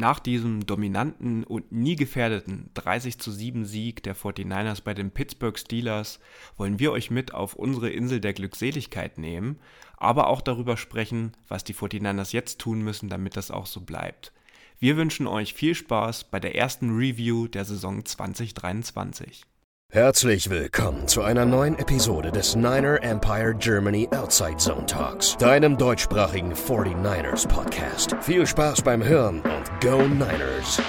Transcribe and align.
Nach 0.00 0.20
diesem 0.20 0.64
dominanten 0.64 1.42
und 1.42 1.72
nie 1.72 1.96
gefährdeten 1.96 2.70
30 2.74 3.18
zu 3.18 3.32
7 3.32 3.64
Sieg 3.64 4.00
der 4.04 4.14
49ers 4.14 4.80
bei 4.84 4.94
den 4.94 5.10
Pittsburgh 5.10 5.58
Steelers 5.58 6.20
wollen 6.56 6.78
wir 6.78 6.92
euch 6.92 7.10
mit 7.10 7.34
auf 7.34 7.54
unsere 7.54 7.90
Insel 7.90 8.20
der 8.20 8.32
Glückseligkeit 8.32 9.18
nehmen, 9.18 9.58
aber 9.96 10.28
auch 10.28 10.40
darüber 10.40 10.76
sprechen, 10.76 11.32
was 11.48 11.64
die 11.64 11.74
49ers 11.74 12.32
jetzt 12.32 12.60
tun 12.60 12.82
müssen, 12.82 13.08
damit 13.08 13.36
das 13.36 13.50
auch 13.50 13.66
so 13.66 13.80
bleibt. 13.80 14.32
Wir 14.78 14.96
wünschen 14.96 15.26
euch 15.26 15.52
viel 15.52 15.74
Spaß 15.74 16.30
bei 16.30 16.38
der 16.38 16.54
ersten 16.54 16.96
Review 16.96 17.48
der 17.48 17.64
Saison 17.64 18.04
2023. 18.04 19.42
Herzlich 19.90 20.50
willkommen 20.50 21.08
zu 21.08 21.22
einer 21.22 21.46
neuen 21.46 21.78
Episode 21.78 22.30
des 22.30 22.54
Niner 22.54 23.02
Empire 23.02 23.54
Germany 23.54 24.06
Outside 24.14 24.58
Zone 24.58 24.84
Talks, 24.84 25.34
deinem 25.38 25.78
deutschsprachigen 25.78 26.52
49ers 26.52 27.48
Podcast. 27.48 28.14
Viel 28.20 28.46
Spaß 28.46 28.82
beim 28.82 29.02
Hören 29.02 29.40
und 29.40 29.80
Go 29.80 30.02
Niners! 30.02 30.82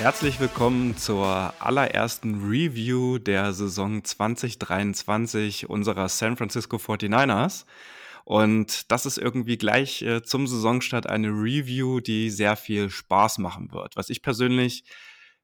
Herzlich 0.00 0.38
willkommen 0.38 0.98
zur 0.98 1.54
allerersten 1.60 2.46
Review 2.46 3.16
der 3.16 3.54
Saison 3.54 4.04
2023 4.04 5.70
unserer 5.70 6.10
San 6.10 6.36
Francisco 6.36 6.76
49ers. 6.76 7.64
Und 8.30 8.92
das 8.92 9.06
ist 9.06 9.18
irgendwie 9.18 9.58
gleich 9.58 10.02
äh, 10.02 10.22
zum 10.22 10.46
Saisonstart 10.46 11.08
eine 11.08 11.30
Review, 11.30 11.98
die 11.98 12.30
sehr 12.30 12.54
viel 12.54 12.88
Spaß 12.88 13.38
machen 13.38 13.72
wird. 13.72 13.96
Was 13.96 14.08
ich 14.08 14.22
persönlich 14.22 14.84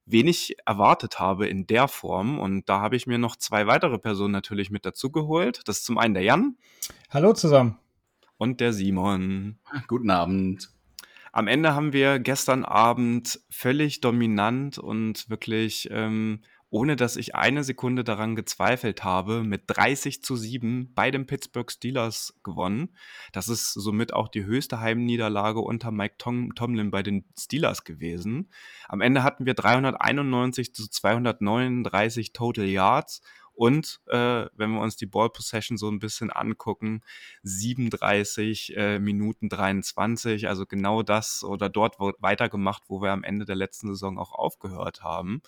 wenig 0.04 0.54
erwartet 0.66 1.18
habe 1.18 1.48
in 1.48 1.66
der 1.66 1.88
Form. 1.88 2.38
Und 2.38 2.68
da 2.68 2.80
habe 2.80 2.94
ich 2.94 3.08
mir 3.08 3.18
noch 3.18 3.34
zwei 3.34 3.66
weitere 3.66 3.98
Personen 3.98 4.30
natürlich 4.30 4.70
mit 4.70 4.86
dazu 4.86 5.10
geholt. 5.10 5.62
Das 5.64 5.78
ist 5.78 5.84
zum 5.84 5.98
einen 5.98 6.14
der 6.14 6.22
Jan. 6.22 6.58
Hallo 7.10 7.32
zusammen. 7.32 7.76
Und 8.36 8.60
der 8.60 8.72
Simon. 8.72 9.58
Guten 9.88 10.10
Abend. 10.10 10.70
Am 11.32 11.48
Ende 11.48 11.74
haben 11.74 11.92
wir 11.92 12.20
gestern 12.20 12.64
Abend 12.64 13.40
völlig 13.50 14.00
dominant 14.00 14.78
und 14.78 15.28
wirklich 15.28 15.88
ähm, 15.90 16.40
ohne 16.70 16.96
dass 16.96 17.16
ich 17.16 17.34
eine 17.34 17.62
Sekunde 17.64 18.02
daran 18.02 18.34
gezweifelt 18.34 19.04
habe, 19.04 19.44
mit 19.44 19.62
30 19.66 20.22
zu 20.22 20.36
7 20.36 20.92
bei 20.94 21.10
den 21.10 21.26
Pittsburgh 21.26 21.70
Steelers 21.70 22.34
gewonnen. 22.42 22.96
Das 23.32 23.48
ist 23.48 23.72
somit 23.72 24.12
auch 24.12 24.28
die 24.28 24.44
höchste 24.44 24.80
Heimniederlage 24.80 25.60
unter 25.60 25.92
Mike 25.92 26.16
Tom 26.18 26.54
Tomlin 26.54 26.90
bei 26.90 27.02
den 27.02 27.24
Steelers 27.38 27.84
gewesen. 27.84 28.50
Am 28.88 29.00
Ende 29.00 29.22
hatten 29.22 29.46
wir 29.46 29.54
391 29.54 30.74
zu 30.74 30.88
239 30.88 32.32
Total 32.32 32.66
Yards 32.66 33.22
und 33.56 34.00
äh, 34.08 34.46
wenn 34.54 34.72
wir 34.72 34.80
uns 34.80 34.96
die 34.96 35.06
Ball 35.06 35.30
Possession 35.30 35.78
so 35.78 35.88
ein 35.88 35.98
bisschen 35.98 36.30
angucken, 36.30 37.00
37 37.42 38.76
äh, 38.76 38.98
Minuten 38.98 39.48
23, 39.48 40.46
also 40.46 40.66
genau 40.66 41.02
das 41.02 41.42
oder 41.42 41.70
dort 41.70 41.98
weitergemacht, 41.98 42.82
wo 42.88 43.00
wir 43.00 43.12
am 43.12 43.24
Ende 43.24 43.46
der 43.46 43.56
letzten 43.56 43.88
Saison 43.88 44.18
auch 44.18 44.32
aufgehört 44.32 45.02
haben. 45.02 45.40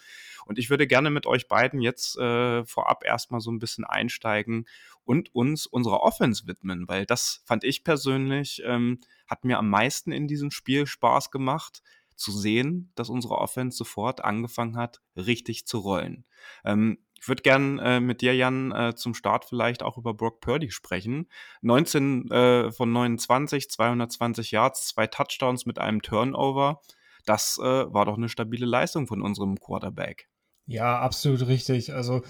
Und 0.46 0.58
ich 0.58 0.70
würde 0.70 0.86
gerne 0.86 1.10
mit 1.10 1.26
euch 1.26 1.48
beiden 1.48 1.82
jetzt 1.82 2.16
äh, 2.18 2.64
vorab 2.64 3.04
erstmal 3.04 3.42
so 3.42 3.50
ein 3.50 3.58
bisschen 3.58 3.84
einsteigen 3.84 4.66
und 5.04 5.34
uns 5.34 5.66
unserer 5.66 6.00
Offense 6.00 6.46
widmen, 6.46 6.88
weil 6.88 7.04
das 7.04 7.42
fand 7.44 7.62
ich 7.62 7.84
persönlich, 7.84 8.62
ähm, 8.64 9.00
hat 9.26 9.44
mir 9.44 9.58
am 9.58 9.68
meisten 9.68 10.12
in 10.12 10.26
diesem 10.26 10.50
Spiel 10.50 10.86
Spaß 10.86 11.30
gemacht 11.30 11.82
zu 12.18 12.32
sehen, 12.32 12.90
dass 12.94 13.08
unsere 13.08 13.38
Offense 13.38 13.76
sofort 13.76 14.24
angefangen 14.24 14.76
hat, 14.76 15.00
richtig 15.16 15.66
zu 15.66 15.78
rollen. 15.78 16.24
Ähm, 16.64 16.98
ich 17.20 17.28
würde 17.28 17.42
gern 17.42 17.78
äh, 17.78 18.00
mit 18.00 18.20
dir, 18.20 18.34
Jan, 18.34 18.72
äh, 18.72 18.94
zum 18.94 19.14
Start 19.14 19.44
vielleicht 19.44 19.82
auch 19.82 19.98
über 19.98 20.14
Brock 20.14 20.40
Purdy 20.40 20.70
sprechen. 20.70 21.28
19 21.62 22.30
äh, 22.30 22.70
von 22.70 22.92
29, 22.92 23.68
220 23.70 24.50
Yards, 24.52 24.88
zwei 24.88 25.06
Touchdowns 25.06 25.66
mit 25.66 25.78
einem 25.78 26.02
Turnover. 26.02 26.80
Das 27.26 27.58
äh, 27.58 27.62
war 27.62 28.04
doch 28.04 28.16
eine 28.16 28.28
stabile 28.28 28.66
Leistung 28.66 29.06
von 29.06 29.20
unserem 29.20 29.58
Quarterback. 29.58 30.28
Ja, 30.66 30.98
absolut 31.00 31.46
richtig. 31.46 31.94
Also 31.94 32.22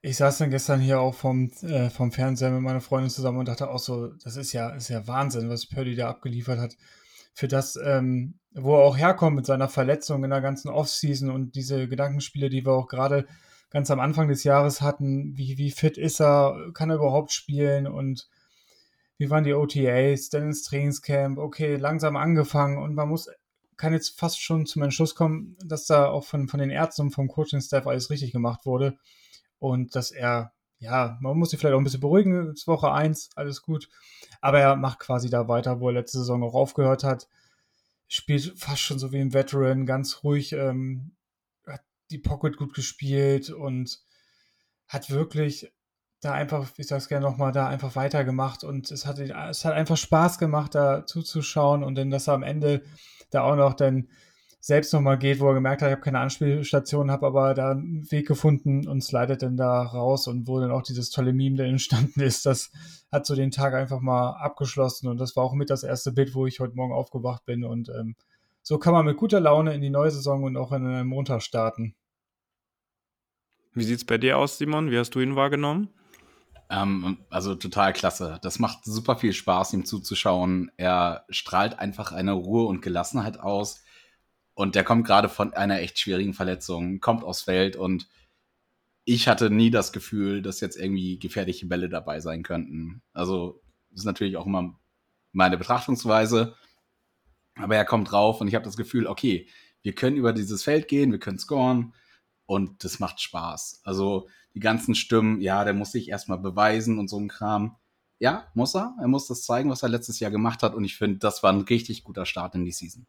ich 0.00 0.16
saß 0.16 0.38
dann 0.38 0.50
gestern 0.50 0.80
hier 0.80 1.00
auch 1.00 1.14
vom, 1.14 1.50
äh, 1.62 1.90
vom 1.90 2.12
Fernseher 2.12 2.50
mit 2.50 2.62
meiner 2.62 2.80
Freundin 2.80 3.10
zusammen 3.10 3.38
und 3.38 3.48
dachte 3.48 3.68
auch 3.68 3.78
so, 3.78 4.08
das 4.22 4.36
ist 4.36 4.52
ja, 4.52 4.70
ist 4.70 4.88
ja 4.88 5.06
Wahnsinn, 5.06 5.48
was 5.48 5.66
Purdy 5.66 5.96
da 5.96 6.08
abgeliefert 6.08 6.58
hat. 6.60 6.76
Für 7.34 7.48
das, 7.48 7.76
ähm, 7.84 8.38
wo 8.52 8.76
er 8.76 8.84
auch 8.84 8.96
herkommt 8.96 9.36
mit 9.36 9.46
seiner 9.46 9.68
Verletzung 9.68 10.24
in 10.24 10.30
der 10.30 10.40
ganzen 10.40 10.68
Offseason 10.68 11.30
und 11.30 11.54
diese 11.54 11.88
Gedankenspiele, 11.88 12.48
die 12.48 12.64
wir 12.64 12.72
auch 12.72 12.88
gerade 12.88 13.26
ganz 13.70 13.90
am 13.90 14.00
Anfang 14.00 14.28
des 14.28 14.44
Jahres 14.44 14.80
hatten, 14.80 15.36
wie, 15.36 15.58
wie 15.58 15.70
fit 15.70 15.98
ist 15.98 16.20
er, 16.20 16.70
kann 16.72 16.90
er 16.90 16.96
überhaupt 16.96 17.32
spielen 17.32 17.86
und 17.86 18.28
wie 19.18 19.30
waren 19.30 19.44
die 19.44 19.54
OTAs, 19.54 20.28
dann 20.28 20.44
ins 20.44 20.62
Trainingscamp, 20.62 21.38
okay, 21.38 21.76
langsam 21.76 22.16
angefangen 22.16 22.78
und 22.78 22.94
man 22.94 23.08
muss, 23.08 23.28
kann 23.76 23.92
jetzt 23.92 24.18
fast 24.18 24.40
schon 24.40 24.66
zum 24.66 24.82
Entschluss 24.82 25.14
kommen, 25.14 25.56
dass 25.64 25.86
da 25.86 26.08
auch 26.08 26.24
von, 26.24 26.48
von 26.48 26.60
den 26.60 26.70
Ärzten 26.70 27.02
und 27.02 27.10
vom 27.10 27.28
Coaching-Staff 27.28 27.86
alles 27.86 28.10
richtig 28.10 28.32
gemacht 28.32 28.66
wurde 28.66 28.98
und 29.58 29.94
dass 29.96 30.10
er, 30.10 30.52
ja, 30.78 31.18
man 31.20 31.38
muss 31.38 31.50
sich 31.50 31.58
vielleicht 31.58 31.74
auch 31.74 31.80
ein 31.80 31.84
bisschen 31.84 32.00
beruhigen, 32.00 32.52
ist 32.52 32.66
Woche 32.66 32.92
1, 32.92 33.30
alles 33.36 33.62
gut, 33.62 33.88
aber 34.40 34.60
er 34.60 34.76
macht 34.76 35.00
quasi 35.00 35.30
da 35.30 35.48
weiter, 35.48 35.80
wo 35.80 35.88
er 35.88 35.94
letzte 35.94 36.18
Saison 36.18 36.42
auch 36.42 36.54
aufgehört 36.54 37.02
hat, 37.02 37.28
spielt 38.08 38.58
fast 38.58 38.80
schon 38.80 38.98
so 38.98 39.12
wie 39.12 39.20
ein 39.20 39.32
Veteran, 39.32 39.86
ganz 39.86 40.22
ruhig, 40.22 40.52
ähm, 40.52 41.15
die 42.10 42.18
Pocket 42.18 42.56
gut 42.56 42.74
gespielt 42.74 43.50
und 43.50 44.00
hat 44.88 45.10
wirklich 45.10 45.72
da 46.20 46.32
einfach, 46.32 46.70
ich 46.76 46.86
sag's 46.86 47.08
gerne 47.08 47.26
nochmal, 47.26 47.52
da 47.52 47.68
einfach 47.68 47.94
weitergemacht 47.96 48.64
und 48.64 48.90
es 48.90 49.06
hat, 49.06 49.18
es 49.18 49.64
hat 49.64 49.74
einfach 49.74 49.96
Spaß 49.96 50.38
gemacht, 50.38 50.74
da 50.74 51.04
zuzuschauen 51.06 51.82
und 51.84 51.94
dann, 51.96 52.10
dass 52.10 52.28
er 52.28 52.34
am 52.34 52.42
Ende 52.42 52.82
da 53.30 53.42
auch 53.42 53.56
noch 53.56 53.74
dann 53.74 54.08
selbst 54.60 54.92
nochmal 54.92 55.18
geht, 55.18 55.38
wo 55.38 55.48
er 55.48 55.54
gemerkt 55.54 55.82
hat, 55.82 55.88
ich 55.88 55.92
habe 55.92 56.02
keine 56.02 56.18
Anspielstation, 56.18 57.10
habe 57.10 57.26
aber 57.26 57.54
da 57.54 57.70
einen 57.70 58.10
Weg 58.10 58.26
gefunden 58.26 58.88
und 58.88 59.00
slidet 59.00 59.42
dann 59.42 59.56
da 59.56 59.82
raus 59.82 60.26
und 60.26 60.48
wo 60.48 60.58
dann 60.58 60.72
auch 60.72 60.82
dieses 60.82 61.10
tolle 61.10 61.32
Meme 61.32 61.56
dann 61.56 61.66
entstanden 61.70 62.20
ist, 62.20 62.46
das 62.46 62.72
hat 63.12 63.26
so 63.26 63.36
den 63.36 63.52
Tag 63.52 63.74
einfach 63.74 64.00
mal 64.00 64.30
abgeschlossen 64.30 65.08
und 65.08 65.18
das 65.18 65.36
war 65.36 65.44
auch 65.44 65.54
mit 65.54 65.70
das 65.70 65.84
erste 65.84 66.10
Bild, 66.10 66.34
wo 66.34 66.46
ich 66.46 66.58
heute 66.58 66.74
Morgen 66.74 66.92
aufgewacht 66.92 67.44
bin 67.44 67.64
und 67.64 67.90
ähm, 67.90 68.16
so 68.68 68.78
kann 68.78 68.92
man 68.92 69.06
mit 69.06 69.16
guter 69.16 69.38
Laune 69.38 69.74
in 69.74 69.80
die 69.80 69.90
neue 69.90 70.10
Saison 70.10 70.42
und 70.42 70.56
auch 70.56 70.72
in 70.72 70.84
einen 70.84 71.06
Montag 71.06 71.40
starten. 71.40 71.94
Wie 73.74 73.84
sieht 73.84 73.98
es 73.98 74.04
bei 74.04 74.18
dir 74.18 74.38
aus, 74.38 74.58
Simon? 74.58 74.90
Wie 74.90 74.98
hast 74.98 75.14
du 75.14 75.20
ihn 75.20 75.36
wahrgenommen? 75.36 75.88
Ähm, 76.68 77.18
also 77.30 77.54
total 77.54 77.92
klasse. 77.92 78.40
Das 78.42 78.58
macht 78.58 78.84
super 78.84 79.14
viel 79.14 79.32
Spaß, 79.32 79.72
ihm 79.72 79.84
zuzuschauen. 79.84 80.72
Er 80.76 81.26
strahlt 81.28 81.78
einfach 81.78 82.10
eine 82.10 82.32
Ruhe 82.32 82.66
und 82.66 82.82
Gelassenheit 82.82 83.38
aus. 83.38 83.84
Und 84.54 84.74
der 84.74 84.82
kommt 84.82 85.06
gerade 85.06 85.28
von 85.28 85.54
einer 85.54 85.78
echt 85.78 86.00
schwierigen 86.00 86.34
Verletzung, 86.34 86.98
kommt 86.98 87.22
aufs 87.22 87.42
Feld 87.42 87.76
und 87.76 88.08
ich 89.04 89.28
hatte 89.28 89.48
nie 89.48 89.70
das 89.70 89.92
Gefühl, 89.92 90.42
dass 90.42 90.58
jetzt 90.58 90.76
irgendwie 90.76 91.20
gefährliche 91.20 91.66
Bälle 91.66 91.88
dabei 91.88 92.18
sein 92.18 92.42
könnten. 92.42 93.00
Also, 93.12 93.62
das 93.90 94.00
ist 94.00 94.06
natürlich 94.06 94.36
auch 94.36 94.46
immer 94.46 94.76
meine 95.30 95.56
Betrachtungsweise. 95.56 96.56
Aber 97.56 97.76
er 97.76 97.84
kommt 97.84 98.10
drauf 98.10 98.40
und 98.40 98.48
ich 98.48 98.54
habe 98.54 98.64
das 98.64 98.76
Gefühl, 98.76 99.06
okay, 99.06 99.48
wir 99.82 99.94
können 99.94 100.16
über 100.16 100.32
dieses 100.32 100.62
Feld 100.62 100.88
gehen, 100.88 101.12
wir 101.12 101.18
können 101.18 101.38
scoren 101.38 101.94
und 102.44 102.84
das 102.84 103.00
macht 103.00 103.20
Spaß. 103.20 103.80
Also 103.84 104.28
die 104.54 104.60
ganzen 104.60 104.94
Stimmen, 104.94 105.40
ja, 105.40 105.64
der 105.64 105.74
muss 105.74 105.92
sich 105.92 106.08
erstmal 106.08 106.38
beweisen 106.38 106.98
und 106.98 107.08
so 107.08 107.18
ein 107.18 107.28
Kram. 107.28 107.76
Ja, 108.18 108.46
muss 108.54 108.74
er. 108.74 108.94
Er 109.00 109.08
muss 109.08 109.26
das 109.26 109.42
zeigen, 109.42 109.70
was 109.70 109.82
er 109.82 109.88
letztes 109.90 110.20
Jahr 110.20 110.30
gemacht 110.30 110.62
hat 110.62 110.74
und 110.74 110.84
ich 110.84 110.96
finde, 110.96 111.18
das 111.18 111.42
war 111.42 111.52
ein 111.52 111.60
richtig 111.62 112.04
guter 112.04 112.26
Start 112.26 112.54
in 112.54 112.64
die 112.64 112.72
Season. 112.72 113.06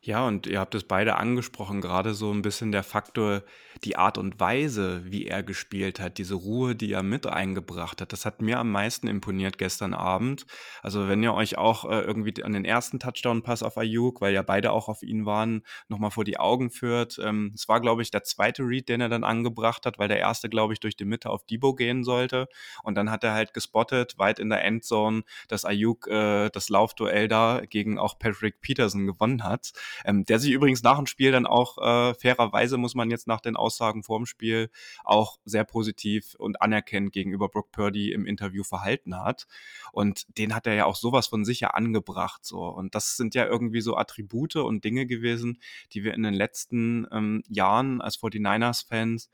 Ja, 0.00 0.26
und 0.26 0.46
ihr 0.46 0.60
habt 0.60 0.74
es 0.76 0.84
beide 0.84 1.16
angesprochen, 1.16 1.80
gerade 1.80 2.14
so 2.14 2.32
ein 2.32 2.42
bisschen 2.42 2.70
der 2.70 2.84
Faktor, 2.84 3.42
die 3.84 3.96
Art 3.96 4.16
und 4.16 4.38
Weise, 4.38 5.02
wie 5.04 5.26
er 5.26 5.42
gespielt 5.42 5.98
hat, 6.00 6.18
diese 6.18 6.34
Ruhe, 6.34 6.76
die 6.76 6.92
er 6.92 7.02
mit 7.02 7.26
eingebracht 7.26 8.00
hat, 8.00 8.12
das 8.12 8.24
hat 8.24 8.40
mir 8.40 8.58
am 8.58 8.70
meisten 8.70 9.08
imponiert 9.08 9.58
gestern 9.58 9.94
Abend. 9.94 10.46
Also 10.82 11.08
wenn 11.08 11.22
ihr 11.22 11.34
euch 11.34 11.58
auch 11.58 11.84
äh, 11.84 12.00
irgendwie 12.00 12.42
an 12.42 12.52
den 12.52 12.64
ersten 12.64 13.00
Touchdown-Pass 13.00 13.62
auf 13.62 13.76
Ayuk, 13.76 14.20
weil 14.20 14.34
ja 14.34 14.42
beide 14.42 14.72
auch 14.72 14.88
auf 14.88 15.02
ihn 15.02 15.26
waren, 15.26 15.62
nochmal 15.88 16.10
vor 16.10 16.24
die 16.24 16.38
Augen 16.38 16.70
führt. 16.70 17.18
Ähm, 17.22 17.52
es 17.54 17.68
war, 17.68 17.80
glaube 17.80 18.02
ich, 18.02 18.10
der 18.10 18.22
zweite 18.22 18.62
Read, 18.62 18.88
den 18.88 19.00
er 19.00 19.08
dann 19.08 19.24
angebracht 19.24 19.84
hat, 19.84 19.98
weil 19.98 20.08
der 20.08 20.18
erste, 20.18 20.48
glaube 20.48 20.72
ich, 20.72 20.80
durch 20.80 20.96
die 20.96 21.04
Mitte 21.04 21.30
auf 21.30 21.44
Debo 21.44 21.74
gehen 21.74 22.04
sollte. 22.04 22.48
Und 22.84 22.94
dann 22.94 23.10
hat 23.10 23.24
er 23.24 23.32
halt 23.32 23.52
gespottet, 23.52 24.18
weit 24.18 24.38
in 24.38 24.48
der 24.48 24.64
Endzone, 24.64 25.22
dass 25.48 25.64
Ayuk 25.64 26.06
äh, 26.06 26.50
das 26.50 26.68
Laufduell 26.68 27.28
da 27.28 27.62
gegen 27.68 27.98
auch 27.98 28.18
Patrick 28.18 28.60
Peterson 28.60 29.06
gewonnen 29.06 29.42
hat 29.44 29.72
ähm, 30.04 30.24
der 30.24 30.38
sich 30.38 30.52
übrigens 30.52 30.82
nach 30.82 30.96
dem 30.96 31.06
Spiel 31.06 31.32
dann 31.32 31.46
auch 31.46 31.78
äh, 31.78 32.14
fairerweise, 32.14 32.76
muss 32.76 32.94
man 32.94 33.10
jetzt 33.10 33.26
nach 33.26 33.40
den 33.40 33.56
Aussagen 33.56 34.02
vorm 34.02 34.26
Spiel, 34.26 34.70
auch 35.04 35.38
sehr 35.44 35.64
positiv 35.64 36.34
und 36.38 36.62
anerkennend 36.62 37.12
gegenüber 37.12 37.48
Brock 37.48 37.72
Purdy 37.72 38.12
im 38.12 38.26
Interview 38.26 38.62
verhalten 38.62 39.16
hat. 39.16 39.46
Und 39.92 40.26
den 40.38 40.54
hat 40.54 40.66
er 40.66 40.74
ja 40.74 40.84
auch 40.84 40.96
sowas 40.96 41.26
von 41.26 41.44
sicher 41.44 41.74
angebracht. 41.74 42.44
So. 42.44 42.64
Und 42.64 42.94
das 42.94 43.16
sind 43.16 43.34
ja 43.34 43.46
irgendwie 43.46 43.80
so 43.80 43.96
Attribute 43.96 44.56
und 44.56 44.84
Dinge 44.84 45.06
gewesen, 45.06 45.60
die 45.92 46.04
wir 46.04 46.14
in 46.14 46.22
den 46.22 46.34
letzten 46.34 47.06
ähm, 47.12 47.42
Jahren 47.48 48.00
als 48.00 48.18
49ers-Fans 48.18 49.30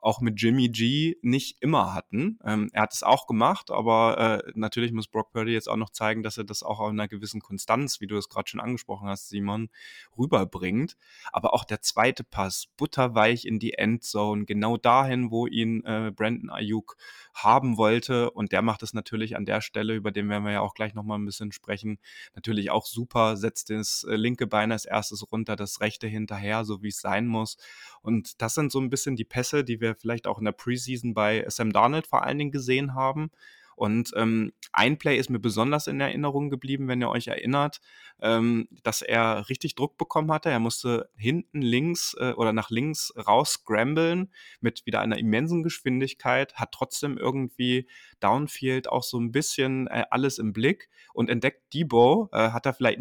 auch 0.00 0.20
mit 0.20 0.40
Jimmy 0.40 0.68
G 0.68 1.16
nicht 1.22 1.56
immer 1.60 1.94
hatten. 1.94 2.38
Ähm, 2.44 2.68
er 2.72 2.82
hat 2.82 2.94
es 2.94 3.02
auch 3.02 3.26
gemacht, 3.26 3.70
aber 3.70 4.42
äh, 4.46 4.52
natürlich 4.54 4.92
muss 4.92 5.08
Brock 5.08 5.32
Purdy 5.32 5.52
jetzt 5.52 5.68
auch 5.68 5.76
noch 5.76 5.90
zeigen, 5.90 6.22
dass 6.22 6.38
er 6.38 6.44
das 6.44 6.62
auch 6.62 6.80
auf 6.80 6.90
einer 6.90 7.08
gewissen 7.08 7.40
Konstanz, 7.40 8.00
wie 8.00 8.06
du 8.06 8.16
es 8.16 8.28
gerade 8.28 8.48
schon 8.48 8.60
angesprochen 8.60 9.08
hast, 9.08 9.28
Simon, 9.28 9.68
rüberbringt. 10.16 10.96
Aber 11.32 11.54
auch 11.54 11.64
der 11.64 11.80
zweite 11.82 12.24
Pass, 12.24 12.66
butterweich 12.76 13.44
in 13.44 13.58
die 13.58 13.74
Endzone, 13.74 14.44
genau 14.44 14.76
dahin, 14.76 15.30
wo 15.30 15.46
ihn 15.46 15.84
äh, 15.84 16.12
Brandon 16.14 16.50
Ayuk 16.50 16.96
haben 17.34 17.76
wollte. 17.76 18.30
Und 18.30 18.52
der 18.52 18.62
macht 18.62 18.82
es 18.82 18.94
natürlich 18.94 19.36
an 19.36 19.44
der 19.44 19.60
Stelle, 19.60 19.94
über 19.94 20.10
den 20.10 20.28
werden 20.28 20.44
wir 20.44 20.52
ja 20.52 20.60
auch 20.60 20.74
gleich 20.74 20.94
nochmal 20.94 21.18
ein 21.18 21.26
bisschen 21.26 21.52
sprechen, 21.52 21.98
natürlich 22.34 22.70
auch 22.70 22.86
super, 22.86 23.36
setzt 23.36 23.70
das 23.70 24.06
äh, 24.08 24.16
linke 24.16 24.46
Bein 24.46 24.72
als 24.72 24.84
erstes 24.84 25.30
runter, 25.30 25.56
das 25.56 25.80
rechte 25.80 26.06
hinterher, 26.06 26.64
so 26.64 26.82
wie 26.82 26.88
es 26.88 27.00
sein 27.00 27.26
muss. 27.26 27.56
Und 28.02 28.40
das 28.40 28.54
sind 28.54 28.72
so 28.72 28.78
ein 28.80 28.90
bisschen 28.90 29.16
die 29.16 29.24
Pässe, 29.24 29.64
die 29.64 29.75
wir 29.80 29.94
vielleicht 29.94 30.26
auch 30.26 30.38
in 30.38 30.44
der 30.44 30.52
Preseason 30.52 31.14
bei 31.14 31.44
Sam 31.48 31.72
Darnold 31.72 32.06
vor 32.06 32.22
allen 32.22 32.38
Dingen 32.38 32.52
gesehen 32.52 32.94
haben. 32.94 33.30
Und 33.76 34.12
ähm, 34.16 34.54
ein 34.72 34.96
Play 34.96 35.18
ist 35.18 35.28
mir 35.28 35.38
besonders 35.38 35.86
in 35.86 36.00
Erinnerung 36.00 36.48
geblieben, 36.48 36.88
wenn 36.88 37.02
ihr 37.02 37.10
euch 37.10 37.28
erinnert, 37.28 37.82
ähm, 38.22 38.68
dass 38.82 39.02
er 39.02 39.50
richtig 39.50 39.74
Druck 39.74 39.98
bekommen 39.98 40.32
hatte. 40.32 40.48
Er 40.48 40.60
musste 40.60 41.10
hinten 41.14 41.60
links 41.60 42.16
äh, 42.18 42.32
oder 42.32 42.54
nach 42.54 42.70
links 42.70 43.12
raus 43.26 43.52
scramblen 43.52 44.32
mit 44.60 44.86
wieder 44.86 45.02
einer 45.02 45.18
immensen 45.18 45.62
Geschwindigkeit, 45.62 46.54
hat 46.54 46.72
trotzdem 46.72 47.18
irgendwie 47.18 47.86
Downfield 48.20 48.88
auch 48.88 49.02
so 49.02 49.20
ein 49.20 49.30
bisschen 49.30 49.88
äh, 49.88 50.06
alles 50.10 50.38
im 50.38 50.54
Blick 50.54 50.88
und 51.12 51.28
entdeckt 51.28 51.74
Debo, 51.74 52.30
äh, 52.32 52.52
hat 52.52 52.64
er 52.64 52.72
vielleicht 52.72 53.00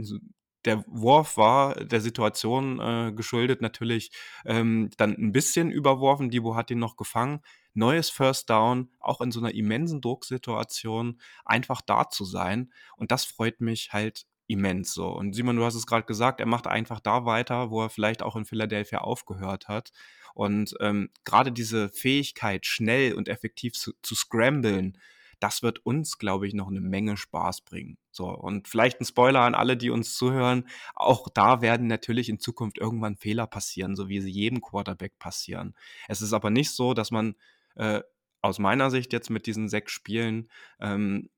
der 0.66 0.84
Wurf 0.88 1.38
war 1.38 1.76
der 1.76 2.02
Situation 2.02 2.80
äh, 2.80 3.14
geschuldet 3.14 3.62
natürlich 3.62 4.12
ähm, 4.46 4.90
dann 4.98 5.12
ein 5.12 5.32
bisschen 5.32 5.72
überworfen. 5.72 6.30
Debo 6.30 6.56
hat 6.56 6.72
ihn 6.72 6.80
noch 6.80 6.98
gefangen. 6.98 7.42
Neues 7.74 8.10
First 8.10 8.50
Down, 8.50 8.90
auch 9.00 9.22
in 9.22 9.32
so 9.32 9.40
einer 9.40 9.54
immensen 9.54 10.02
Drucksituation, 10.02 11.20
einfach 11.44 11.82
da 11.82 12.10
zu 12.10 12.26
sein. 12.26 12.72
Und 12.96 13.12
das 13.12 13.26
freut 13.26 13.62
mich 13.62 13.94
halt 13.94 14.26
immens 14.48 14.94
so. 14.94 15.08
Und 15.08 15.34
Simon, 15.34 15.56
du 15.56 15.66
hast 15.66 15.76
es 15.76 15.88
gerade 15.88 16.06
gesagt, 16.06 16.40
er 16.40 16.46
macht 16.46 16.68
einfach 16.68 17.00
da 17.00 17.26
weiter, 17.26 17.72
wo 17.72 17.82
er 17.82 17.90
vielleicht 17.90 18.24
auch 18.24 18.36
in 18.36 18.46
Philadelphia 18.46 19.00
aufgehört 19.00 19.68
hat. 19.68 19.92
Und 20.34 20.76
ähm, 20.82 21.10
gerade 21.24 21.52
diese 21.52 21.90
Fähigkeit, 21.90 22.66
schnell 22.66 23.14
und 23.14 23.30
effektiv 23.30 23.74
zu, 23.74 23.94
zu 24.02 24.16
scramblen, 24.16 24.98
das 25.40 25.64
wird 25.64 25.86
uns, 25.86 26.18
glaube 26.18 26.48
ich, 26.48 26.54
noch 26.54 26.68
eine 26.68 26.82
Menge 26.82 27.18
Spaß 27.18 27.62
bringen. 27.62 27.98
So, 28.12 28.30
und 28.30 28.68
vielleicht 28.68 29.02
ein 29.02 29.06
Spoiler 29.06 29.42
an 29.42 29.56
alle, 29.56 29.78
die 29.78 29.90
uns 29.90 30.16
zuhören. 30.16 30.68
Auch 30.96 31.28
da 31.34 31.62
werden 31.62 31.88
natürlich 31.88 32.30
in 32.30 32.40
Zukunft 32.40 32.78
irgendwann 32.78 33.18
Fehler 33.18 33.48
passieren, 33.48 33.96
so 33.96 34.10
wie 34.10 34.22
sie 34.22 34.32
jedem 34.32 34.62
Quarterback 34.62 35.18
passieren. 35.20 35.76
Es 36.08 36.22
ist 36.22 36.34
aber 36.34 36.50
nicht 36.50 36.72
so, 36.72 36.94
dass 36.94 37.12
man 37.12 37.36
äh, 37.76 38.02
aus 38.42 38.60
meiner 38.60 38.92
Sicht 38.92 39.12
jetzt 39.14 39.30
mit 39.30 39.48
diesen 39.48 39.70
sechs 39.70 39.92
Spielen 39.92 40.50
ähm, 40.80 41.30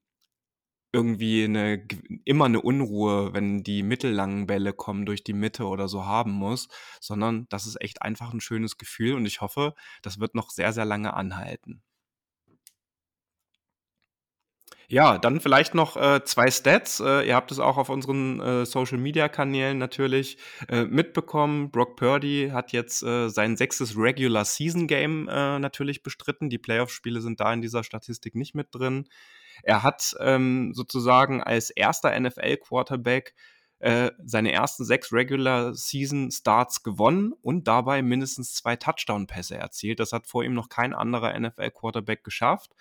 irgendwie 0.93 1.43
eine, 1.43 1.85
immer 2.25 2.45
eine 2.45 2.61
Unruhe, 2.61 3.33
wenn 3.33 3.63
die 3.63 3.83
mittellangen 3.83 4.47
Bälle 4.47 4.73
kommen 4.73 5.05
durch 5.05 5.23
die 5.23 5.33
Mitte 5.33 5.65
oder 5.65 5.87
so 5.87 6.05
haben 6.05 6.31
muss, 6.31 6.69
sondern 7.01 7.47
das 7.49 7.67
ist 7.67 7.81
echt 7.81 8.01
einfach 8.01 8.33
ein 8.33 8.41
schönes 8.41 8.77
Gefühl 8.77 9.13
und 9.15 9.25
ich 9.25 9.41
hoffe, 9.41 9.75
das 10.01 10.19
wird 10.19 10.33
noch 10.35 10.49
sehr, 10.49 10.73
sehr 10.73 10.85
lange 10.85 11.13
anhalten. 11.13 11.83
Ja, 14.89 15.17
dann 15.17 15.41
vielleicht 15.41 15.75
noch 15.75 15.97
äh, 15.97 16.23
zwei 16.23 16.49
Stats. 16.49 17.01
Äh, 17.01 17.27
ihr 17.27 17.35
habt 17.35 17.51
es 17.51 17.59
auch 17.59 17.75
auf 17.75 17.89
unseren 17.89 18.39
äh, 18.39 18.65
Social-Media-Kanälen 18.65 19.77
natürlich 19.77 20.37
äh, 20.69 20.85
mitbekommen. 20.85 21.71
Brock 21.71 21.97
Purdy 21.97 22.51
hat 22.53 22.71
jetzt 22.71 23.03
äh, 23.03 23.27
sein 23.27 23.57
sechstes 23.57 23.97
Regular 23.97 24.45
Season 24.45 24.87
Game 24.87 25.27
äh, 25.27 25.59
natürlich 25.59 26.03
bestritten. 26.03 26.49
Die 26.49 26.57
Playoff-Spiele 26.57 27.19
sind 27.19 27.41
da 27.41 27.51
in 27.51 27.61
dieser 27.61 27.83
Statistik 27.83 28.33
nicht 28.33 28.55
mit 28.55 28.73
drin. 28.73 29.09
Er 29.61 29.83
hat 29.83 30.15
ähm, 30.21 30.71
sozusagen 30.73 31.43
als 31.43 31.69
erster 31.69 32.17
NFL-Quarterback 32.17 33.33
seine 33.79 34.51
ersten 34.53 34.85
sechs 34.85 35.13
Regular 35.13 35.75
Season 35.75 36.31
Starts 36.31 36.81
gewonnen 36.81 37.31
und 37.43 37.67
dabei 37.67 38.01
mindestens 38.01 38.55
zwei 38.55 38.75
Touchdown-Pässe 38.75 39.55
erzielt. 39.55 39.99
Das 39.99 40.13
hat 40.13 40.25
vor 40.25 40.43
ihm 40.43 40.55
noch 40.55 40.69
kein 40.69 40.95
anderer 40.95 41.39
NFL-Quarterback 41.39 42.23
geschafft. 42.23 42.71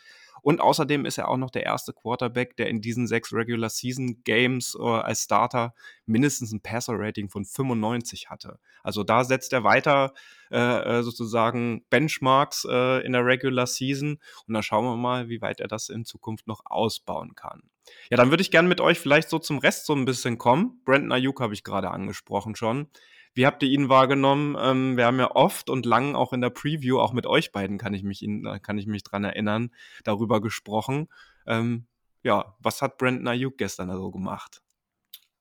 Und 0.47 0.61
außerdem 0.61 1.07
ist 1.07 1.19
er 1.19 1.27
auch 1.27 1.39
noch 1.39 1.51
der 1.51 1.65
erste 1.65 1.93
Quarterback, 1.93 2.57
der 2.57 2.69
in 2.69 2.81
diesen 2.81 3.09
sechs 3.09 3.33
Regular 3.33 3.69
Season 3.69 4.23
Games 4.23 4.79
äh, 4.79 4.85
als 4.85 5.25
Starter 5.25 5.75
mindestens 6.05 6.53
ein 6.53 6.61
Passer-Rating 6.61 7.31
von 7.31 7.45
95 7.45 8.31
hatte. 8.31 8.61
Also 8.85 9.03
da 9.03 9.25
setzt 9.25 9.53
er 9.53 9.65
weiter 9.65 10.15
äh, 10.53 10.59
äh, 10.59 11.03
sozusagen 11.03 11.85
Benchmarks 11.91 12.65
äh, 12.71 13.05
in 13.05 13.15
der 13.15 13.27
Regular 13.27 13.67
Season 13.67 14.21
und 14.47 14.55
dann 14.55 14.63
schauen 14.63 14.85
wir 14.85 14.95
mal, 14.95 15.29
wie 15.29 15.41
weit 15.41 15.59
er 15.59 15.67
das 15.67 15.89
in 15.89 16.05
Zukunft 16.05 16.47
noch 16.47 16.61
ausbauen 16.65 17.35
kann. 17.35 17.65
Ja, 18.09 18.17
dann 18.17 18.31
würde 18.31 18.43
ich 18.43 18.53
gerne 18.53 18.69
mit 18.69 18.81
euch 18.81 19.01
vielleicht 19.01 19.29
so 19.29 19.41
zum 19.41 19.59
Rest 19.59 19.87
so 19.87 19.95
ein 19.95 20.05
bisschen 20.05 20.39
kommen. 20.39 20.81
Brandon 20.85 21.11
Ayuk 21.11 21.41
habe 21.41 21.55
ich 21.55 21.65
gerade 21.65 21.91
angesprochen 21.91 22.55
schon. 22.55 22.87
Wie 23.37 23.44
habt 23.44 23.62
ihr 23.62 23.69
ihn 23.69 23.91
wahrgenommen? 23.91 24.56
Ähm, 24.59 24.97
wir 24.97 25.05
haben 25.05 25.19
ja 25.19 25.31
oft 25.31 25.69
und 25.69 25.85
lang 25.85 26.15
auch 26.15 26.33
in 26.33 26.41
der 26.41 26.49
Preview, 26.49 26.99
auch 26.99 27.12
mit 27.12 27.27
euch 27.27 27.53
beiden 27.53 27.77
kann 27.77 27.93
ich 27.93 28.03
mich, 28.03 28.23
ihn, 28.23 28.49
kann 28.62 28.79
ich 28.79 28.87
mich 28.87 29.03
dran 29.03 29.25
erinnern, 29.25 29.71
darüber 30.05 30.41
gesprochen. 30.41 31.09
Ähm, 31.47 31.85
ja, 32.23 32.56
was 32.61 32.81
hat 32.81 32.97
Brandon 32.97 33.29
Ayuk 33.29 33.59
gestern 33.59 33.91
also 33.91 34.11
gemacht? 34.11 34.62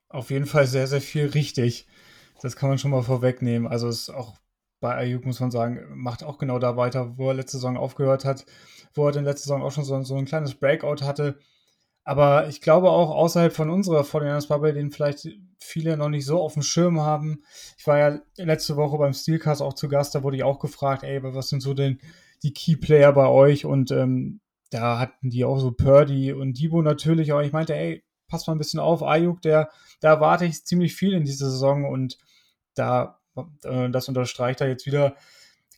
Auf 0.09 0.29
jeden 0.29 0.45
Fall 0.45 0.67
sehr, 0.67 0.87
sehr 0.87 0.99
viel 0.99 1.27
richtig. 1.27 1.87
Das 2.41 2.57
kann 2.57 2.67
man 2.67 2.77
schon 2.79 2.91
mal 2.91 3.01
vorwegnehmen. 3.01 3.65
Also 3.65 3.87
es 3.87 4.01
ist 4.01 4.09
auch 4.09 4.35
bei 4.81 4.93
Ayuk, 4.93 5.25
muss 5.25 5.39
man 5.39 5.51
sagen, 5.51 5.79
macht 5.93 6.21
auch 6.21 6.37
genau 6.37 6.59
da 6.59 6.75
weiter, 6.75 7.17
wo 7.17 7.29
er 7.29 7.33
letzte 7.33 7.57
Saison 7.57 7.77
aufgehört 7.77 8.25
hat, 8.25 8.45
wo 8.93 9.07
er 9.07 9.13
den 9.13 9.23
letzte 9.23 9.47
Saison 9.47 9.63
auch 9.63 9.71
schon 9.71 9.85
so, 9.85 10.03
so 10.03 10.17
ein 10.17 10.25
kleines 10.25 10.53
Breakout 10.53 11.01
hatte. 11.01 11.39
Aber 12.05 12.47
ich 12.47 12.61
glaube 12.61 12.91
auch 12.91 13.09
außerhalb 13.09 13.51
von 13.51 13.71
unserer 13.71 14.01
49ers 14.01 14.47
Bubble, 14.47 14.73
den 14.73 14.91
vielleicht 14.91 15.27
viele 15.59 15.97
noch 15.97 16.09
nicht 16.09 16.25
so 16.25 16.39
auf 16.39 16.53
dem 16.53 16.61
Schirm 16.61 17.01
haben. 17.01 17.43
Ich 17.79 17.87
war 17.87 17.97
ja 17.97 18.19
letzte 18.37 18.77
Woche 18.77 18.99
beim 18.99 19.13
Steelcast 19.13 19.63
auch 19.63 19.73
zu 19.73 19.89
Gast, 19.89 20.13
da 20.13 20.21
wurde 20.21 20.37
ich 20.37 20.43
auch 20.43 20.59
gefragt, 20.59 21.03
ey, 21.03 21.21
was 21.23 21.49
sind 21.49 21.61
so 21.61 21.73
denn 21.73 21.99
die 22.43 22.53
Key 22.53 22.75
Player 22.75 23.11
bei 23.11 23.27
euch? 23.27 23.65
Und 23.65 23.89
ähm, 23.89 24.39
da 24.69 24.99
hatten 24.99 25.31
die 25.31 25.45
auch 25.45 25.57
so 25.57 25.71
Purdy 25.71 26.31
und 26.31 26.59
Debo 26.59 26.83
natürlich, 26.83 27.31
aber 27.31 27.43
ich 27.43 27.51
meinte, 27.51 27.75
ey, 27.75 28.03
pass 28.27 28.45
mal 28.45 28.53
ein 28.53 28.59
bisschen 28.59 28.79
auf, 28.79 29.01
Ayuk, 29.01 29.41
der, 29.41 29.69
da 29.99 30.09
erwarte 30.09 30.45
ich 30.45 30.63
ziemlich 30.63 30.95
viel 30.95 31.13
in 31.13 31.25
dieser 31.25 31.49
Saison 31.49 31.85
und 31.85 32.19
da, 32.75 33.19
äh, 33.63 33.89
das 33.89 34.07
unterstreicht 34.07 34.61
er 34.61 34.67
jetzt 34.67 34.85
wieder. 34.85 35.15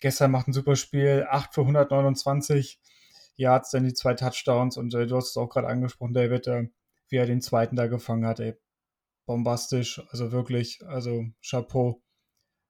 Gestern 0.02 0.32
macht 0.32 0.50
ein 0.50 0.54
super 0.54 0.76
Spiel, 0.76 1.26
8 1.30 1.54
für 1.54 1.62
129 1.62 2.80
Yards, 3.38 3.72
dann 3.72 3.84
die 3.84 3.94
zwei 3.94 4.14
Touchdowns 4.16 4.78
und 4.78 4.94
äh, 4.94 5.08
du 5.08 5.16
hast 5.16 5.30
es 5.30 5.38
auch 5.38 5.50
gerade 5.50 5.68
angesprochen, 5.68 6.14
David, 6.14 6.48
äh, 6.48 6.68
wie 7.10 7.18
er 7.18 7.26
den 7.26 7.42
zweiten 7.42 7.76
da 7.76 7.88
gefangen 7.88 8.26
hat, 8.26 8.40
ey. 8.40 8.56
Bombastisch, 9.26 10.02
also 10.10 10.32
wirklich, 10.32 10.82
also 10.88 11.26
Chapeau. 11.42 12.02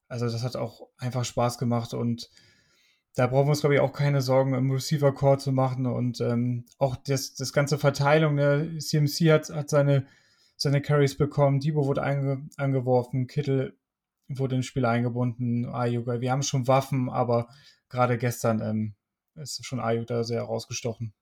Also 0.08 0.26
das 0.26 0.44
hat 0.44 0.56
auch 0.56 0.88
einfach 0.98 1.26
Spaß 1.26 1.58
gemacht 1.58 1.94
und 1.94 2.30
da 3.16 3.28
brauchen 3.28 3.48
wir 3.48 3.52
uns, 3.52 3.62
glaube 3.62 3.76
ich, 3.76 3.82
auch 3.82 3.94
keine 3.94 4.22
Sorgen 4.22 4.54
im 4.54 4.72
Receiver-Core 4.72 5.40
zu 5.40 5.52
machen 5.52 5.86
und 5.86 6.22
ähm, 6.22 6.66
auch 6.78 6.96
das, 6.96 7.34
das 7.34 7.52
ganze 7.52 7.78
Verteilung, 7.78 8.36
ne? 8.36 8.78
CMC 8.78 9.32
hat, 9.32 9.50
hat 9.50 9.70
seine, 9.70 10.06
seine 10.56 10.82
Carries 10.82 11.18
bekommen, 11.18 11.60
Debo 11.60 11.86
wurde 11.86 12.04
einge, 12.04 12.48
angeworfen, 12.58 13.28
Kittel 13.28 13.78
wurde 14.28 14.56
ins 14.58 14.66
Spiel 14.66 14.86
eingebunden, 14.86 15.66
Ayuk, 15.66 16.08
wir 16.08 16.32
haben 16.32 16.44
schon 16.44 16.68
Waffen, 16.68 17.10
aber 17.10 17.48
gerade 17.90 18.18
gestern 18.18 18.62
ähm, 18.62 18.96
ist 19.38 19.66
schon 19.66 19.80
Ayuk 19.80 20.08
da 20.08 20.24
sehr 20.24 20.42
rausgestochen. 20.42 21.14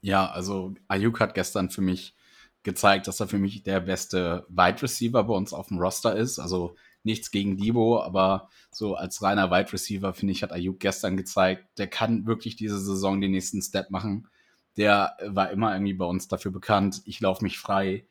Ja, 0.00 0.30
also 0.30 0.74
Ayuk 0.88 1.20
hat 1.20 1.34
gestern 1.34 1.70
für 1.70 1.82
mich 1.82 2.14
gezeigt, 2.62 3.06
dass 3.06 3.20
er 3.20 3.28
für 3.28 3.38
mich 3.38 3.62
der 3.62 3.80
beste 3.80 4.46
Wide 4.48 4.82
Receiver 4.82 5.24
bei 5.24 5.34
uns 5.34 5.52
auf 5.52 5.68
dem 5.68 5.78
Roster 5.78 6.16
ist. 6.16 6.38
Also 6.38 6.74
nichts 7.02 7.30
gegen 7.30 7.56
Debo, 7.56 8.02
aber 8.02 8.48
so 8.70 8.94
als 8.94 9.22
reiner 9.22 9.50
Wide 9.50 9.72
Receiver, 9.72 10.12
finde 10.12 10.32
ich, 10.32 10.42
hat 10.42 10.52
Ayuk 10.52 10.80
gestern 10.80 11.16
gezeigt, 11.16 11.78
der 11.78 11.86
kann 11.86 12.26
wirklich 12.26 12.56
diese 12.56 12.78
Saison 12.78 13.20
den 13.20 13.32
nächsten 13.32 13.62
Step 13.62 13.90
machen. 13.90 14.28
Der 14.76 15.16
war 15.26 15.50
immer 15.50 15.72
irgendwie 15.72 15.94
bei 15.94 16.04
uns 16.04 16.28
dafür 16.28 16.50
bekannt. 16.50 17.02
Ich 17.06 17.20
laufe 17.20 17.42
mich 17.42 17.58
frei. 17.58 18.06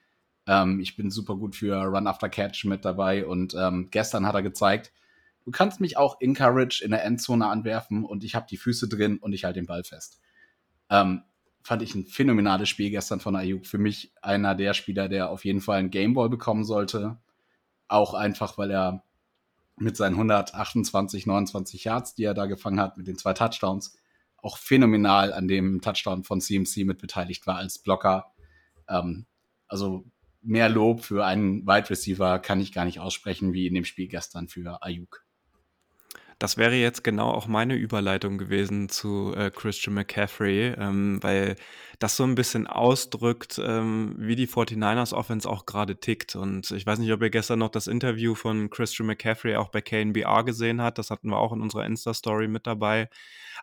Ähm, 0.47 0.79
ich 0.79 0.95
bin 0.95 1.11
super 1.11 1.35
gut 1.35 1.55
für 1.55 1.75
Run 1.75 2.07
After 2.07 2.29
Catch 2.29 2.65
mit 2.65 2.83
dabei 2.85 3.25
und 3.25 3.55
ähm, 3.57 3.89
gestern 3.91 4.25
hat 4.25 4.35
er 4.35 4.41
gezeigt, 4.41 4.91
Du 5.49 5.51
kannst 5.57 5.81
mich 5.81 5.97
auch 5.97 6.21
in 6.21 6.35
Courage 6.35 6.83
in 6.85 6.91
der 6.91 7.03
Endzone 7.03 7.47
anwerfen 7.47 8.05
und 8.05 8.23
ich 8.23 8.35
habe 8.35 8.45
die 8.47 8.57
Füße 8.57 8.87
drin 8.87 9.17
und 9.17 9.33
ich 9.33 9.45
halte 9.45 9.59
den 9.59 9.65
Ball 9.65 9.83
fest. 9.83 10.21
Ähm, 10.91 11.23
fand 11.63 11.81
ich 11.81 11.95
ein 11.95 12.05
phänomenales 12.05 12.69
Spiel 12.69 12.91
gestern 12.91 13.19
von 13.19 13.35
Ayuk. 13.35 13.65
Für 13.65 13.79
mich 13.79 14.13
einer 14.21 14.53
der 14.53 14.75
Spieler, 14.75 15.09
der 15.09 15.31
auf 15.31 15.45
jeden 15.45 15.59
Fall 15.59 15.79
einen 15.79 15.89
Gameball 15.89 16.29
bekommen 16.29 16.63
sollte. 16.63 17.17
Auch 17.87 18.13
einfach, 18.13 18.59
weil 18.59 18.69
er 18.69 19.03
mit 19.75 19.97
seinen 19.97 20.13
128, 20.13 21.25
29 21.25 21.83
Yards, 21.83 22.13
die 22.13 22.25
er 22.25 22.35
da 22.35 22.45
gefangen 22.45 22.79
hat, 22.79 22.97
mit 22.97 23.07
den 23.07 23.17
zwei 23.17 23.33
Touchdowns, 23.33 23.97
auch 24.37 24.59
phänomenal 24.59 25.33
an 25.33 25.47
dem 25.47 25.81
Touchdown 25.81 26.23
von 26.23 26.41
CMC 26.41 26.85
mit 26.85 26.99
beteiligt 26.99 27.47
war 27.47 27.55
als 27.55 27.79
Blocker. 27.79 28.33
Ähm, 28.87 29.25
also 29.67 30.05
mehr 30.43 30.69
Lob 30.69 31.01
für 31.01 31.25
einen 31.25 31.65
Wide 31.65 31.89
Receiver 31.89 32.37
kann 32.37 32.61
ich 32.61 32.71
gar 32.71 32.85
nicht 32.85 32.99
aussprechen 32.99 33.51
wie 33.51 33.65
in 33.65 33.73
dem 33.73 33.85
Spiel 33.85 34.07
gestern 34.07 34.47
für 34.47 34.83
Ayuk. 34.83 35.25
Das 36.39 36.55
wäre 36.55 36.75
jetzt 36.75 37.03
genau 37.03 37.31
auch 37.31 37.47
meine 37.47 37.75
Überleitung 37.75 38.37
gewesen 38.37 38.87
zu 38.87 39.33
äh, 39.35 39.51
Christian 39.51 39.93
McCaffrey, 39.93 40.73
ähm, 40.77 41.21
weil 41.21 41.57
das 41.99 42.15
so 42.15 42.23
ein 42.23 42.35
bisschen 42.35 42.65
ausdrückt, 42.65 43.59
ähm, 43.61 44.15
wie 44.17 44.37
die 44.37 44.47
49ers 44.47 45.13
Offense 45.13 45.49
auch 45.49 45.65
gerade 45.65 45.99
tickt. 45.99 46.37
Und 46.37 46.71
ich 46.71 46.85
weiß 46.85 46.99
nicht, 46.99 47.11
ob 47.11 47.21
ihr 47.21 47.29
gestern 47.29 47.59
noch 47.59 47.69
das 47.69 47.87
Interview 47.87 48.35
von 48.35 48.69
Christian 48.69 49.07
McCaffrey 49.07 49.57
auch 49.57 49.67
bei 49.67 49.81
KNBR 49.81 50.45
gesehen 50.45 50.81
habt. 50.81 50.97
Das 50.97 51.09
hatten 51.09 51.29
wir 51.29 51.37
auch 51.37 51.51
in 51.51 51.61
unserer 51.61 51.85
Insta-Story 51.85 52.47
mit 52.47 52.65
dabei. 52.65 53.09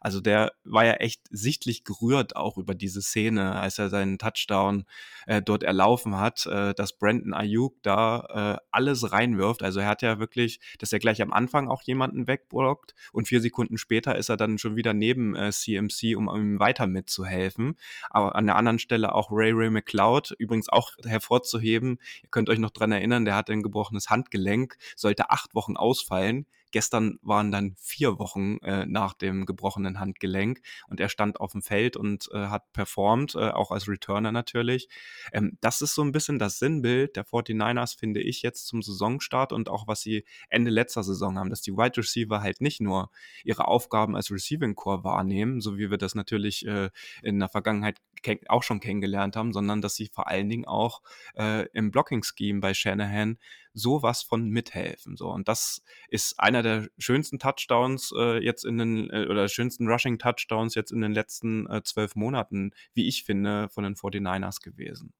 Also 0.00 0.20
der 0.20 0.52
war 0.64 0.84
ja 0.84 0.94
echt 0.94 1.22
sichtlich 1.30 1.84
gerührt 1.84 2.36
auch 2.36 2.58
über 2.58 2.74
diese 2.74 3.02
Szene, 3.02 3.56
als 3.56 3.78
er 3.78 3.88
seinen 3.88 4.18
Touchdown 4.18 4.84
äh, 5.26 5.42
dort 5.42 5.62
erlaufen 5.62 6.18
hat, 6.18 6.46
äh, 6.46 6.74
dass 6.74 6.98
Brandon 6.98 7.34
Ayuk 7.34 7.82
da 7.82 8.58
äh, 8.58 8.66
alles 8.70 9.12
reinwirft. 9.12 9.62
Also 9.62 9.80
er 9.80 9.88
hat 9.88 10.02
ja 10.02 10.18
wirklich, 10.18 10.60
dass 10.78 10.92
er 10.92 10.98
gleich 10.98 11.22
am 11.22 11.32
Anfang 11.32 11.68
auch 11.68 11.82
jemanden 11.82 12.26
wegblockt 12.66 12.94
und 13.12 13.28
vier 13.28 13.40
Sekunden 13.40 13.78
später 13.78 14.16
ist 14.16 14.28
er 14.28 14.36
dann 14.36 14.58
schon 14.58 14.76
wieder 14.76 14.92
neben 14.92 15.34
äh, 15.34 15.50
CMC, 15.50 16.16
um 16.16 16.28
ihm 16.28 16.58
weiter 16.58 16.86
mitzuhelfen. 16.86 17.76
Aber 18.10 18.34
an 18.34 18.46
der 18.46 18.56
anderen 18.56 18.78
Stelle 18.78 19.14
auch 19.14 19.30
Ray 19.30 19.52
Ray 19.52 19.70
McLeod, 19.70 20.34
übrigens 20.38 20.68
auch 20.68 20.92
hervorzuheben. 21.04 21.98
Ihr 22.22 22.28
könnt 22.30 22.50
euch 22.50 22.58
noch 22.58 22.70
dran 22.70 22.92
erinnern, 22.92 23.24
der 23.24 23.36
hatte 23.36 23.52
ein 23.52 23.62
gebrochenes 23.62 24.10
Handgelenk, 24.10 24.76
sollte 24.96 25.30
acht 25.30 25.54
Wochen 25.54 25.76
ausfallen. 25.76 26.46
Gestern 26.72 27.18
waren 27.22 27.50
dann 27.50 27.76
vier 27.78 28.18
Wochen 28.18 28.58
äh, 28.58 28.86
nach 28.86 29.14
dem 29.14 29.46
gebrochenen 29.46 30.00
Handgelenk 30.00 30.60
und 30.88 31.00
er 31.00 31.08
stand 31.08 31.40
auf 31.40 31.52
dem 31.52 31.62
Feld 31.62 31.96
und 31.96 32.28
äh, 32.32 32.46
hat 32.46 32.72
performt, 32.72 33.34
äh, 33.34 33.50
auch 33.50 33.70
als 33.70 33.88
Returner 33.88 34.32
natürlich. 34.32 34.88
Ähm, 35.32 35.56
das 35.60 35.80
ist 35.80 35.94
so 35.94 36.02
ein 36.02 36.12
bisschen 36.12 36.38
das 36.38 36.58
Sinnbild 36.58 37.16
der 37.16 37.24
49ers, 37.24 37.98
finde 37.98 38.20
ich, 38.20 38.42
jetzt 38.42 38.66
zum 38.66 38.82
Saisonstart 38.82 39.52
und 39.52 39.68
auch 39.68 39.86
was 39.86 40.00
sie 40.00 40.24
Ende 40.48 40.70
letzter 40.70 41.02
Saison 41.02 41.38
haben, 41.38 41.50
dass 41.50 41.62
die 41.62 41.72
Wide 41.72 41.96
Receiver 41.96 42.40
halt 42.40 42.60
nicht 42.60 42.80
nur 42.80 43.10
ihre 43.44 43.68
Aufgaben 43.68 44.16
als 44.16 44.30
Receiving 44.30 44.74
Core 44.74 45.04
wahrnehmen, 45.04 45.60
so 45.60 45.78
wie 45.78 45.90
wir 45.90 45.98
das 45.98 46.14
natürlich 46.14 46.66
äh, 46.66 46.90
in 47.22 47.38
der 47.38 47.48
Vergangenheit 47.48 48.00
auch 48.48 48.62
schon 48.62 48.80
kennengelernt 48.80 49.36
haben, 49.36 49.52
sondern 49.52 49.80
dass 49.80 49.94
sie 49.94 50.08
vor 50.08 50.28
allen 50.28 50.48
Dingen 50.48 50.64
auch 50.64 51.02
äh, 51.36 51.66
im 51.72 51.90
Blocking-Scheme 51.90 52.60
bei 52.60 52.74
Shanahan 52.74 53.38
sowas 53.76 54.22
von 54.22 54.48
mithelfen. 54.48 55.16
So. 55.16 55.28
Und 55.28 55.48
das 55.48 55.82
ist 56.08 56.40
einer 56.40 56.62
der 56.62 56.88
schönsten 56.98 57.38
Touchdowns 57.38 58.12
äh, 58.16 58.42
jetzt 58.42 58.64
in 58.64 58.78
den, 58.78 59.10
äh, 59.10 59.26
oder 59.28 59.48
schönsten 59.48 59.86
Rushing-Touchdowns 59.86 60.74
jetzt 60.74 60.92
in 60.92 61.02
den 61.02 61.12
letzten 61.12 61.66
äh, 61.68 61.82
zwölf 61.82 62.16
Monaten, 62.16 62.72
wie 62.94 63.06
ich 63.06 63.24
finde, 63.24 63.68
von 63.68 63.84
den 63.84 63.94
49ers 63.94 64.62
gewesen. 64.62 65.12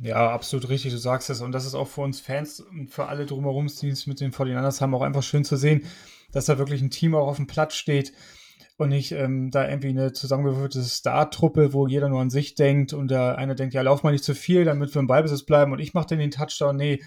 Ja, 0.00 0.30
absolut 0.32 0.68
richtig, 0.68 0.92
du 0.92 0.98
sagst 0.98 1.30
es. 1.30 1.40
Und 1.40 1.52
das 1.52 1.64
ist 1.64 1.74
auch 1.74 1.88
für 1.88 2.02
uns 2.02 2.20
Fans 2.20 2.60
und 2.60 2.88
für 2.88 3.06
alle 3.06 3.26
drumherum, 3.26 3.68
die 3.68 3.88
es 3.88 4.06
mit 4.06 4.20
den 4.20 4.32
49ers 4.32 4.80
haben, 4.80 4.94
auch 4.94 5.02
einfach 5.02 5.22
schön 5.22 5.44
zu 5.44 5.56
sehen, 5.56 5.86
dass 6.30 6.46
da 6.46 6.58
wirklich 6.58 6.82
ein 6.82 6.90
Team 6.90 7.14
auch 7.14 7.26
auf 7.26 7.36
dem 7.36 7.46
Platz 7.46 7.74
steht, 7.74 8.12
und 8.78 8.88
nicht 8.88 9.12
ähm, 9.12 9.50
da 9.50 9.68
irgendwie 9.68 9.90
eine 9.90 10.12
zusammengewürfelte 10.12 10.82
Star-Truppe, 10.82 11.72
wo 11.72 11.86
jeder 11.86 12.08
nur 12.08 12.20
an 12.20 12.30
sich 12.30 12.54
denkt 12.54 12.92
und 12.92 13.10
der 13.10 13.38
eine 13.38 13.54
denkt, 13.54 13.74
ja, 13.74 13.82
lauf 13.82 14.02
mal 14.02 14.12
nicht 14.12 14.24
zu 14.24 14.34
viel, 14.34 14.64
damit 14.64 14.94
wir 14.94 15.00
im 15.00 15.06
Ballbesitz 15.06 15.44
bleiben 15.44 15.72
und 15.72 15.78
ich 15.78 15.94
mache 15.94 16.08
dann 16.08 16.18
den 16.18 16.30
Touchdown. 16.30 16.76
Nee, 16.76 17.02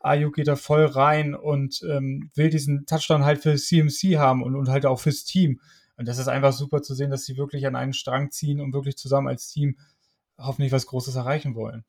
Ayuk 0.00 0.34
geht 0.34 0.48
da 0.48 0.56
voll 0.56 0.84
rein 0.84 1.34
und 1.34 1.82
ähm, 1.88 2.30
will 2.34 2.50
diesen 2.50 2.86
Touchdown 2.86 3.24
halt 3.24 3.42
für 3.42 3.56
CMC 3.56 4.18
haben 4.18 4.42
und, 4.42 4.54
und 4.54 4.68
halt 4.68 4.86
auch 4.86 5.00
fürs 5.00 5.24
Team. 5.24 5.60
Und 5.96 6.06
das 6.06 6.18
ist 6.18 6.28
einfach 6.28 6.52
super 6.52 6.82
zu 6.82 6.94
sehen, 6.94 7.10
dass 7.10 7.24
sie 7.24 7.36
wirklich 7.36 7.66
an 7.66 7.76
einen 7.76 7.94
Strang 7.94 8.30
ziehen 8.30 8.60
und 8.60 8.74
wirklich 8.74 8.96
zusammen 8.96 9.28
als 9.28 9.48
Team 9.48 9.76
hoffentlich 10.38 10.72
was 10.72 10.86
Großes 10.86 11.16
erreichen 11.16 11.54
wollen. 11.54 11.84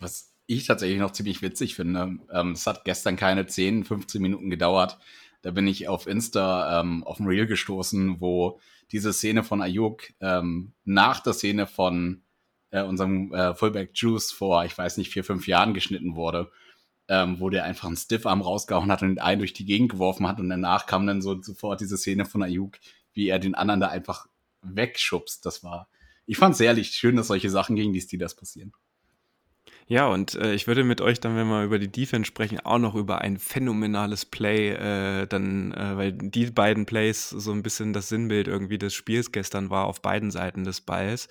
Was 0.00 0.32
ich 0.46 0.66
tatsächlich 0.66 0.98
noch 0.98 1.12
ziemlich 1.12 1.42
witzig 1.42 1.74
finde, 1.74 2.18
ähm, 2.32 2.52
es 2.52 2.66
hat 2.66 2.84
gestern 2.84 3.16
keine 3.16 3.46
10, 3.46 3.84
15 3.84 4.20
Minuten 4.20 4.50
gedauert, 4.50 4.98
da 5.44 5.50
bin 5.50 5.66
ich 5.66 5.88
auf 5.88 6.06
Insta 6.06 6.80
ähm, 6.80 7.04
auf 7.04 7.20
ein 7.20 7.26
Reel 7.26 7.46
gestoßen, 7.46 8.18
wo 8.18 8.60
diese 8.90 9.12
Szene 9.12 9.44
von 9.44 9.60
Ayuk 9.60 10.04
ähm, 10.20 10.72
nach 10.84 11.20
der 11.20 11.34
Szene 11.34 11.66
von 11.66 12.22
äh, 12.70 12.82
unserem 12.82 13.30
äh, 13.34 13.54
Fullback 13.54 13.90
Juice 13.92 14.32
vor, 14.32 14.64
ich 14.64 14.76
weiß 14.76 14.96
nicht, 14.96 15.12
vier, 15.12 15.22
fünf 15.22 15.46
Jahren 15.46 15.74
geschnitten 15.74 16.16
wurde, 16.16 16.50
ähm, 17.08 17.40
wo 17.40 17.50
der 17.50 17.64
einfach 17.64 17.88
einen 17.88 17.98
Stiffarm 17.98 18.40
rausgehauen 18.40 18.90
hat 18.90 19.02
und 19.02 19.08
den 19.08 19.18
einen 19.18 19.40
durch 19.40 19.52
die 19.52 19.66
Gegend 19.66 19.92
geworfen 19.92 20.26
hat 20.26 20.40
und 20.40 20.48
danach 20.48 20.86
kam 20.86 21.06
dann 21.06 21.20
so 21.20 21.38
sofort 21.42 21.82
diese 21.82 21.98
Szene 21.98 22.24
von 22.24 22.42
Ayuk, 22.42 22.78
wie 23.12 23.28
er 23.28 23.38
den 23.38 23.54
anderen 23.54 23.80
da 23.80 23.88
einfach 23.88 24.26
wegschubst. 24.62 25.44
Das 25.44 25.62
war, 25.62 25.90
ich 26.24 26.38
fand 26.38 26.54
es 26.54 26.60
ehrlich 26.60 26.92
schön, 26.92 27.16
dass 27.16 27.26
solche 27.26 27.50
Sachen 27.50 27.76
gegen 27.76 27.92
die 27.92 28.00
Steelers 28.00 28.34
passieren. 28.34 28.72
Ja, 29.86 30.08
und 30.08 30.34
äh, 30.36 30.54
ich 30.54 30.66
würde 30.66 30.82
mit 30.82 31.02
euch 31.02 31.20
dann, 31.20 31.36
wenn 31.36 31.46
wir 31.48 31.62
über 31.62 31.78
die 31.78 31.92
Defense 31.92 32.26
sprechen, 32.26 32.58
auch 32.60 32.78
noch 32.78 32.94
über 32.94 33.20
ein 33.20 33.38
phänomenales 33.38 34.24
Play, 34.24 34.70
äh, 34.70 35.26
dann, 35.26 35.72
äh, 35.72 35.96
weil 35.98 36.12
die 36.12 36.46
beiden 36.50 36.86
Plays 36.86 37.28
so 37.28 37.52
ein 37.52 37.62
bisschen 37.62 37.92
das 37.92 38.08
Sinnbild 38.08 38.48
irgendwie 38.48 38.78
des 38.78 38.94
Spiels 38.94 39.30
gestern 39.30 39.68
war 39.68 39.84
auf 39.84 40.00
beiden 40.00 40.30
Seiten 40.30 40.64
des 40.64 40.80
Balls. 40.80 41.28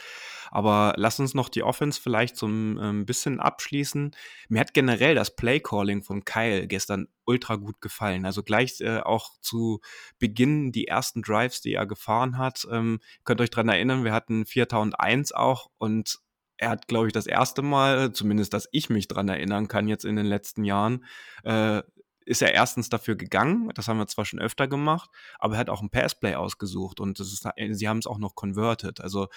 Aber 0.52 0.94
lass 0.98 1.20
uns 1.20 1.34
noch 1.34 1.50
die 1.50 1.64
Offense 1.64 2.00
vielleicht 2.00 2.38
so 2.38 2.46
ein 2.46 2.78
ähm, 2.80 3.06
bisschen 3.08 3.40
abschließen. 3.40 4.12
Mir 4.50 4.60
hat 4.60 4.76
generell 4.76 5.16
das 5.16 5.36
Play-Calling 5.36 6.04
von 6.04 6.24
Kyle 6.24 6.68
gestern 6.68 7.08
ultra 7.26 7.56
gut 7.56 7.82
gefallen. 7.82 8.24
Also 8.24 8.44
gleich 8.44 8.80
äh, 8.82 9.00
auch 9.00 9.32
zu 9.42 9.82
Beginn 10.20 10.72
die 10.72 10.88
ersten 10.88 11.24
Drives, 11.24 11.62
die 11.62 11.74
er 11.74 11.88
gefahren 11.88 12.38
hat. 12.38 12.68
Ähm, 12.72 13.00
könnt 13.24 13.42
euch 13.42 13.50
dran 13.50 13.68
erinnern, 13.68 14.04
wir 14.04 14.14
hatten 14.14 14.46
4001 14.46 15.32
auch 15.32 15.72
und 15.80 16.20
er 16.64 16.70
hat, 16.70 16.88
glaube 16.88 17.08
ich, 17.08 17.14
das 17.14 17.28
erste 17.28 17.62
Mal, 17.62 18.14
zumindest 18.14 18.54
dass 18.54 18.70
ich 18.72 18.90
mich 18.90 19.08
dran 19.08 19.28
erinnern 19.28 19.68
kann, 19.68 19.88
jetzt 19.88 20.06
in 20.06 20.16
den 20.16 20.26
letzten 20.26 20.64
Jahren, 20.64 21.04
äh, 21.44 21.84
ist 22.26 22.42
er 22.42 22.54
erstens 22.54 22.90
dafür 22.90 23.16
gegangen, 23.16 23.70
das 23.76 23.88
haben 23.88 23.98
wir 23.98 24.08
zwar 24.08 24.26
schon 24.26 24.40
öfter 24.40 24.68
gemacht, 24.68 25.10
aber 25.40 25.56
er 25.56 25.60
hat 25.60 25.70
auch 25.70 25.82
ein 25.82 25.90
Passplay 25.90 26.36
ausgesucht 26.36 27.00
und 27.00 27.20
das 27.20 27.32
ist, 27.32 27.48
sie 27.72 27.88
haben 27.88 28.00
es 28.00 28.08
auch 28.08 28.18
noch 28.18 28.36
converted. 28.36 29.02
Also 29.02 29.28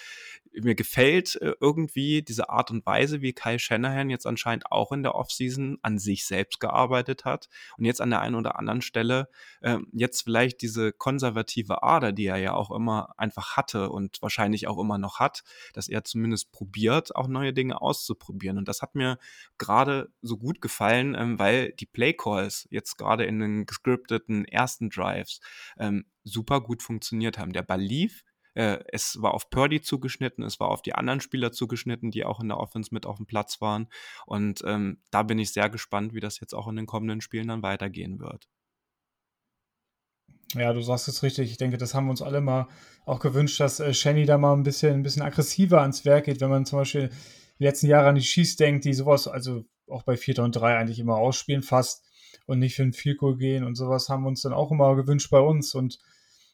mir 0.52 0.74
gefällt 0.74 1.36
äh, 1.36 1.54
irgendwie 1.60 2.22
diese 2.22 2.48
Art 2.48 2.70
und 2.70 2.86
Weise, 2.86 3.20
wie 3.20 3.32
Kai 3.32 3.58
Shanahan 3.58 4.10
jetzt 4.10 4.26
anscheinend 4.26 4.70
auch 4.70 4.92
in 4.92 5.02
der 5.02 5.14
Offseason 5.14 5.78
an 5.82 5.98
sich 5.98 6.26
selbst 6.26 6.60
gearbeitet 6.60 7.24
hat 7.24 7.48
und 7.76 7.84
jetzt 7.84 8.00
an 8.00 8.10
der 8.10 8.20
einen 8.20 8.34
oder 8.34 8.58
anderen 8.58 8.82
Stelle 8.82 9.28
äh, 9.60 9.78
jetzt 9.92 10.22
vielleicht 10.22 10.62
diese 10.62 10.92
konservative 10.92 11.82
Ader, 11.82 12.12
die 12.12 12.26
er 12.26 12.38
ja 12.38 12.54
auch 12.54 12.70
immer 12.70 13.14
einfach 13.18 13.56
hatte 13.56 13.90
und 13.90 14.22
wahrscheinlich 14.22 14.68
auch 14.68 14.78
immer 14.78 14.98
noch 14.98 15.20
hat, 15.20 15.44
dass 15.72 15.88
er 15.88 16.04
zumindest 16.04 16.52
probiert, 16.52 17.14
auch 17.14 17.28
neue 17.28 17.52
Dinge 17.52 17.80
auszuprobieren. 17.80 18.58
Und 18.58 18.68
das 18.68 18.82
hat 18.82 18.94
mir 18.94 19.18
gerade 19.58 20.10
so 20.22 20.36
gut 20.36 20.60
gefallen, 20.60 21.14
ähm, 21.14 21.38
weil 21.38 21.72
die 21.72 21.86
Playcalls 21.86 22.68
jetzt 22.76 22.96
gerade 22.96 23.24
in 23.24 23.40
den 23.40 23.66
gescripteten 23.66 24.44
ersten 24.44 24.88
Drives 24.90 25.40
ähm, 25.78 26.04
super 26.22 26.60
gut 26.60 26.82
funktioniert 26.82 27.38
haben. 27.38 27.52
Der 27.52 27.62
Ball 27.62 27.80
lief, 27.80 28.22
äh, 28.54 28.78
es 28.88 29.20
war 29.20 29.34
auf 29.34 29.50
Purdy 29.50 29.82
zugeschnitten, 29.82 30.42
es 30.42 30.58
war 30.60 30.68
auf 30.68 30.80
die 30.80 30.94
anderen 30.94 31.20
Spieler 31.20 31.52
zugeschnitten, 31.52 32.10
die 32.10 32.24
auch 32.24 32.40
in 32.40 32.48
der 32.48 32.58
Offense 32.58 32.88
mit 32.92 33.04
auf 33.04 33.16
dem 33.16 33.26
Platz 33.26 33.60
waren. 33.60 33.88
Und 34.24 34.62
ähm, 34.64 35.02
da 35.10 35.22
bin 35.24 35.38
ich 35.38 35.52
sehr 35.52 35.68
gespannt, 35.68 36.14
wie 36.14 36.20
das 36.20 36.40
jetzt 36.40 36.54
auch 36.54 36.66
in 36.68 36.76
den 36.76 36.86
kommenden 36.86 37.20
Spielen 37.20 37.48
dann 37.48 37.62
weitergehen 37.62 38.18
wird. 38.18 38.48
Ja, 40.54 40.72
du 40.72 40.80
sagst 40.80 41.08
es 41.08 41.22
richtig. 41.22 41.50
Ich 41.50 41.58
denke, 41.58 41.76
das 41.76 41.94
haben 41.94 42.06
wir 42.06 42.12
uns 42.12 42.22
alle 42.22 42.40
mal 42.40 42.68
auch 43.04 43.20
gewünscht, 43.20 43.60
dass 43.60 43.80
äh, 43.80 43.92
Shenny 43.92 44.24
da 44.24 44.38
mal 44.38 44.54
ein 44.54 44.62
bisschen, 44.62 44.94
ein 44.94 45.02
bisschen 45.02 45.22
aggressiver 45.22 45.82
ans 45.82 46.04
Werk 46.06 46.24
geht, 46.24 46.40
wenn 46.40 46.50
man 46.50 46.64
zum 46.64 46.78
Beispiel 46.78 47.10
die 47.58 47.64
letzten 47.64 47.88
Jahre 47.88 48.08
an 48.08 48.14
die 48.14 48.22
Schieß 48.22 48.56
denkt, 48.56 48.86
die 48.86 48.94
sowas, 48.94 49.28
also 49.28 49.64
auch 49.88 50.02
bei 50.02 50.16
4. 50.16 50.38
und 50.38 50.56
3 50.56 50.78
eigentlich 50.78 50.98
immer 50.98 51.16
ausspielen 51.16 51.62
fast 51.62 52.04
und 52.46 52.58
nicht 52.58 52.76
für 52.76 52.82
ein 52.82 52.92
Field 52.92 53.18
Goal 53.18 53.36
gehen 53.36 53.64
und 53.64 53.74
sowas 53.74 54.08
haben 54.08 54.24
wir 54.24 54.28
uns 54.28 54.42
dann 54.42 54.52
auch 54.52 54.70
immer 54.70 54.94
gewünscht 54.96 55.30
bei 55.30 55.40
uns 55.40 55.74
und 55.74 55.98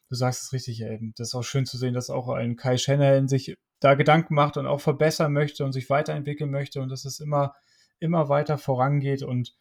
du 0.09 0.15
sagst 0.15 0.43
es 0.43 0.53
richtig, 0.53 0.81
ey, 0.81 0.99
das 1.17 1.29
ist 1.29 1.35
auch 1.35 1.43
schön 1.43 1.65
zu 1.65 1.77
sehen, 1.77 1.93
dass 1.93 2.09
auch 2.09 2.29
ein 2.29 2.55
Kai 2.55 2.77
Shanahan 2.77 3.27
sich 3.27 3.55
da 3.79 3.95
Gedanken 3.95 4.35
macht 4.35 4.57
und 4.57 4.67
auch 4.67 4.79
verbessern 4.79 5.33
möchte 5.33 5.65
und 5.65 5.73
sich 5.73 5.89
weiterentwickeln 5.89 6.51
möchte 6.51 6.81
und 6.81 6.89
dass 6.89 7.05
es 7.05 7.19
immer, 7.19 7.53
immer 7.99 8.29
weiter 8.29 8.57
vorangeht 8.57 9.23
und 9.23 9.55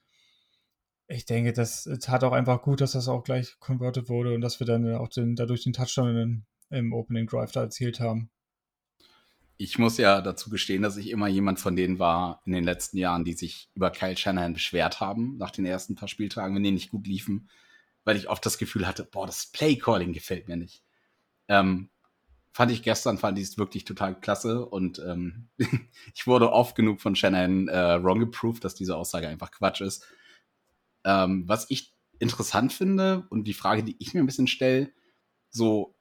ich 1.09 1.27
denke, 1.27 1.53
das 1.53 1.89
tat 2.01 2.25
auch 2.25 2.33
einfach 2.33 2.63
gut, 2.63 2.81
dass 2.81 2.93
das 2.93 3.09
auch 3.09 3.25
gleich 3.25 3.59
converted 3.59 4.09
wurde 4.09 4.35
und 4.35 4.41
dass 4.41 4.61
wir 4.61 4.67
dann 4.67 4.95
auch 4.95 5.09
den, 5.09 5.37
dadurch 5.37 5.65
den 5.65 5.73
Touchdown 5.73 6.47
im 6.71 6.93
Opening 6.93 7.27
Drive 7.27 7.53
da 7.53 7.63
erzielt 7.63 8.01
haben. 8.01 8.31
Ich 9.57 9.79
muss 9.79 9.99
ja 9.99 10.21
dazu 10.21 10.51
gestehen, 10.51 10.83
dass 10.83 10.97
ich 10.97 11.11
immer 11.11 11.29
jemand 11.29 11.61
von 11.61 11.77
denen 11.77 11.99
war 11.99 12.43
in 12.45 12.53
den 12.53 12.65
letzten 12.65 12.99
Jahren, 12.99 13.25
die 13.25 13.35
sich 13.35 13.71
über 13.75 13.91
Kyle 13.91 14.17
Shanahan 14.17 14.55
beschwert 14.55 15.01
haben 15.01 15.37
nach 15.37 15.51
den 15.51 15.65
ersten 15.65 15.95
paar 15.95 16.09
Spieltagen, 16.09 16.55
wenn 16.57 16.65
die 16.65 16.73
nicht 16.73 16.91
gut 16.91 17.07
liefen 17.07 17.49
weil 18.05 18.17
ich 18.17 18.29
oft 18.29 18.45
das 18.45 18.59
Gefühl 18.59 18.87
hatte, 18.87 19.05
boah, 19.05 19.27
das 19.27 19.47
Playcalling 19.47 20.13
gefällt 20.13 20.49
mir 20.49 20.57
nicht. 20.57 20.83
Ähm, 21.49 21.91
fand 22.53 22.71
ich 22.71 22.83
gestern, 22.83 23.19
fand 23.19 23.39
ich 23.39 23.45
es 23.45 23.59
wirklich 23.59 23.85
total 23.85 24.19
klasse 24.19 24.67
und 24.67 24.99
ähm, 24.99 25.49
ich 26.15 26.27
wurde 26.27 26.53
oft 26.53 26.75
genug 26.75 27.01
von 27.01 27.17
Shannon 27.17 27.69
äh, 27.69 28.03
wrong 28.03 28.21
geproved, 28.21 28.65
dass 28.65 28.75
diese 28.75 28.97
Aussage 28.97 29.29
einfach 29.29 29.51
Quatsch 29.51 29.81
ist. 29.81 30.05
Ähm, 31.05 31.45
was 31.47 31.67
ich 31.71 31.95
interessant 32.19 32.73
finde 32.73 33.27
und 33.31 33.45
die 33.45 33.55
Frage, 33.55 33.83
die 33.83 33.97
ich 33.99 34.15
mir 34.15 34.21
ein 34.21 34.27
bisschen 34.27 34.47
stelle, 34.47 34.93
so 35.51 35.97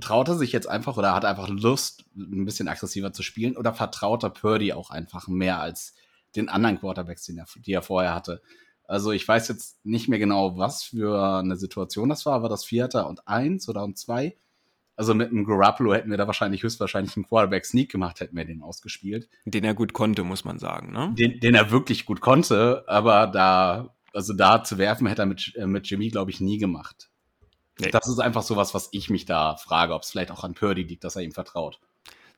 traut 0.00 0.28
er 0.28 0.36
sich 0.36 0.52
jetzt 0.52 0.68
einfach 0.68 0.96
oder 0.96 1.14
hat 1.14 1.24
einfach 1.24 1.48
Lust, 1.48 2.04
ein 2.16 2.44
bisschen 2.44 2.68
aggressiver 2.68 3.12
zu 3.12 3.22
spielen 3.22 3.56
oder 3.56 3.74
vertraut 3.74 4.22
er 4.22 4.30
Purdy 4.30 4.72
auch 4.72 4.90
einfach 4.90 5.28
mehr 5.28 5.60
als 5.60 5.94
den 6.36 6.48
anderen 6.48 6.78
Quarterbacks, 6.78 7.24
den 7.24 7.38
er, 7.38 7.46
die 7.56 7.72
er 7.72 7.82
vorher 7.82 8.14
hatte? 8.14 8.42
Also 8.84 9.12
ich 9.12 9.28
weiß 9.28 9.48
jetzt 9.48 9.84
nicht 9.84 10.08
mehr 10.08 10.18
genau, 10.18 10.56
was 10.56 10.82
für 10.82 11.38
eine 11.38 11.56
Situation 11.56 12.08
das 12.08 12.24
war. 12.24 12.42
War 12.42 12.48
das 12.48 12.64
Vierter 12.64 13.06
und 13.06 13.28
eins 13.28 13.68
oder 13.68 13.84
und 13.84 13.98
zwei? 13.98 14.36
Also 14.96 15.14
mit 15.14 15.30
einem 15.30 15.44
Garoppolo 15.44 15.94
hätten 15.94 16.10
wir 16.10 16.16
da 16.16 16.26
wahrscheinlich 16.26 16.64
höchstwahrscheinlich 16.64 17.16
einen 17.16 17.26
Quarterback-Sneak 17.26 17.88
gemacht, 17.88 18.18
hätten 18.18 18.36
wir 18.36 18.44
den 18.44 18.62
ausgespielt. 18.62 19.28
Den 19.44 19.62
er 19.62 19.74
gut 19.74 19.92
konnte, 19.92 20.24
muss 20.24 20.44
man 20.44 20.58
sagen, 20.58 20.90
ne? 20.90 21.14
Den, 21.16 21.38
den 21.38 21.54
er 21.54 21.70
wirklich 21.70 22.04
gut 22.04 22.20
konnte, 22.20 22.82
aber 22.88 23.28
da, 23.28 23.94
also 24.12 24.32
da 24.32 24.64
zu 24.64 24.76
werfen, 24.76 25.06
hätte 25.06 25.22
er 25.22 25.26
mit, 25.26 25.54
äh, 25.54 25.66
mit 25.66 25.88
Jimmy, 25.88 26.08
glaube 26.08 26.32
ich, 26.32 26.40
nie 26.40 26.58
gemacht. 26.58 27.07
Nee. 27.80 27.90
Das 27.90 28.08
ist 28.08 28.18
einfach 28.18 28.42
sowas, 28.42 28.74
was 28.74 28.88
ich 28.92 29.08
mich 29.08 29.24
da 29.24 29.56
frage, 29.56 29.94
ob 29.94 30.02
es 30.02 30.10
vielleicht 30.10 30.30
auch 30.30 30.44
an 30.44 30.54
Purdy 30.54 30.82
liegt, 30.82 31.04
dass 31.04 31.16
er 31.16 31.22
ihm 31.22 31.32
vertraut. 31.32 31.80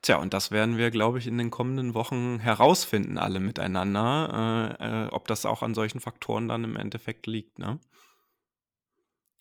Tja, 0.01 0.17
und 0.17 0.33
das 0.33 0.49
werden 0.49 0.77
wir, 0.77 0.89
glaube 0.89 1.19
ich, 1.19 1.27
in 1.27 1.37
den 1.37 1.51
kommenden 1.51 1.93
Wochen 1.93 2.39
herausfinden, 2.39 3.17
alle 3.17 3.39
miteinander, 3.39 4.77
äh, 4.79 5.05
äh, 5.05 5.07
ob 5.09 5.27
das 5.27 5.45
auch 5.45 5.61
an 5.61 5.75
solchen 5.75 5.99
Faktoren 5.99 6.47
dann 6.47 6.63
im 6.63 6.75
Endeffekt 6.75 7.27
liegt, 7.27 7.59
ne? 7.59 7.79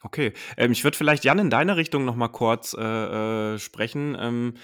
Okay, 0.03 0.33
ähm, 0.57 0.73
ich 0.73 0.85
würde 0.85 0.97
vielleicht 0.97 1.25
Jan 1.25 1.39
in 1.39 1.51
deine 1.51 1.77
Richtung 1.77 2.05
noch 2.05 2.15
mal 2.17 2.29
kurz 2.29 2.75
äh, 2.75 3.55
äh, 3.55 3.59
sprechen, 3.59 4.17
ähm, 4.19 4.55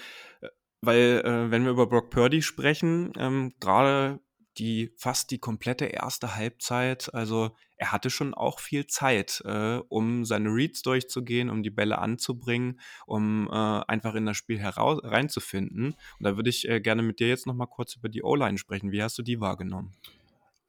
äh, 0.41 0.47
weil 0.81 1.21
äh, 1.23 1.51
wenn 1.51 1.63
wir 1.63 1.71
über 1.71 1.87
Brock 1.87 2.09
Purdy 2.09 2.41
sprechen, 2.41 3.13
ähm, 3.17 3.53
gerade 3.59 4.19
die 4.57 4.93
fast 4.97 5.31
die 5.31 5.39
komplette 5.39 5.85
erste 5.85 6.35
Halbzeit. 6.35 7.13
Also 7.13 7.51
er 7.77 7.91
hatte 7.91 8.09
schon 8.09 8.33
auch 8.33 8.59
viel 8.59 8.87
Zeit, 8.87 9.41
äh, 9.45 9.79
um 9.87 10.25
seine 10.25 10.49
Reads 10.49 10.81
durchzugehen, 10.81 11.49
um 11.49 11.63
die 11.63 11.69
Bälle 11.69 11.99
anzubringen, 11.99 12.79
um 13.05 13.47
äh, 13.47 13.53
einfach 13.53 14.15
in 14.15 14.25
das 14.25 14.37
Spiel 14.37 14.59
heraus 14.59 14.99
reinzufinden. 15.03 15.93
Und 16.19 16.23
da 16.23 16.35
würde 16.35 16.49
ich 16.49 16.67
äh, 16.67 16.81
gerne 16.81 17.03
mit 17.03 17.19
dir 17.19 17.27
jetzt 17.27 17.45
noch 17.45 17.53
mal 17.53 17.67
kurz 17.67 17.95
über 17.95 18.09
die 18.09 18.23
O-Line 18.23 18.57
sprechen. 18.57 18.91
Wie 18.91 19.03
hast 19.03 19.17
du 19.17 19.23
die 19.23 19.39
wahrgenommen? 19.39 19.93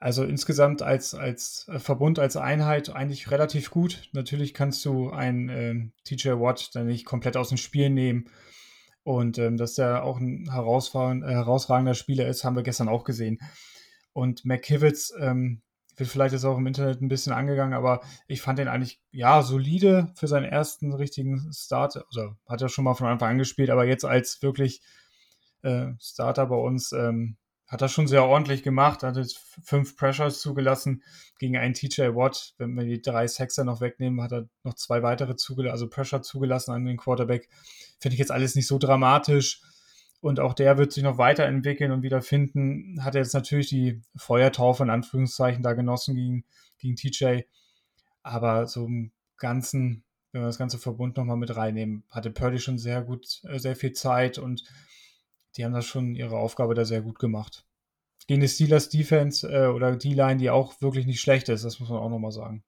Also 0.00 0.22
insgesamt 0.22 0.82
als, 0.82 1.14
als 1.14 1.66
äh, 1.68 1.78
Verbund, 1.78 2.18
als 2.18 2.36
Einheit 2.36 2.90
eigentlich 2.90 3.30
relativ 3.30 3.70
gut. 3.70 4.08
Natürlich 4.12 4.54
kannst 4.54 4.84
du 4.84 5.10
einen 5.10 5.48
ähm, 5.48 5.92
TJ 6.04 6.30
Watt 6.32 6.70
dann 6.74 6.86
nicht 6.86 7.04
komplett 7.04 7.36
aus 7.36 7.48
dem 7.48 7.58
Spiel 7.58 7.90
nehmen. 7.90 8.28
Und 9.02 9.38
ähm, 9.38 9.56
dass 9.56 9.78
er 9.78 10.04
auch 10.04 10.18
ein 10.20 10.50
herausragender 10.50 11.94
Spieler 11.94 12.28
ist, 12.28 12.44
haben 12.44 12.56
wir 12.56 12.62
gestern 12.62 12.88
auch 12.88 13.04
gesehen. 13.04 13.38
Und 14.12 14.44
McKivitz 14.44 15.12
ähm, 15.18 15.62
wird 15.98 16.08
vielleicht 16.08 16.32
jetzt 16.32 16.44
auch 16.44 16.58
im 16.58 16.66
Internet 16.66 17.00
ein 17.00 17.08
bisschen 17.08 17.32
angegangen, 17.32 17.74
aber 17.74 18.00
ich 18.26 18.40
fand 18.40 18.58
den 18.58 18.68
eigentlich, 18.68 19.00
ja, 19.10 19.42
solide 19.42 20.12
für 20.14 20.28
seinen 20.28 20.44
ersten 20.44 20.92
richtigen 20.92 21.52
Start. 21.52 21.96
Also 21.96 22.34
hat 22.48 22.62
er 22.62 22.68
schon 22.68 22.84
mal 22.84 22.94
von 22.94 23.06
Anfang 23.06 23.30
an 23.30 23.38
gespielt, 23.38 23.70
aber 23.70 23.84
jetzt 23.84 24.04
als 24.04 24.42
wirklich 24.42 24.80
äh, 25.62 25.88
Starter 26.00 26.46
bei 26.46 26.56
uns 26.56 26.92
ähm, 26.92 27.36
hat 27.68 27.82
er 27.82 27.88
schon 27.88 28.08
sehr 28.08 28.24
ordentlich 28.24 28.62
gemacht, 28.62 29.02
hat 29.02 29.16
jetzt 29.16 29.38
fünf 29.62 29.96
Pressures 29.96 30.40
zugelassen 30.40 31.02
gegen 31.38 31.58
einen 31.58 31.74
TJ 31.74 32.14
Watt. 32.14 32.54
Wenn 32.56 32.74
wir 32.74 32.84
die 32.84 33.02
drei 33.02 33.26
Sexer 33.26 33.64
noch 33.64 33.82
wegnehmen, 33.82 34.22
hat 34.22 34.32
er 34.32 34.48
noch 34.64 34.74
zwei 34.74 35.02
weitere 35.02 35.36
zugelassen, 35.36 35.72
also 35.72 35.88
Pressure 35.88 36.22
zugelassen 36.22 36.72
an 36.72 36.86
den 36.86 36.96
Quarterback. 36.96 37.48
Finde 38.00 38.14
ich 38.14 38.18
jetzt 38.18 38.30
alles 38.30 38.54
nicht 38.54 38.66
so 38.66 38.78
dramatisch. 38.78 39.60
Und 40.20 40.40
auch 40.40 40.54
der 40.54 40.78
wird 40.78 40.92
sich 40.92 41.04
noch 41.04 41.18
weiterentwickeln 41.18 41.92
und 41.92 42.02
wieder 42.02 42.22
finden. 42.22 43.04
Hat 43.04 43.14
er 43.14 43.22
jetzt 43.22 43.34
natürlich 43.34 43.68
die 43.68 44.02
Feuertaufe 44.16 44.82
in 44.82 44.90
Anführungszeichen 44.90 45.62
da 45.62 45.74
genossen 45.74 46.16
gegen, 46.16 46.44
gegen 46.78 46.96
TJ. 46.96 47.42
Aber 48.22 48.66
so 48.66 48.86
im 48.86 49.12
Ganzen, 49.36 50.02
wenn 50.32 50.42
wir 50.42 50.46
das 50.46 50.58
ganze 50.58 50.78
Verbund 50.78 51.16
nochmal 51.16 51.36
mit 51.36 51.54
reinnehmen, 51.54 52.02
hatte 52.10 52.30
Purdy 52.30 52.58
schon 52.58 52.78
sehr 52.78 53.02
gut, 53.02 53.42
äh, 53.44 53.58
sehr 53.58 53.76
viel 53.76 53.92
Zeit 53.92 54.38
und 54.38 54.64
die 55.56 55.64
haben 55.64 55.72
das 55.72 55.86
schon 55.86 56.14
ihre 56.14 56.36
Aufgabe 56.36 56.74
da 56.74 56.84
sehr 56.84 57.02
gut 57.02 57.18
gemacht. 57.18 57.64
Gegen 58.26 58.40
die 58.40 58.48
Steelers 58.48 58.88
Defense 58.88 59.48
äh, 59.48 59.68
oder 59.68 59.96
die 59.96 60.14
Line, 60.14 60.36
die 60.36 60.50
auch 60.50 60.80
wirklich 60.80 61.06
nicht 61.06 61.20
schlecht 61.20 61.48
ist, 61.48 61.64
das 61.64 61.80
muss 61.80 61.88
man 61.88 61.98
auch 61.98 62.10
nochmal 62.10 62.32
sagen. 62.32 62.64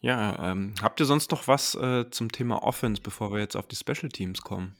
Ja, 0.00 0.52
ähm, 0.52 0.74
habt 0.80 1.00
ihr 1.00 1.06
sonst 1.06 1.30
noch 1.32 1.48
was 1.48 1.74
äh, 1.74 2.08
zum 2.10 2.30
Thema 2.30 2.62
Offense, 2.62 3.02
bevor 3.02 3.32
wir 3.32 3.40
jetzt 3.40 3.56
auf 3.56 3.66
die 3.66 3.76
Special 3.76 4.08
Teams 4.08 4.42
kommen? 4.42 4.76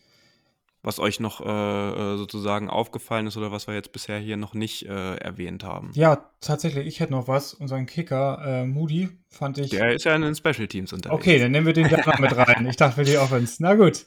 Was 0.83 1.01
euch 1.01 1.21
noch 1.21 1.41
äh, 1.41 1.45
äh, 1.45 2.17
sozusagen 2.17 2.71
aufgefallen 2.71 3.27
ist 3.27 3.37
oder 3.37 3.51
was 3.51 3.67
wir 3.67 3.75
jetzt 3.75 3.93
bisher 3.93 4.19
hier 4.19 4.37
noch 4.37 4.55
nicht 4.55 4.87
äh, 4.87 5.17
erwähnt 5.17 5.65
haben. 5.65 5.91
Ja, 5.95 6.31
tatsächlich, 6.41 6.87
ich 6.87 7.01
hätte 7.01 7.13
noch 7.13 7.29
was. 7.29 7.55
Unseren 7.55 7.87
Kicker, 7.87 8.41
äh, 8.45 8.67
Moody, 8.67 9.09
fand 9.29 9.59
ich. 9.59 9.71
Der 9.71 9.93
ist 9.93 10.05
ja 10.05 10.15
in 10.15 10.23
den 10.23 10.35
Special 10.35 10.69
Teams 10.69 10.93
unterwegs. 10.93 11.21
Okay, 11.21 11.39
dann 11.39 11.53
nehmen 11.53 11.67
wir 11.67 11.73
den 11.73 11.89
da 11.89 11.99
noch 11.99 12.19
mit 12.19 12.37
rein. 12.37 12.67
Ich 12.67 12.77
dachte 12.77 12.97
für 12.97 13.05
die 13.05 13.19
Offense. 13.19 13.57
Na 13.61 13.75
gut. 13.75 14.07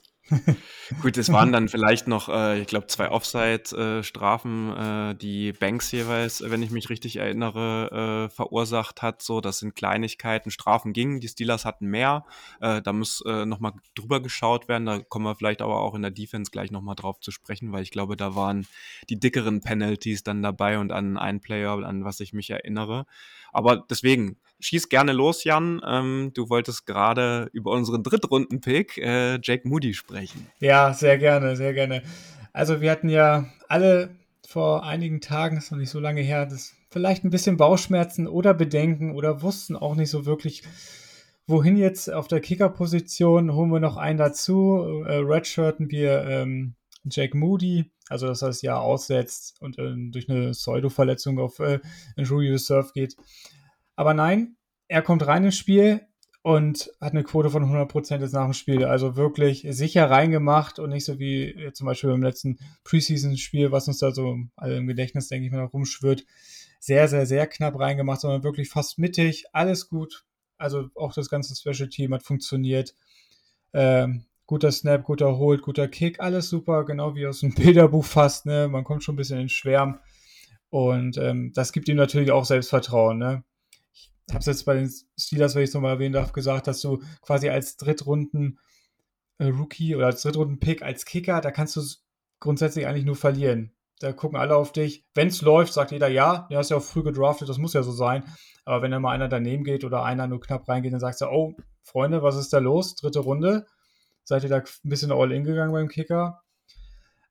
Gut, 1.02 1.18
es 1.18 1.32
waren 1.32 1.52
dann 1.52 1.70
vielleicht 1.70 2.08
noch, 2.08 2.30
äh, 2.30 2.62
ich 2.62 2.68
glaube, 2.68 2.88
zwei 2.88 3.10
Offside-Strafen, 3.10 4.76
äh, 4.76 5.16
die 5.16 5.54
Banks 5.54 5.92
jeweils, 5.92 6.44
wenn 6.46 6.62
ich 6.62 6.72
mich 6.72 6.90
richtig 6.90 7.18
erinnere, 7.18 8.28
äh, 8.28 8.34
verursacht 8.34 9.02
hat. 9.02 9.22
So, 9.22 9.42
das 9.42 9.60
sind 9.60 9.76
Kleinigkeiten. 9.76 10.52
Strafen 10.52 10.94
gingen, 10.94 11.20
die 11.20 11.28
Steelers 11.28 11.66
hatten 11.66 11.88
mehr. 11.88 12.26
Äh, 12.60 12.82
da 12.82 12.94
muss 12.94 13.24
äh, 13.26 13.46
nochmal 13.46 13.74
drüber 13.96 14.22
geschaut 14.22 14.68
werden. 14.68 14.86
Da 14.86 15.00
kommen 15.00 15.26
wir 15.26 15.36
vielleicht 15.36 15.62
aber 15.62 15.80
auch 15.80 15.96
in 15.96 16.02
der 16.02 16.12
Defense 16.12 16.52
gleich 16.52 16.72
nochmal 16.72 16.96
drauf 16.96 17.20
zu 17.20 17.32
sprechen, 17.32 17.72
weil 17.72 17.84
ich 17.84 17.92
glaube, 17.92 18.18
da 18.18 18.36
waren 18.36 18.68
die 19.10 19.20
dickeren 19.20 19.62
Penalties 19.62 20.24
dann 20.24 20.42
dabei 20.42 20.78
und 20.78 20.92
an 20.92 21.18
einen 21.18 21.40
Player, 21.40 21.72
an 21.72 22.04
was 22.04 22.20
ich 22.20 22.34
mich 22.34 22.50
erinnere. 22.50 23.06
Aber 23.52 23.86
deswegen, 23.90 24.38
schieß 24.60 24.90
gerne 24.90 25.14
los, 25.14 25.44
Jan. 25.44 25.82
Ähm, 25.86 26.32
du 26.34 26.50
wolltest 26.50 26.86
gerade 26.86 27.50
über 27.54 27.72
unseren 27.72 28.04
Drittrunden-Pick, 28.04 28.98
äh, 28.98 29.40
Jake 29.42 29.68
Moody, 29.68 29.94
sprechen. 29.94 30.48
Ja, 30.60 30.94
sehr 30.94 31.18
gerne, 31.18 31.56
sehr 31.56 31.74
gerne. 31.74 32.04
Also 32.54 32.82
wir 32.82 32.92
hatten 32.92 33.10
ja 33.10 33.46
alle 33.68 34.16
vor 34.48 34.84
einigen 34.84 35.22
Tagen, 35.22 35.58
ist 35.58 35.72
noch 35.72 35.78
nicht 35.78 35.90
so 35.90 36.00
lange 36.00 36.22
her, 36.22 36.46
das 36.46 36.74
vielleicht 36.90 37.24
ein 37.24 37.30
bisschen 37.30 37.58
Bauchschmerzen 37.58 38.28
oder 38.28 38.54
Bedenken 38.54 39.16
oder 39.16 39.42
wussten 39.42 39.78
auch 39.78 39.96
nicht 39.96 40.10
so 40.10 40.26
wirklich, 40.26 40.64
wohin 41.48 41.78
jetzt 41.78 42.12
auf 42.12 42.28
der 42.28 42.42
Kicker-Position. 42.42 43.54
Holen 43.54 43.72
wir 43.72 43.80
noch 43.80 43.98
einen 43.98 44.18
dazu, 44.18 45.04
äh, 45.08 45.16
redshirten 45.16 45.90
wir 45.90 46.26
ähm, 46.26 46.76
Jake 47.06 47.38
Moody, 47.38 47.92
also 48.12 48.28
dass 48.28 48.42
er 48.42 48.50
das 48.50 48.62
Jahr 48.62 48.82
aussetzt 48.82 49.56
und 49.62 49.80
äh, 49.80 49.94
durch 50.12 50.30
eine 50.30 50.52
Pseudo-Verletzung 50.52 51.40
auf 51.40 51.60
äh, 51.60 51.80
Injury 52.16 52.52
Reserve 52.52 52.92
geht. 52.94 53.16
Aber 53.96 54.14
nein, 54.14 54.58
er 54.88 55.02
kommt 55.02 55.26
rein 55.26 55.46
ins 55.46 55.58
Spiel 55.58 56.02
und 56.44 56.92
hat 57.00 57.14
eine 57.14 57.24
Quote 57.24 57.50
von 57.50 57.64
100% 57.64 58.20
jetzt 58.20 58.34
nach 58.34 58.46
dem 58.46 58.54
Spiel. 58.54 58.84
Also 58.86 59.16
wirklich 59.16 59.66
sicher 59.70 60.10
reingemacht 60.10 60.80
und 60.80 60.90
nicht 60.90 61.06
so 61.06 61.20
wie 61.20 61.70
zum 61.74 61.86
Beispiel 61.86 62.10
beim 62.10 62.24
letzten 62.24 62.58
Preseason-Spiel, 62.84 63.72
was 63.72 63.88
uns 63.88 64.00
da 64.00 64.12
so 64.12 64.38
alle 64.56 64.78
im 64.78 64.88
Gedächtnis, 64.88 65.28
denke 65.28 65.46
ich 65.46 65.52
mal, 65.52 65.64
rumschwirrt. 65.64 66.26
Sehr, 66.80 67.08
sehr, 67.08 67.28
sehr 67.28 67.46
knapp 67.46 67.80
reingemacht, 67.80 68.22
sondern 68.22 68.44
wirklich 68.44 68.70
fast 68.70 68.98
mittig. 68.98 69.46
Alles 69.54 69.88
gut. 69.88 70.26
Also 70.58 70.90
auch 70.96 71.14
das 71.14 71.30
ganze 71.30 71.56
Special 71.56 71.90
Team 71.90 72.14
hat 72.14 72.24
funktioniert. 72.24 72.96
Ähm, 73.74 74.26
guter 74.52 74.74
Snap, 74.74 75.06
guter 75.06 75.38
Hold, 75.38 75.62
guter 75.62 75.88
Kick, 75.88 76.20
alles 76.20 76.50
super, 76.50 76.84
genau 76.84 77.16
wie 77.16 77.26
aus 77.26 77.40
dem 77.40 77.54
Bilderbuch 77.56 78.04
fast. 78.04 78.46
Ne? 78.46 78.68
Man 78.68 78.84
kommt 78.84 79.02
schon 79.02 79.16
ein 79.16 79.18
bisschen 79.18 79.40
in 79.40 79.48
Schwärm. 79.48 80.00
Und 80.70 81.18
ähm, 81.18 81.54
das 81.56 81.72
gibt 81.72 81.88
ihm 81.88 81.96
natürlich 81.96 82.32
auch 82.32 82.44
Selbstvertrauen. 82.44 83.18
Ne? 83.18 83.46
habe 84.30 84.40
es 84.40 84.48
jetzt 84.48 84.66
bei 84.66 84.74
den 84.74 84.92
Steelers, 85.18 85.56
wenn 85.56 85.64
ich 85.64 85.70
es 85.70 85.74
nochmal 85.74 85.94
erwähnen 85.94 86.12
darf, 86.12 86.34
gesagt, 86.34 86.68
dass 86.68 86.82
du 86.82 87.02
quasi 87.22 87.48
als 87.48 87.78
Drittrunden 87.78 88.60
äh, 89.38 89.48
Rookie 89.48 89.96
oder 89.96 90.08
als 90.08 90.22
Drittrunden 90.22 90.60
Pick, 90.60 90.82
als 90.82 91.06
Kicker, 91.06 91.40
da 91.40 91.50
kannst 91.50 91.78
du 91.78 91.82
grundsätzlich 92.42 92.88
eigentlich 92.88 93.06
nur 93.06 93.16
verlieren. 93.16 93.72
Da 94.02 94.12
gucken 94.12 94.38
alle 94.38 94.58
auf 94.58 94.74
dich. 94.74 95.06
Wenn 95.14 95.30
es 95.30 95.42
läuft, 95.42 95.72
sagt 95.72 95.94
jeder 95.94 96.10
ja, 96.10 96.48
du 96.50 96.58
hast 96.58 96.72
ja 96.72 96.76
auch 96.76 96.84
früh 96.84 97.04
gedraftet, 97.04 97.48
das 97.48 97.58
muss 97.58 97.74
ja 97.74 97.84
so 97.84 97.94
sein. 97.94 98.26
Aber 98.66 98.82
wenn 98.82 98.92
da 98.92 99.00
mal 99.00 99.12
einer 99.12 99.30
daneben 99.30 99.64
geht 99.64 99.86
oder 99.86 100.04
einer 100.04 100.28
nur 100.28 100.42
knapp 100.42 100.68
reingeht, 100.68 100.92
dann 100.92 101.00
sagst 101.00 101.22
du, 101.22 101.28
oh, 101.28 101.56
Freunde, 101.84 102.22
was 102.22 102.36
ist 102.36 102.52
da 102.52 102.60
los? 102.60 102.96
Dritte 102.96 103.20
Runde. 103.20 103.66
Seid 104.32 104.44
ihr 104.44 104.50
da 104.50 104.60
ein 104.60 104.90
bisschen 104.90 105.12
all 105.12 105.34
in 105.34 105.44
gegangen 105.44 105.74
beim 105.74 105.90
Kicker? 105.90 106.42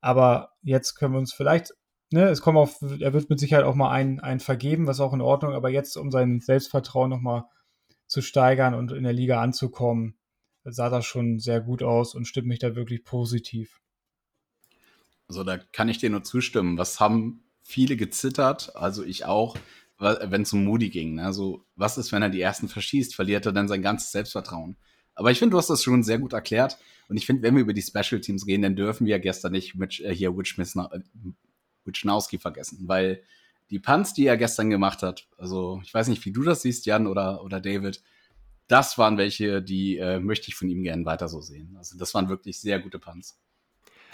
Aber 0.02 0.52
jetzt 0.62 0.96
können 0.96 1.14
wir 1.14 1.18
uns 1.18 1.32
vielleicht 1.32 1.72
ne, 2.12 2.28
es 2.28 2.40
kommt 2.40 2.58
auf, 2.58 2.82
er 2.82 3.12
wird 3.12 3.30
mit 3.30 3.40
Sicherheit 3.40 3.64
auch 3.64 3.74
mal 3.74 3.90
einen, 3.90 4.20
einen 4.20 4.40
vergeben, 4.40 4.86
was 4.86 5.00
auch 5.00 5.12
in 5.12 5.20
Ordnung, 5.20 5.54
aber 5.54 5.70
jetzt, 5.70 5.96
um 5.96 6.10
sein 6.10 6.40
Selbstvertrauen 6.40 7.10
nochmal 7.10 7.44
zu 8.06 8.22
steigern 8.22 8.74
und 8.74 8.92
in 8.92 9.04
der 9.04 9.12
Liga 9.12 9.40
anzukommen, 9.40 10.18
sah 10.64 10.90
das 10.90 11.06
schon 11.06 11.38
sehr 11.38 11.60
gut 11.60 11.82
aus 11.82 12.14
und 12.14 12.26
stimmt 12.26 12.48
mich 12.48 12.58
da 12.58 12.74
wirklich 12.74 13.04
positiv. 13.04 13.80
Also 15.28 15.44
da 15.44 15.58
kann 15.58 15.88
ich 15.88 15.98
dir 15.98 16.10
nur 16.10 16.24
zustimmen. 16.24 16.76
Was 16.76 16.98
haben 17.00 17.44
viele 17.62 17.96
gezittert, 17.96 18.74
also 18.76 19.04
ich 19.04 19.24
auch, 19.24 19.56
wenn 19.98 20.42
es 20.42 20.52
um 20.52 20.64
Moody 20.64 20.90
ging. 20.90 21.16
Ne? 21.16 21.24
Also, 21.24 21.66
was 21.76 21.98
ist, 21.98 22.10
wenn 22.10 22.22
er 22.22 22.30
die 22.30 22.40
ersten 22.40 22.68
verschießt? 22.68 23.14
Verliert 23.14 23.44
er 23.44 23.52
dann 23.52 23.68
sein 23.68 23.82
ganzes 23.82 24.10
Selbstvertrauen? 24.12 24.76
Aber 25.14 25.30
ich 25.30 25.38
finde, 25.38 25.52
du 25.52 25.58
hast 25.58 25.70
das 25.70 25.82
schon 25.82 26.02
sehr 26.02 26.18
gut 26.18 26.32
erklärt. 26.32 26.78
Und 27.08 27.16
ich 27.16 27.26
finde, 27.26 27.42
wenn 27.42 27.54
wir 27.54 27.62
über 27.62 27.72
die 27.72 27.82
Special 27.82 28.20
Teams 28.20 28.46
gehen, 28.46 28.62
dann 28.62 28.76
dürfen 28.76 29.06
wir 29.06 29.18
gestern 29.18 29.52
nicht 29.52 29.74
mit, 29.74 30.00
äh, 30.00 30.14
hier 30.14 30.36
Witch 30.36 30.56
Witchnowski 31.84 32.38
vergessen, 32.38 32.86
weil 32.86 33.22
die 33.70 33.78
Punts, 33.78 34.14
die 34.14 34.26
er 34.26 34.36
gestern 34.36 34.70
gemacht 34.70 35.02
hat, 35.02 35.28
also 35.38 35.80
ich 35.84 35.94
weiß 35.94 36.08
nicht, 36.08 36.24
wie 36.24 36.32
du 36.32 36.42
das 36.42 36.62
siehst, 36.62 36.86
Jan 36.86 37.06
oder, 37.06 37.42
oder 37.42 37.60
David, 37.60 38.02
das 38.66 38.98
waren 38.98 39.18
welche, 39.18 39.62
die 39.62 39.96
äh, 39.96 40.20
möchte 40.20 40.48
ich 40.48 40.54
von 40.54 40.68
ihm 40.68 40.82
gerne 40.82 41.04
weiter 41.04 41.28
so 41.28 41.40
sehen. 41.40 41.74
Also 41.76 41.98
das 41.98 42.14
waren 42.14 42.28
wirklich 42.28 42.60
sehr 42.60 42.78
gute 42.78 42.98
Punts. 42.98 43.40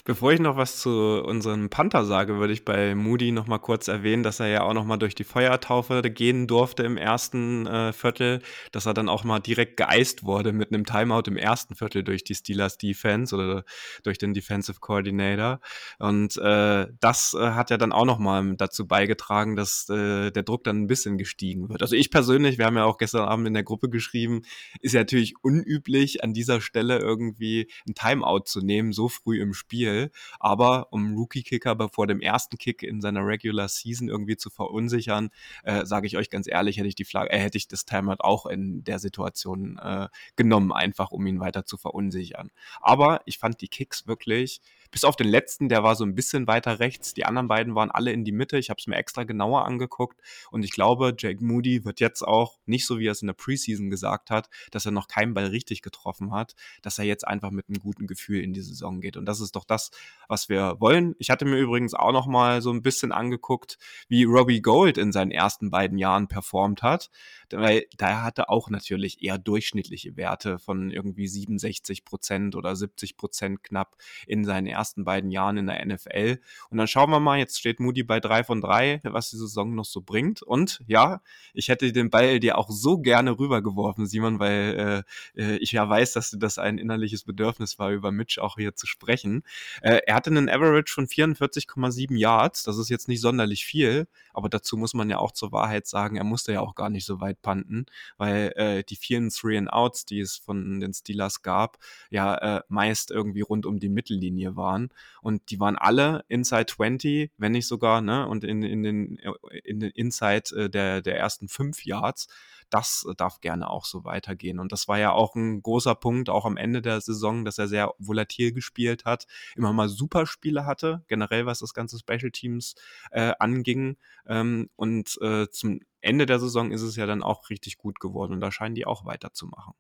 Bevor 0.07 0.33
ich 0.33 0.39
noch 0.39 0.57
was 0.57 0.79
zu 0.79 1.21
unserem 1.25 1.69
Panther 1.69 2.05
sage, 2.05 2.39
würde 2.39 2.53
ich 2.53 2.65
bei 2.65 2.95
Moody 2.95 3.33
noch 3.33 3.49
mal 3.49 3.59
kurz 3.59 3.89
erwähnen, 3.89 4.23
dass 4.23 4.39
er 4.39 4.47
ja 4.47 4.63
auch 4.63 4.73
noch 4.73 4.85
mal 4.85 4.99
durch 4.99 5.17
die 5.17 5.25
Feuertaufe 5.25 6.01
gehen 6.03 6.47
durfte 6.47 6.85
im 6.85 6.97
ersten 6.97 7.67
äh, 7.67 7.93
Viertel, 7.93 8.41
dass 8.71 8.87
er 8.87 8.95
dann 8.95 9.09
auch 9.09 9.25
mal 9.25 9.41
direkt 9.41 9.77
geeist 9.77 10.23
wurde 10.23 10.53
mit 10.53 10.73
einem 10.73 10.87
Timeout 10.87 11.25
im 11.27 11.37
ersten 11.37 11.75
Viertel 11.75 12.05
durch 12.05 12.23
die 12.23 12.37
Steelers 12.37 12.79
Defense 12.79 13.35
oder 13.35 13.65
durch 14.05 14.17
den 14.17 14.33
Defensive 14.33 14.79
Coordinator. 14.79 15.59
Und 15.99 16.37
äh, 16.37 16.87
das 17.01 17.35
äh, 17.35 17.51
hat 17.51 17.71
ja 17.71 17.77
dann 17.77 17.91
auch 17.91 18.05
noch 18.05 18.21
mal 18.21 18.55
dazu 18.57 18.87
beigetragen, 18.87 19.57
dass 19.57 19.89
äh, 19.89 20.31
der 20.31 20.45
Druck 20.45 20.63
dann 20.63 20.83
ein 20.83 20.87
bisschen 20.87 21.19
gestiegen 21.19 21.69
wird. 21.69 21.83
Also 21.83 21.97
ich 21.97 22.13
persönlich, 22.13 22.59
wir 22.59 22.67
haben 22.67 22.77
ja 22.77 22.85
auch 22.85 22.99
gestern 22.99 23.27
Abend 23.27 23.49
in 23.49 23.55
der 23.55 23.65
Gruppe 23.65 23.91
geschrieben, 23.91 24.43
ist 24.81 24.93
ja 24.93 25.01
natürlich 25.01 25.35
unüblich, 25.43 26.23
an 26.23 26.33
dieser 26.33 26.61
Stelle 26.61 27.01
irgendwie 27.01 27.69
ein 27.89 27.97
Timeout 27.97 28.45
zu 28.45 28.61
nehmen, 28.61 28.93
so 28.93 29.09
früh 29.09 29.41
im 29.41 29.53
Spiel. 29.53 29.96
Spiel. 29.97 30.11
Aber 30.39 30.89
um 30.93 31.17
Rookie-Kicker 31.17 31.89
vor 31.93 32.07
dem 32.07 32.21
ersten 32.21 32.59
Kick 32.59 32.83
in 32.83 33.01
seiner 33.01 33.27
Regular 33.27 33.69
Season 33.69 34.09
irgendwie 34.09 34.37
zu 34.37 34.51
verunsichern, 34.51 35.31
äh, 35.65 35.85
sage 35.85 36.07
ich 36.07 36.17
euch 36.17 36.31
ganz 36.31 36.47
ehrlich, 36.47 36.79
hätte 36.79 36.89
ich 36.89 36.95
die 36.95 37.05
Flagge, 37.05 37.31
äh, 37.31 37.39
hätte 37.39 37.59
ich 37.59 37.69
das 37.69 37.85
Timeout 37.85 38.21
auch 38.21 38.47
in 38.47 38.85
der 38.85 38.99
Situation 38.99 39.79
äh, 39.79 40.09
genommen, 40.37 40.73
einfach 40.73 41.11
um 41.11 41.27
ihn 41.27 41.41
weiter 41.41 41.65
zu 41.65 41.77
verunsichern. 41.77 42.51
Aber 42.81 43.21
ich 43.25 43.39
fand 43.39 43.61
die 43.61 43.69
Kicks 43.69 44.07
wirklich 44.07 44.61
bis 44.91 45.05
auf 45.05 45.17
den 45.17 45.29
letzten, 45.29 45.69
der 45.69 45.83
war 45.83 45.97
so 45.97 46.05
ein 46.05 46.15
bisschen 46.15 46.47
weiter 46.47 46.79
rechts. 46.81 47.15
Die 47.15 47.25
anderen 47.25 47.49
beiden 47.49 47.75
waren 47.75 47.91
alle 47.91 48.13
in 48.13 48.25
die 48.25 48.33
Mitte. 48.33 48.59
Ich 48.59 48.71
habe 48.71 48.79
es 48.79 48.87
mir 48.87 48.97
extra 48.97 49.25
genauer 49.25 49.65
angeguckt. 49.65 50.21
Und 50.51 50.65
ich 50.65 50.71
glaube, 50.71 51.15
Jake 51.17 51.45
Moody 51.45 51.85
wird 51.85 52.01
jetzt 52.01 52.23
auch 52.23 52.59
nicht 52.67 52.87
so, 52.87 52.99
wie 52.99 53.07
er 53.07 53.13
es 53.13 53.23
in 53.23 53.27
der 53.27 53.35
Preseason 53.35 53.91
gesagt 53.91 54.31
hat, 54.31 54.49
dass 54.71 54.87
er 54.87 54.93
noch 54.93 55.09
keinen 55.09 55.35
Ball 55.35 55.47
richtig 55.47 55.83
getroffen 55.83 56.33
hat, 56.33 56.55
dass 56.83 56.99
er 56.99 57.05
jetzt 57.05 57.27
einfach 57.27 57.51
mit 57.51 57.69
einem 57.69 57.81
guten 57.81 58.07
Gefühl 58.07 58.43
in 58.43 58.53
die 58.53 58.63
Saison 58.63 59.01
geht. 59.01 59.17
Und 59.17 59.27
das 59.27 59.41
ist 59.41 59.57
doch 59.57 59.65
das, 59.65 59.86
was 60.29 60.49
wir 60.49 60.77
wollen. 60.81 61.15
Ich 61.19 61.31
hatte 61.31 61.45
mir 61.45 61.59
übrigens 61.59 61.95
auch 61.95 62.13
noch 62.13 62.27
mal 62.27 62.63
so 62.63 62.71
ein 62.73 62.83
bisschen 62.83 63.13
angeguckt, 63.13 63.79
wie 64.09 64.25
Robbie 64.25 64.61
Gold 64.61 64.99
in 64.99 65.13
seinen 65.13 65.31
ersten 65.31 65.71
beiden 65.71 65.99
Jahren 65.99 66.29
performt 66.29 66.83
hat 66.83 67.11
weil 67.53 67.87
da 67.97 68.23
hatte 68.23 68.49
auch 68.49 68.71
natürlich 68.71 69.23
eher 69.23 69.39
durchschnittliche 69.39 70.17
Werte 70.17 70.59
von 70.59 70.91
irgendwie 70.91 71.27
67 71.27 72.05
Prozent 72.05 72.57
oder 72.57 72.75
70 72.75 73.17
Prozent 73.17 73.63
knapp 73.63 73.97
in 74.27 74.45
seinen 74.45 74.67
ersten 74.67 75.05
beiden 75.05 75.31
Jahren 75.31 75.57
in 75.57 75.67
der 75.67 75.85
NFL. 75.85 76.39
Und 76.71 76.79
dann 76.79 76.87
schauen 76.87 77.11
wir 77.11 77.21
mal, 77.21 77.39
jetzt 77.39 77.59
steht 77.59 77.81
Moody 77.81 78.03
bei 78.03 78.21
drei 78.21 78.45
von 78.45 78.61
drei, 78.61 79.01
was 79.05 79.31
die 79.31 79.37
Saison 79.37 79.75
noch 79.75 79.85
so 79.85 80.01
bringt. 80.01 80.43
Und 80.43 80.83
ja, 80.87 81.21
ich 81.55 81.69
hätte 81.69 81.93
den 81.93 82.11
Ball 82.11 82.41
dir 82.41 82.59
auch 82.59 82.71
so 82.71 82.99
gerne 82.99 83.39
rübergeworfen, 83.39 84.07
Simon, 84.07 84.39
weil 84.39 85.05
äh, 85.37 85.43
äh 85.43 85.57
ich 85.57 85.73
ja 85.73 85.89
weiß, 85.89 86.13
dass 86.13 86.37
das 86.39 86.59
ein 86.59 86.79
innerliches 86.79 87.25
Bedürfnis 87.25 87.79
war, 87.79 87.91
über 87.91 88.13
Mitch 88.13 88.41
auch 88.41 88.57
hier 88.57 88.75
zu 88.75 88.87
sprechen. 88.87 89.43
Äh, 89.83 90.01
er 90.07 90.15
hatte 90.15 90.31
einen 90.31 90.49
Average 90.49 90.93
von 90.93 91.07
44,7 91.07 92.17
Yards. 92.17 92.65
Das 92.65 92.79
ist 92.79 92.89
jetzt 92.89 93.09
nicht 93.09 93.21
sonderlich 93.21 93.65
viel, 93.65 94.07
aber 94.33 94.49
dazu 94.49 94.77
muss 94.77 94.95
man 94.95 95.11
ja 95.11 95.19
auch 95.19 95.33
zur 95.33 95.53
Wahrheit 95.53 95.87
sagen, 95.87 96.17
er 96.17 96.25
musste 96.25 96.53
ja 96.53 96.61
auch 96.61 96.75
gar 96.75 96.91
nicht 96.91 97.05
so 97.05 97.21
weit 97.21 97.36
Zeit 97.37 97.43
panten, 97.43 97.87
weil 98.17 98.53
äh, 98.57 98.85
die 98.85 98.97
vielen 98.97 99.31
Three 99.31 99.59
and 99.59 99.73
Outs, 99.73 100.05
die 100.05 100.21
es 100.21 100.37
von 100.37 100.81
den 100.81 100.93
Steelers 100.93 101.43
gab, 101.43 101.79
ja 102.11 102.35
äh, 102.59 102.63
meist 102.69 103.11
irgendwie 103.11 103.43
rund 103.43 103.67
um 103.67 103.79
die 103.79 103.89
Mittellinie 103.89 104.57
waren 104.57 104.91
und 105.23 105.51
die 105.51 105.61
waren 105.61 105.77
alle 105.77 106.25
inside 106.29 106.67
20, 106.67 107.31
wenn 107.39 107.53
nicht 107.53 107.67
sogar, 107.67 108.01
ne, 108.01 108.27
und 108.27 108.45
in, 108.45 108.63
in 108.63 108.83
den 108.83 109.19
äh, 109.19 109.59
in 109.65 109.81
den 109.81 109.91
Inside 109.91 110.55
äh, 110.57 110.71
der 110.71 111.03
der 111.03 111.19
ersten 111.19 111.49
fünf 111.49 111.85
Yards 111.85 112.29
das 112.71 113.07
darf 113.17 113.41
gerne 113.41 113.71
auch 113.71 113.85
so 113.85 114.05
weitergehen. 114.05 114.59
Und 114.59 114.73
das 114.73 114.89
war 114.89 114.99
ja 114.99 115.13
auch 115.13 115.35
ein 115.35 115.63
großer 115.63 115.95
Punkt, 115.95 116.29
auch 116.29 116.45
am 116.45 116.57
Ende 116.57 116.83
der 116.83 117.01
Saison, 117.01 117.45
dass 117.45 117.59
er 117.59 117.69
sehr 117.69 117.95
volatil 117.99 118.53
gespielt 118.53 119.05
hat, 119.05 119.27
immer 119.55 119.73
mal 119.73 119.89
Superspiele 119.89 120.67
hatte, 120.67 121.05
generell 121.07 121.47
was 121.47 121.61
das 121.61 121.75
ganze 121.75 121.99
Special 121.99 122.31
Teams 122.31 122.75
äh, 123.11 123.33
anging. 123.39 123.97
Ähm, 124.27 124.69
und 124.77 125.17
äh, 125.21 125.49
zum 125.51 125.81
Ende 126.07 126.27
der 126.27 126.39
Saison 126.41 126.71
ist 126.71 126.83
es 126.83 126.97
ja 126.97 127.07
dann 127.07 127.23
auch 127.23 127.51
richtig 127.51 127.79
gut 127.79 128.01
geworden 128.01 128.33
und 128.35 128.41
da 128.41 128.51
scheinen 128.53 128.75
die 128.75 128.87
auch 128.87 129.05
weiterzumachen. 129.05 129.75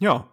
Ja, 0.00 0.28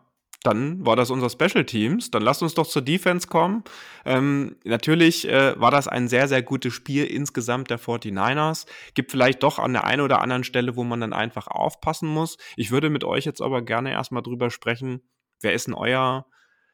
dann 0.45 0.85
war 0.85 0.95
das 0.95 1.09
unser 1.09 1.29
Special 1.29 1.65
Teams. 1.65 2.11
Dann 2.11 2.21
lasst 2.21 2.43
uns 2.43 2.53
doch 2.53 2.67
zur 2.67 2.83
Defense 2.83 3.27
kommen. 3.27 3.63
Ähm, 4.05 4.57
natürlich 4.63 5.27
äh, 5.27 5.59
war 5.59 5.71
das 5.71 5.87
ein 5.87 6.07
sehr, 6.07 6.27
sehr 6.27 6.43
gutes 6.43 6.73
Spiel 6.73 7.05
insgesamt 7.05 7.71
der 7.71 7.79
49ers. 7.79 8.67
Gibt 8.93 9.11
vielleicht 9.11 9.41
doch 9.41 9.57
an 9.57 9.73
der 9.73 9.85
einen 9.85 10.01
oder 10.03 10.21
anderen 10.21 10.43
Stelle, 10.43 10.75
wo 10.75 10.83
man 10.83 11.01
dann 11.01 11.13
einfach 11.13 11.47
aufpassen 11.47 12.07
muss. 12.07 12.37
Ich 12.57 12.69
würde 12.69 12.91
mit 12.91 13.03
euch 13.03 13.25
jetzt 13.25 13.41
aber 13.41 13.63
gerne 13.63 13.91
erstmal 13.91 14.21
drüber 14.21 14.51
sprechen. 14.51 15.01
Wer 15.41 15.53
ist 15.53 15.65
denn 15.67 15.73
euer 15.73 16.27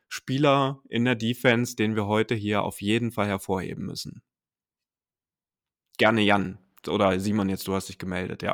Spieler 0.10 0.82
in 0.90 1.06
der 1.06 1.16
Defense, 1.16 1.78
den 1.78 1.96
wir 1.96 2.08
heute 2.08 2.36
hier 2.36 2.64
auf 2.64 2.82
jeden 2.82 3.14
Fall 3.14 3.28
hervorheben 3.28 3.86
müssen? 3.86 4.22
Gerne 6.02 6.22
Jan. 6.22 6.58
Oder 6.88 7.20
Simon, 7.20 7.48
jetzt 7.48 7.68
du 7.68 7.76
hast 7.76 7.88
dich 7.88 8.00
gemeldet, 8.00 8.42
ja. 8.42 8.54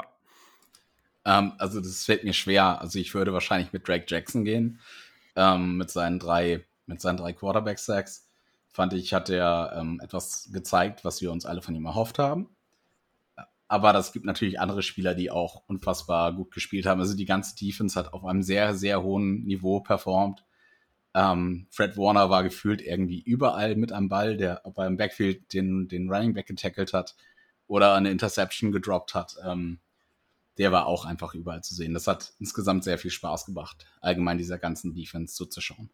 Um, 1.24 1.32
ähm, 1.32 1.54
also 1.58 1.80
das 1.80 2.04
fällt 2.04 2.26
mir 2.26 2.34
schwer. 2.34 2.82
Also 2.82 3.00
ich 3.00 3.14
würde 3.14 3.32
wahrscheinlich 3.32 3.72
mit 3.72 3.88
Drake 3.88 4.04
Jackson 4.06 4.44
gehen 4.44 4.82
ähm, 5.38 5.78
mit 5.78 5.90
seinen 5.90 6.20
drei, 6.20 6.66
drei 6.88 7.32
Quarterback-Sacks. 7.32 8.28
Fand 8.68 8.92
ich, 8.92 9.14
hat 9.14 9.30
er 9.30 9.78
ähm, 9.78 10.02
etwas 10.04 10.50
gezeigt, 10.52 11.06
was 11.06 11.22
wir 11.22 11.32
uns 11.32 11.46
alle 11.46 11.62
von 11.62 11.74
ihm 11.74 11.86
erhofft 11.86 12.20
haben. 12.20 12.50
Aber 13.70 13.94
das 13.94 14.12
gibt 14.12 14.26
natürlich 14.26 14.60
andere 14.60 14.84
Spieler, 14.84 15.16
die 15.16 15.32
auch 15.32 15.64
unfassbar 15.68 16.34
gut 16.34 16.52
gespielt 16.54 16.86
haben. 16.86 17.00
Also 17.00 17.16
die 17.16 17.24
ganze 17.24 17.56
Defense 17.56 17.98
hat 17.98 18.12
auf 18.12 18.26
einem 18.26 18.44
sehr, 18.44 18.76
sehr 18.76 19.04
hohen 19.04 19.46
Niveau 19.46 19.80
performt. 19.80 20.44
Fred 21.14 21.98
Warner 21.98 22.30
war 22.30 22.44
gefühlt 22.44 22.82
irgendwie 22.82 23.22
überall 23.22 23.78
mit 23.78 23.94
am 23.94 24.10
Ball, 24.10 24.36
der 24.36 24.62
beim 24.76 24.98
Backfield 24.98 25.54
den, 25.54 25.88
den 25.88 26.12
Running 26.12 26.34
Back 26.34 26.48
getackelt 26.48 26.92
hat 26.92 27.16
oder 27.68 27.94
eine 27.94 28.12
Interception 28.12 28.72
gedroppt 28.72 29.14
hat. 29.14 29.36
Ähm, 29.46 29.80
der 30.58 30.72
war 30.72 30.88
auch 30.88 31.06
einfach 31.06 31.36
überall 31.36 31.62
zu 31.62 31.76
sehen. 31.76 31.94
Das 31.94 32.08
hat 32.08 32.34
insgesamt 32.40 32.84
sehr 32.84 32.98
viel 32.98 33.12
Spaß 33.12 33.46
gemacht, 33.46 33.86
allgemein 34.02 34.38
dieser 34.38 34.58
ganzen 34.58 34.94
Defense 34.94 35.36
zuzuschauen. 35.36 35.92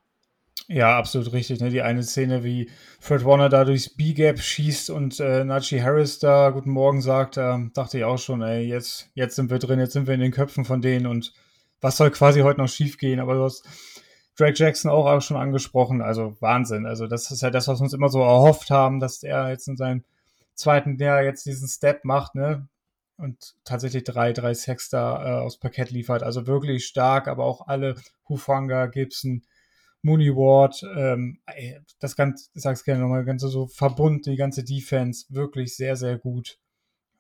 Ja, 0.68 0.98
absolut 0.98 1.34
richtig. 1.34 1.60
Ne? 1.60 1.70
Die 1.70 1.82
eine 1.82 2.04
Szene, 2.04 2.44
wie 2.44 2.70
Fred 3.00 3.26
Warner 3.26 3.50
da 3.50 3.66
durchs 3.66 3.90
B-Gap 3.90 4.40
schießt 4.40 4.92
und 4.92 5.20
äh, 5.20 5.44
Najee 5.44 5.82
Harris 5.82 6.20
da 6.20 6.52
Guten 6.52 6.70
Morgen 6.70 7.02
sagt, 7.02 7.36
äh, 7.38 7.58
dachte 7.74 7.98
ich 7.98 8.04
auch 8.06 8.18
schon, 8.18 8.42
ey, 8.42 8.64
jetzt, 8.66 9.10
jetzt 9.14 9.36
sind 9.36 9.50
wir 9.50 9.60
drin, 9.60 9.80
jetzt 9.80 9.94
sind 9.94 10.08
wir 10.08 10.14
in 10.14 10.22
den 10.22 10.32
Köpfen 10.32 10.64
von 10.64 10.82
denen 10.82 11.06
und 11.08 11.34
was 11.82 11.98
soll 11.98 12.12
quasi 12.12 12.42
heute 12.42 12.62
noch 12.62 12.70
schief 12.70 12.98
gehen? 12.98 13.20
Aber 13.20 13.34
du 13.34 13.44
hast 13.44 13.66
Drake 14.38 14.56
Jackson 14.56 14.90
auch, 14.90 15.06
auch 15.06 15.22
schon 15.22 15.36
angesprochen, 15.38 16.02
also 16.02 16.38
Wahnsinn. 16.40 16.86
Also 16.86 17.08
das 17.08 17.30
ist 17.30 17.42
ja 17.42 17.50
das, 17.50 17.68
was 17.68 17.80
wir 17.80 17.84
uns 17.84 17.94
immer 17.94 18.10
so 18.10 18.22
erhofft 18.22 18.70
haben, 18.70 19.02
dass 19.02 19.22
er 19.22 19.50
jetzt 19.50 19.68
in 19.68 19.76
seinem 19.76 20.06
zweiten 20.56 20.98
Jahr 20.98 21.24
jetzt 21.24 21.46
diesen 21.46 21.68
Step 21.68 22.06
macht, 22.06 22.36
ne? 22.36 22.68
und 23.18 23.56
tatsächlich 23.64 24.04
drei, 24.04 24.34
drei 24.34 24.54
Sacks 24.54 24.90
da 24.90 25.24
äh, 25.24 25.42
aufs 25.44 25.58
Parkett 25.58 25.92
liefert. 25.92 26.24
Also 26.24 26.48
wirklich 26.48 26.86
stark, 26.86 27.28
aber 27.28 27.46
auch 27.46 27.68
alle 27.68 27.96
Hufanga, 28.28 28.88
Gibson, 28.88 29.44
Mooney 30.02 30.36
Ward, 30.36 30.84
ähm, 30.98 31.40
das 32.00 32.16
ganze, 32.16 32.50
ich 32.54 32.62
sag's 32.62 32.84
gerne 32.84 33.02
nochmal, 33.02 33.24
ganze 33.24 33.48
so 33.48 33.68
Verbund, 33.68 34.26
die 34.26 34.36
ganze 34.36 34.64
Defense, 34.64 35.26
wirklich 35.30 35.76
sehr, 35.76 35.96
sehr 35.96 36.18
gut. 36.18 36.60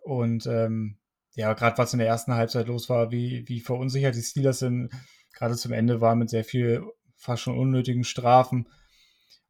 Und 0.02 0.46
ähm, 0.48 0.98
ja, 1.36 1.54
gerade 1.54 1.78
was 1.78 1.93
in 1.93 2.00
der 2.00 2.10
ersten 2.10 2.34
Halbzeit 2.34 2.67
los 2.67 2.89
war, 2.89 3.12
wie, 3.12 3.48
wie 3.48 3.62
verunsichert 3.62 4.15
die 4.15 4.22
Steelers 4.22 4.60
sind, 4.60 4.89
gerade 5.34 5.56
zum 5.56 5.72
Ende 5.72 6.02
war 6.02 6.15
mit 6.15 6.30
sehr 6.30 6.43
viel 6.43 6.84
fast 7.15 7.43
schon 7.43 7.58
unnötigen 7.58 8.04
Strafen. 8.04 8.67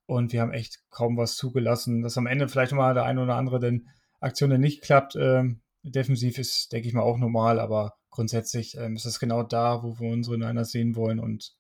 Und 0.06 0.34
wir 0.34 0.42
haben 0.42 0.52
echt 0.52 0.80
kaum 0.90 1.18
was 1.18 1.36
zugelassen, 1.36 2.02
dass 2.02 2.18
am 2.18 2.28
Ende 2.28 2.48
vielleicht 2.48 2.74
mal 2.74 2.94
der 2.94 3.06
eine 3.06 3.24
oder 3.24 3.36
andere 3.36 3.60
denn 3.60 3.88
Aktion 4.20 4.60
nicht 4.60 4.82
klappt. 4.82 5.16
Ähm, 5.16 5.62
Defensiv 5.84 6.38
ist, 6.38 6.72
denke 6.72 6.88
ich 6.88 6.94
mal, 6.94 7.02
auch 7.02 7.18
normal, 7.18 7.60
aber 7.60 7.96
grundsätzlich 8.10 8.78
ähm, 8.78 8.96
ist 8.96 9.06
es 9.06 9.20
genau 9.20 9.44
da, 9.44 9.84
wo 9.84 10.00
wir 10.00 10.10
unsere 10.10 10.38
Niners 10.38 10.72
sehen 10.72 10.96
wollen 10.96 11.20
und 11.20 11.56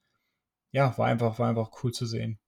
ja, 0.71 0.97
war 0.97 1.08
einfach, 1.08 1.39
war 1.39 1.49
einfach 1.49 1.71
cool 1.84 1.91
zu 1.91 2.06
sehen. 2.06 2.39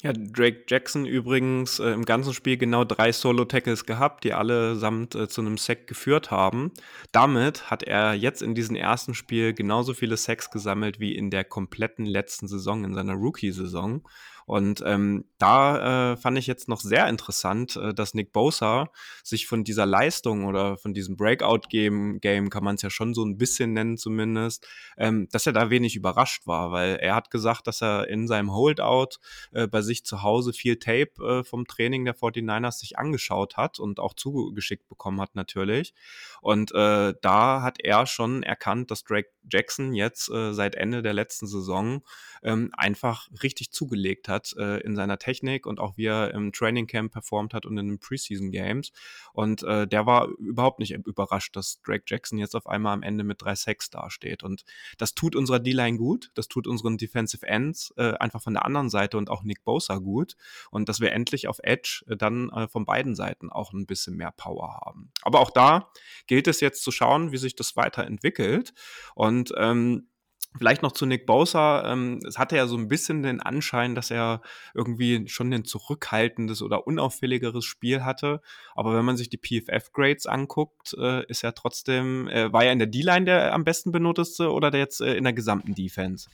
Ja, 0.00 0.12
Drake 0.12 0.62
Jackson 0.68 1.06
übrigens 1.06 1.80
äh, 1.80 1.90
im 1.90 2.04
ganzen 2.04 2.32
Spiel 2.32 2.56
genau 2.56 2.84
drei 2.84 3.10
Solo-Tackles 3.10 3.84
gehabt, 3.84 4.22
die 4.22 4.32
allesamt 4.32 5.16
äh, 5.16 5.26
zu 5.26 5.40
einem 5.40 5.58
Sack 5.58 5.88
geführt 5.88 6.30
haben. 6.30 6.70
Damit 7.10 7.68
hat 7.68 7.82
er 7.82 8.14
jetzt 8.14 8.40
in 8.40 8.54
diesem 8.54 8.76
ersten 8.76 9.14
Spiel 9.14 9.54
genauso 9.54 9.94
viele 9.94 10.16
Sacks 10.16 10.52
gesammelt 10.52 11.00
wie 11.00 11.16
in 11.16 11.30
der 11.30 11.42
kompletten 11.42 12.06
letzten 12.06 12.46
Saison, 12.46 12.84
in 12.84 12.94
seiner 12.94 13.14
Rookie-Saison. 13.14 14.08
Und 14.48 14.82
ähm, 14.86 15.26
da 15.36 16.12
äh, 16.12 16.16
fand 16.16 16.38
ich 16.38 16.46
jetzt 16.46 16.68
noch 16.68 16.80
sehr 16.80 17.06
interessant, 17.06 17.76
äh, 17.76 17.92
dass 17.92 18.14
Nick 18.14 18.32
Bosa 18.32 18.88
sich 19.22 19.46
von 19.46 19.62
dieser 19.62 19.84
Leistung 19.84 20.46
oder 20.46 20.78
von 20.78 20.94
diesem 20.94 21.18
Breakout-Game, 21.18 22.18
Game 22.20 22.48
kann 22.48 22.64
man 22.64 22.76
es 22.76 22.82
ja 22.82 22.88
schon 22.88 23.12
so 23.12 23.22
ein 23.26 23.36
bisschen 23.36 23.74
nennen 23.74 23.98
zumindest, 23.98 24.66
ähm, 24.96 25.28
dass 25.32 25.46
er 25.46 25.52
da 25.52 25.68
wenig 25.68 25.96
überrascht 25.96 26.46
war, 26.46 26.72
weil 26.72 26.96
er 26.96 27.14
hat 27.14 27.30
gesagt, 27.30 27.66
dass 27.66 27.82
er 27.82 28.08
in 28.08 28.26
seinem 28.26 28.50
Holdout 28.50 29.18
äh, 29.52 29.66
bei 29.66 29.82
sich 29.82 30.06
zu 30.06 30.22
Hause 30.22 30.54
viel 30.54 30.78
Tape 30.78 31.10
äh, 31.22 31.44
vom 31.44 31.66
Training 31.66 32.06
der 32.06 32.16
49ers 32.16 32.78
sich 32.78 32.98
angeschaut 32.98 33.58
hat 33.58 33.78
und 33.78 34.00
auch 34.00 34.14
zugeschickt 34.14 34.88
bekommen 34.88 35.20
hat 35.20 35.34
natürlich. 35.34 35.92
Und 36.40 36.72
äh, 36.72 37.12
da 37.20 37.60
hat 37.60 37.84
er 37.84 38.06
schon 38.06 38.42
erkannt, 38.42 38.90
dass 38.90 39.04
Drake 39.04 39.28
Jackson 39.50 39.92
jetzt 39.92 40.30
äh, 40.30 40.54
seit 40.54 40.74
Ende 40.74 41.02
der 41.02 41.12
letzten 41.12 41.46
Saison 41.46 42.02
ähm, 42.42 42.70
einfach 42.74 43.28
richtig 43.42 43.72
zugelegt 43.72 44.28
hat 44.28 44.37
äh, 44.58 44.80
in 44.80 44.96
seiner 44.96 45.18
Technik 45.18 45.66
und 45.66 45.80
auch 45.80 45.96
wie 45.96 46.06
er 46.06 46.32
im 46.32 46.52
Training 46.52 46.86
Camp 46.86 47.12
performt 47.12 47.54
hat 47.54 47.66
und 47.66 47.76
in 47.78 47.88
den 47.88 47.98
Preseason 47.98 48.50
Games. 48.50 48.92
Und 49.32 49.62
äh, 49.62 49.86
der 49.86 50.06
war 50.06 50.28
überhaupt 50.38 50.78
nicht 50.78 50.92
überrascht, 50.92 51.56
dass 51.56 51.80
Drake 51.82 52.04
Jackson 52.06 52.38
jetzt 52.38 52.54
auf 52.54 52.66
einmal 52.66 52.94
am 52.94 53.02
Ende 53.02 53.24
mit 53.24 53.42
drei 53.42 53.54
Sacks 53.54 53.90
dasteht. 53.90 54.42
Und 54.42 54.64
das 54.98 55.14
tut 55.14 55.36
unserer 55.36 55.58
D-Line 55.58 55.98
gut, 55.98 56.30
das 56.34 56.48
tut 56.48 56.66
unseren 56.66 56.98
Defensive 56.98 57.46
Ends 57.46 57.92
äh, 57.96 58.14
einfach 58.14 58.42
von 58.42 58.54
der 58.54 58.64
anderen 58.64 58.90
Seite 58.90 59.18
und 59.18 59.30
auch 59.30 59.42
Nick 59.42 59.64
Bosa 59.64 59.98
gut. 59.98 60.36
Und 60.70 60.88
dass 60.88 61.00
wir 61.00 61.12
endlich 61.12 61.48
auf 61.48 61.58
Edge 61.62 62.04
äh, 62.08 62.16
dann 62.16 62.50
äh, 62.50 62.68
von 62.68 62.84
beiden 62.84 63.14
Seiten 63.14 63.50
auch 63.50 63.72
ein 63.72 63.86
bisschen 63.86 64.16
mehr 64.16 64.32
Power 64.32 64.80
haben. 64.84 65.12
Aber 65.22 65.40
auch 65.40 65.50
da 65.50 65.90
gilt 66.26 66.46
es 66.46 66.60
jetzt 66.60 66.82
zu 66.82 66.90
schauen, 66.90 67.32
wie 67.32 67.38
sich 67.38 67.56
das 67.56 67.76
weiterentwickelt. 67.76 68.72
Und 69.14 69.52
ähm, 69.56 70.08
Vielleicht 70.56 70.82
noch 70.82 70.92
zu 70.92 71.04
Nick 71.06 71.26
Bosa. 71.26 71.92
Ähm, 71.92 72.20
es 72.26 72.38
hatte 72.38 72.56
ja 72.56 72.66
so 72.66 72.76
ein 72.76 72.88
bisschen 72.88 73.22
den 73.22 73.40
Anschein, 73.40 73.94
dass 73.94 74.10
er 74.10 74.40
irgendwie 74.74 75.28
schon 75.28 75.52
ein 75.52 75.64
zurückhaltendes 75.64 76.62
oder 76.62 76.86
unauffälligeres 76.86 77.64
Spiel 77.64 78.04
hatte. 78.04 78.40
Aber 78.74 78.96
wenn 78.96 79.04
man 79.04 79.16
sich 79.16 79.28
die 79.28 79.36
PFF-Grades 79.36 80.26
anguckt, 80.26 80.94
äh, 80.98 81.24
ist 81.26 81.44
er 81.44 81.54
trotzdem, 81.54 82.28
äh, 82.28 82.52
war 82.52 82.64
er 82.64 82.72
in 82.72 82.78
der 82.78 82.88
D-Line 82.88 83.26
der 83.26 83.52
am 83.52 83.64
besten 83.64 83.92
benutzte 83.92 84.50
oder 84.50 84.70
der 84.70 84.80
jetzt 84.80 85.00
äh, 85.00 85.16
in 85.16 85.24
der 85.24 85.34
gesamten 85.34 85.74
Defense? 85.74 86.28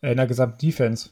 In 0.00 0.16
der 0.16 0.26
gesamten 0.26 0.58
Defense. 0.58 1.10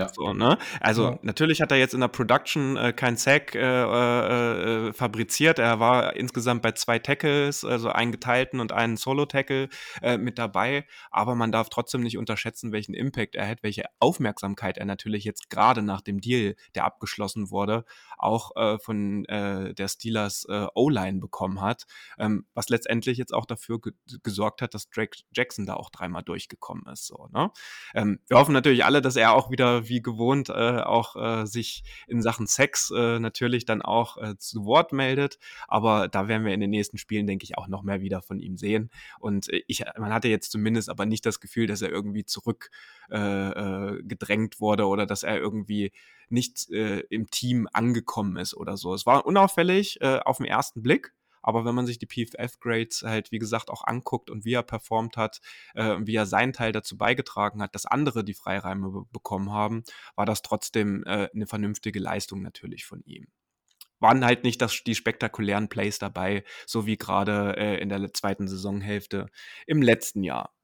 Ja. 0.00 0.08
So, 0.12 0.32
ne? 0.32 0.58
Also 0.80 1.10
ja. 1.10 1.18
natürlich 1.22 1.60
hat 1.60 1.70
er 1.72 1.78
jetzt 1.78 1.94
in 1.94 2.00
der 2.00 2.08
Production 2.08 2.76
äh, 2.76 2.92
kein 2.92 3.16
Sack 3.16 3.54
äh, 3.54 3.60
äh, 3.60 4.88
äh, 4.88 4.92
fabriziert. 4.92 5.58
Er 5.58 5.80
war 5.80 6.16
insgesamt 6.16 6.62
bei 6.62 6.72
zwei 6.72 6.98
Tackles, 6.98 7.64
also 7.64 7.90
einen 7.90 8.12
geteilten 8.12 8.60
und 8.60 8.72
einen 8.72 8.96
Solo-Tackle 8.96 9.68
äh, 10.02 10.18
mit 10.18 10.38
dabei. 10.38 10.86
Aber 11.10 11.34
man 11.34 11.52
darf 11.52 11.68
trotzdem 11.68 12.02
nicht 12.02 12.18
unterschätzen, 12.18 12.72
welchen 12.72 12.94
Impact 12.94 13.34
er 13.34 13.48
hat, 13.48 13.62
welche 13.62 13.84
Aufmerksamkeit 13.98 14.78
er 14.78 14.86
natürlich 14.86 15.24
jetzt 15.24 15.50
gerade 15.50 15.82
nach 15.82 16.00
dem 16.00 16.20
Deal, 16.20 16.56
der 16.74 16.84
abgeschlossen 16.84 17.50
wurde, 17.50 17.84
auch 18.22 18.56
äh, 18.56 18.78
von 18.78 19.24
der 19.24 19.88
Steelers 19.88 20.46
O-Line 20.74 21.20
bekommen 21.20 21.60
hat. 21.60 21.86
Ähm, 22.18 22.46
was 22.54 22.68
letztendlich 22.68 23.18
jetzt 23.18 23.32
auch 23.32 23.46
dafür 23.46 23.80
ge 23.80 23.92
gesorgt 24.22 24.62
hat, 24.62 24.74
dass 24.74 24.90
Drake 24.90 25.18
Jackson 25.32 25.66
da 25.66 25.74
auch 25.74 25.90
dreimal 25.90 26.22
durchgekommen 26.22 26.86
ist. 26.92 27.06
So, 27.06 27.28
ne? 27.32 27.50
Ähm, 27.94 28.20
wir 28.28 28.38
hoffen 28.38 28.52
natürlich 28.52 28.84
alle, 28.84 29.02
dass 29.02 29.16
er 29.16 29.32
auch 29.32 29.50
wieder 29.50 29.88
wie 29.88 30.02
gewohnt 30.02 30.48
äh, 30.48 30.80
auch 30.80 31.16
äh, 31.16 31.46
sich 31.46 31.84
in 32.06 32.22
Sachen 32.22 32.46
Sex 32.46 32.90
äh, 32.90 33.18
natürlich 33.18 33.64
dann 33.64 33.82
auch 33.82 34.16
äh, 34.16 34.36
zu 34.38 34.64
Wort 34.64 34.92
meldet. 34.92 35.38
Aber 35.68 36.08
da 36.08 36.28
werden 36.28 36.44
wir 36.44 36.54
in 36.54 36.60
den 36.60 36.70
nächsten 36.70 36.98
Spielen, 36.98 37.26
denke 37.26 37.44
ich, 37.44 37.58
auch 37.58 37.68
noch 37.68 37.82
mehr 37.82 38.00
wieder 38.00 38.22
von 38.22 38.40
ihm 38.40 38.56
sehen. 38.56 38.90
Und 39.18 39.52
äh, 39.52 39.62
ich, 39.66 39.84
man 39.98 40.12
hatte 40.12 40.28
jetzt 40.28 40.50
zumindest 40.50 40.88
aber 40.88 41.06
nicht 41.06 41.24
das 41.26 41.40
Gefühl, 41.40 41.66
dass 41.66 41.82
er 41.82 41.90
irgendwie 41.90 42.24
zurück 42.24 42.70
äh, 43.10 43.16
äh, 43.16 44.50
wurde 44.58 44.86
oder 44.86 45.06
dass 45.06 45.22
er 45.22 45.38
irgendwie 45.38 45.92
nicht 46.30 46.70
äh, 46.70 47.00
im 47.10 47.30
Team 47.30 47.68
angekommen 47.72 48.36
ist 48.36 48.54
oder 48.54 48.76
so. 48.76 48.94
Es 48.94 49.06
war 49.06 49.26
unauffällig 49.26 50.00
äh, 50.00 50.18
auf 50.18 50.38
den 50.38 50.46
ersten 50.46 50.82
Blick, 50.82 51.12
aber 51.42 51.64
wenn 51.64 51.74
man 51.74 51.86
sich 51.86 51.98
die 51.98 52.06
PFF-Grades 52.06 53.02
halt, 53.02 53.32
wie 53.32 53.38
gesagt, 53.38 53.70
auch 53.70 53.86
anguckt 53.86 54.30
und 54.30 54.44
wie 54.44 54.54
er 54.54 54.62
performt 54.62 55.16
hat, 55.16 55.40
äh, 55.74 55.96
wie 56.00 56.14
er 56.14 56.26
seinen 56.26 56.52
Teil 56.52 56.72
dazu 56.72 56.96
beigetragen 56.96 57.62
hat, 57.62 57.74
dass 57.74 57.86
andere 57.86 58.24
die 58.24 58.34
Freiräume 58.34 58.90
be 58.90 59.04
bekommen 59.12 59.52
haben, 59.52 59.84
war 60.16 60.26
das 60.26 60.42
trotzdem 60.42 61.04
äh, 61.04 61.28
eine 61.34 61.46
vernünftige 61.46 61.98
Leistung 61.98 62.42
natürlich 62.42 62.84
von 62.84 63.02
ihm 63.04 63.26
waren 64.00 64.24
halt 64.24 64.44
nicht 64.44 64.60
das, 64.62 64.82
die 64.82 64.94
spektakulären 64.94 65.68
Plays 65.68 65.98
dabei, 65.98 66.42
so 66.66 66.86
wie 66.86 66.96
gerade 66.96 67.56
äh, 67.56 67.80
in 67.80 67.90
der 67.90 68.12
zweiten 68.14 68.48
Saisonhälfte 68.48 69.26
im 69.66 69.82
letzten 69.82 70.22
Jahr. 70.24 70.54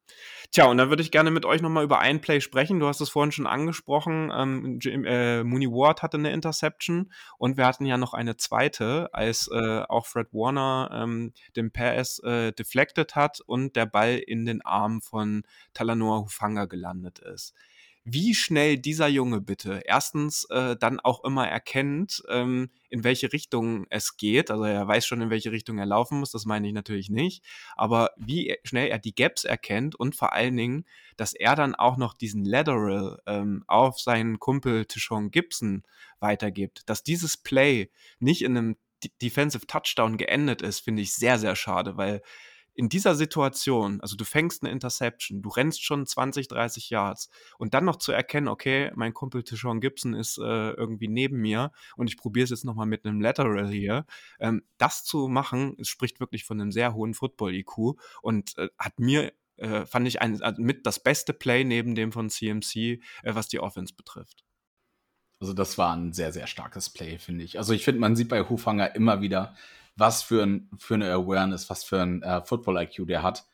Tja, 0.52 0.66
und 0.66 0.78
da 0.78 0.88
würde 0.88 1.02
ich 1.02 1.10
gerne 1.10 1.30
mit 1.30 1.44
euch 1.44 1.60
nochmal 1.60 1.84
über 1.84 1.98
ein 1.98 2.20
Play 2.20 2.40
sprechen. 2.40 2.80
Du 2.80 2.86
hast 2.86 3.00
es 3.00 3.10
vorhin 3.10 3.32
schon 3.32 3.46
angesprochen. 3.46 4.32
Ähm, 4.34 4.78
Jim, 4.80 5.04
äh, 5.04 5.42
Mooney 5.42 5.68
Ward 5.68 6.02
hatte 6.02 6.16
eine 6.16 6.32
Interception 6.32 7.12
und 7.38 7.56
wir 7.56 7.66
hatten 7.66 7.86
ja 7.86 7.98
noch 7.98 8.14
eine 8.14 8.36
zweite, 8.36 9.08
als 9.12 9.48
äh, 9.48 9.82
auch 9.88 10.06
Fred 10.06 10.28
Warner 10.32 10.90
ähm, 10.92 11.32
den 11.56 11.72
Pass 11.72 12.20
äh, 12.20 12.52
deflected 12.52 13.16
hat 13.16 13.40
und 13.40 13.76
der 13.76 13.86
Ball 13.86 14.16
in 14.16 14.46
den 14.46 14.62
Arm 14.62 15.02
von 15.02 15.42
Talanoa 15.74 16.20
Hufanga 16.20 16.66
gelandet 16.66 17.18
ist 17.18 17.54
wie 18.08 18.34
schnell 18.34 18.78
dieser 18.78 19.08
Junge 19.08 19.40
bitte 19.40 19.82
erstens 19.84 20.44
äh, 20.50 20.76
dann 20.76 21.00
auch 21.00 21.24
immer 21.24 21.48
erkennt, 21.48 22.22
ähm, 22.28 22.70
in 22.88 23.02
welche 23.02 23.32
Richtung 23.32 23.84
es 23.90 24.16
geht. 24.16 24.52
Also 24.52 24.62
er 24.62 24.86
weiß 24.86 25.04
schon, 25.04 25.20
in 25.22 25.30
welche 25.30 25.50
Richtung 25.50 25.78
er 25.78 25.86
laufen 25.86 26.20
muss, 26.20 26.30
das 26.30 26.44
meine 26.44 26.68
ich 26.68 26.72
natürlich 26.72 27.10
nicht. 27.10 27.42
Aber 27.74 28.10
wie 28.16 28.56
schnell 28.62 28.90
er 28.90 29.00
die 29.00 29.14
Gaps 29.14 29.42
erkennt 29.42 29.96
und 29.96 30.14
vor 30.14 30.32
allen 30.32 30.56
Dingen, 30.56 30.84
dass 31.16 31.32
er 31.32 31.56
dann 31.56 31.74
auch 31.74 31.96
noch 31.96 32.14
diesen 32.14 32.44
Lateral 32.44 33.20
ähm, 33.26 33.64
auf 33.66 33.98
seinen 33.98 34.38
Kumpel 34.38 34.84
Tishon 34.84 35.32
Gibson 35.32 35.82
weitergibt. 36.20 36.88
Dass 36.88 37.02
dieses 37.02 37.36
Play 37.36 37.90
nicht 38.20 38.42
in 38.42 38.56
einem 38.56 38.76
Defensive 39.20 39.66
Touchdown 39.66 40.16
geendet 40.16 40.62
ist, 40.62 40.78
finde 40.78 41.02
ich 41.02 41.12
sehr, 41.12 41.40
sehr 41.40 41.56
schade, 41.56 41.96
weil 41.96 42.22
in 42.76 42.90
dieser 42.90 43.14
Situation, 43.14 44.00
also 44.02 44.16
du 44.16 44.24
fängst 44.24 44.62
eine 44.62 44.70
Interception, 44.70 45.40
du 45.40 45.48
rennst 45.48 45.82
schon 45.82 46.06
20, 46.06 46.48
30 46.48 46.90
Yards 46.90 47.30
und 47.58 47.72
dann 47.74 47.86
noch 47.86 47.96
zu 47.96 48.12
erkennen, 48.12 48.48
okay, 48.48 48.92
mein 48.94 49.14
Kumpel 49.14 49.42
Tishon 49.42 49.80
Gibson 49.80 50.14
ist 50.14 50.38
äh, 50.38 50.70
irgendwie 50.72 51.08
neben 51.08 51.38
mir 51.38 51.72
und 51.96 52.08
ich 52.08 52.18
probiere 52.18 52.44
es 52.44 52.50
jetzt 52.50 52.64
nochmal 52.64 52.86
mit 52.86 53.04
einem 53.04 53.20
Lateral 53.20 53.68
hier. 53.68 54.04
Ähm, 54.38 54.62
das 54.76 55.04
zu 55.04 55.28
machen, 55.28 55.74
es 55.80 55.88
spricht 55.88 56.20
wirklich 56.20 56.44
von 56.44 56.60
einem 56.60 56.70
sehr 56.70 56.94
hohen 56.94 57.14
Football-IQ 57.14 57.98
und 58.20 58.56
äh, 58.58 58.68
hat 58.78 59.00
mir 59.00 59.32
äh, 59.56 59.86
fand 59.86 60.06
ich 60.06 60.20
ein, 60.20 60.42
also 60.42 60.60
mit 60.60 60.84
das 60.84 61.02
beste 61.02 61.32
Play 61.32 61.64
neben 61.64 61.94
dem 61.94 62.12
von 62.12 62.28
CMC, 62.28 62.76
äh, 62.76 62.98
was 63.22 63.48
die 63.48 63.58
Offense 63.58 63.94
betrifft. 63.94 64.44
Also 65.40 65.54
das 65.54 65.78
war 65.78 65.94
ein 65.94 66.12
sehr, 66.12 66.32
sehr 66.32 66.46
starkes 66.46 66.90
Play, 66.90 67.18
finde 67.18 67.44
ich. 67.44 67.58
Also 67.58 67.72
ich 67.72 67.84
finde, 67.84 68.00
man 68.00 68.16
sieht 68.16 68.28
bei 68.28 68.42
Hufhanger 68.42 68.94
immer 68.94 69.20
wieder, 69.20 69.54
was 69.96 70.22
für, 70.22 70.42
ein, 70.42 70.70
für 70.78 70.94
eine 70.94 71.12
Awareness, 71.12 71.68
was 71.70 71.82
für 71.82 72.00
ein 72.00 72.22
äh, 72.22 72.42
Football-IQ 72.44 73.06
der 73.06 73.22
hat. 73.22 73.46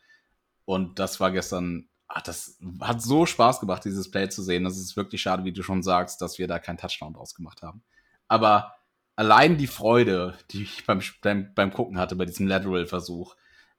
Und 0.65 0.99
das 0.99 1.21
war 1.21 1.31
gestern, 1.31 1.89
ach, 2.09 2.23
das 2.23 2.59
hat 2.81 3.01
so 3.01 3.27
Spaß 3.27 3.61
gemacht, 3.61 3.85
dieses 3.85 4.11
Play 4.11 4.29
zu 4.29 4.43
sehen. 4.43 4.65
Das 4.65 4.77
ist 4.77 4.97
wirklich 4.97 5.23
schade, 5.23 5.45
wie 5.45 5.53
du 5.53 5.63
schon 5.63 5.83
sagst, 5.83 6.21
dass 6.21 6.39
wir 6.39 6.49
da 6.49 6.59
keinen 6.59 6.79
Touchdown 6.79 7.15
draus 7.15 7.35
gemacht 7.35 7.63
haben. 7.63 7.83
Aber 8.29 8.75
allein 9.17 9.57
die 9.57 9.67
Freude, 9.67 10.37
die 10.51 10.65
ich 10.65 10.85
beim, 10.85 11.01
beim, 11.23 11.55
beim 11.55 11.73
Gucken 11.73 11.99
hatte 11.99 12.17
bei 12.17 12.25
diesem 12.25 12.49
Lateral-Versuch, 12.49 13.37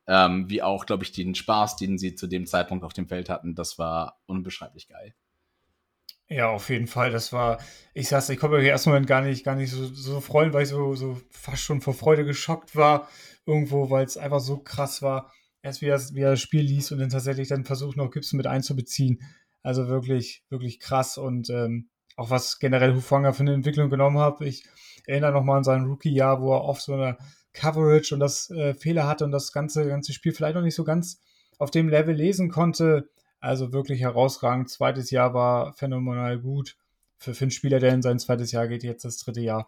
ähm, 0.07 0.49
wie 0.49 0.61
auch, 0.61 0.85
glaube 0.85 1.03
ich, 1.03 1.11
den 1.11 1.35
Spaß, 1.35 1.75
den 1.77 1.97
sie 1.97 2.15
zu 2.15 2.27
dem 2.27 2.45
Zeitpunkt 2.45 2.83
auf 2.83 2.93
dem 2.93 3.07
Feld 3.07 3.29
hatten, 3.29 3.55
das 3.55 3.77
war 3.77 4.21
unbeschreiblich 4.25 4.87
geil. 4.87 5.13
Ja, 6.29 6.49
auf 6.49 6.69
jeden 6.69 6.87
Fall. 6.87 7.11
Das 7.11 7.31
war, 7.33 7.59
ich 7.93 8.07
sag's, 8.07 8.29
ich 8.29 8.39
konnte 8.39 8.57
mich 8.57 8.65
erst 8.65 8.87
Moment 8.87 9.07
gar 9.07 9.21
nicht, 9.21 9.43
gar 9.43 9.55
nicht 9.55 9.71
so, 9.71 9.85
so 9.85 10.19
freuen, 10.21 10.53
weil 10.53 10.63
ich 10.63 10.69
so, 10.69 10.95
so 10.95 11.19
fast 11.29 11.61
schon 11.61 11.81
vor 11.81 11.93
Freude 11.93 12.25
geschockt 12.25 12.75
war, 12.75 13.07
irgendwo, 13.45 13.89
weil 13.89 14.05
es 14.05 14.17
einfach 14.17 14.39
so 14.39 14.57
krass 14.57 15.01
war. 15.01 15.31
Erst 15.61 15.81
wie 15.81 15.87
er, 15.87 15.99
wie 16.13 16.21
er 16.21 16.31
das 16.31 16.41
Spiel 16.41 16.61
liest 16.61 16.91
und 16.91 16.99
dann 16.99 17.09
tatsächlich 17.09 17.49
dann 17.49 17.65
versucht, 17.65 17.97
noch 17.97 18.09
Gibson 18.11 18.37
mit 18.37 18.47
einzubeziehen. 18.47 19.21
Also 19.61 19.87
wirklich, 19.87 20.43
wirklich 20.49 20.79
krass 20.79 21.17
und 21.17 21.49
ähm, 21.49 21.89
auch 22.15 22.29
was 22.29 22.59
generell 22.59 22.95
Hufanga 22.95 23.31
für 23.33 23.41
eine 23.41 23.53
Entwicklung 23.53 23.89
genommen 23.89 24.19
hat. 24.19 24.41
Ich 24.41 24.65
erinnere 25.05 25.31
nochmal 25.33 25.57
an 25.57 25.63
sein 25.63 25.85
Rookie-Jahr, 25.85 26.41
wo 26.41 26.53
er 26.53 26.63
oft 26.63 26.81
so 26.81 26.93
eine 26.93 27.17
Coverage 27.53 28.13
und 28.13 28.19
das 28.19 28.49
äh, 28.49 28.73
Fehler 28.73 29.07
hatte 29.07 29.25
und 29.25 29.31
das 29.31 29.51
ganze, 29.51 29.87
ganze 29.87 30.13
Spiel 30.13 30.33
vielleicht 30.33 30.55
noch 30.55 30.63
nicht 30.63 30.75
so 30.75 30.83
ganz 30.83 31.21
auf 31.59 31.71
dem 31.71 31.87
Level 31.89 32.15
lesen 32.15 32.49
konnte. 32.49 33.09
Also 33.43 33.73
wirklich 33.73 33.99
herausragend. 33.99 34.69
Zweites 34.69 35.11
Jahr 35.11 35.33
war 35.33 35.73
phänomenal 35.73 36.39
gut. 36.39 36.77
Für, 37.17 37.33
einen 37.41 37.51
Spieler, 37.51 37.79
der 37.79 37.93
in 37.93 38.01
sein 38.01 38.17
zweites 38.17 38.53
Jahr 38.53 38.69
geht, 38.69 38.83
jetzt 38.83 39.03
das 39.03 39.17
dritte 39.17 39.41
Jahr. 39.41 39.67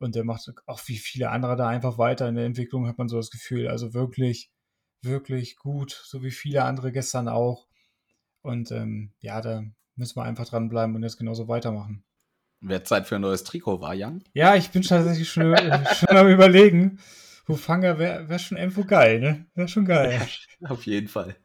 Und 0.00 0.16
der 0.16 0.24
macht 0.24 0.52
auch 0.66 0.80
wie 0.86 0.96
viele 0.96 1.30
andere 1.30 1.54
da 1.54 1.68
einfach 1.68 1.96
weiter 1.96 2.28
in 2.28 2.34
der 2.34 2.44
Entwicklung, 2.44 2.88
hat 2.88 2.98
man 2.98 3.08
so 3.08 3.16
das 3.16 3.30
Gefühl. 3.30 3.68
Also 3.68 3.94
wirklich, 3.94 4.50
wirklich 5.00 5.54
gut, 5.54 5.92
so 5.92 6.24
wie 6.24 6.32
viele 6.32 6.64
andere 6.64 6.90
gestern 6.90 7.28
auch. 7.28 7.68
Und 8.42 8.72
ähm, 8.72 9.12
ja, 9.20 9.40
da 9.40 9.62
müssen 9.94 10.16
wir 10.16 10.24
einfach 10.24 10.48
dranbleiben 10.48 10.96
und 10.96 11.04
jetzt 11.04 11.16
genauso 11.16 11.46
weitermachen. 11.46 12.02
Wer 12.60 12.82
Zeit 12.82 13.06
für 13.06 13.14
ein 13.14 13.20
neues 13.20 13.44
Trikot 13.44 13.80
war, 13.80 13.94
Jan? 13.94 14.24
Ja, 14.32 14.56
ich 14.56 14.70
bin 14.70 14.82
tatsächlich 14.82 15.28
schon, 15.28 15.56
schon 15.94 16.16
am 16.16 16.26
überlegen. 16.26 16.98
Hufanga 17.46 17.96
wäre 17.96 18.28
wär 18.28 18.40
schon 18.40 18.58
irgendwo 18.58 18.82
geil, 18.82 19.20
ne? 19.20 19.46
Wäre 19.54 19.68
schon 19.68 19.84
geil. 19.84 20.20
Auf 20.68 20.84
jeden 20.84 21.06
Fall. 21.06 21.36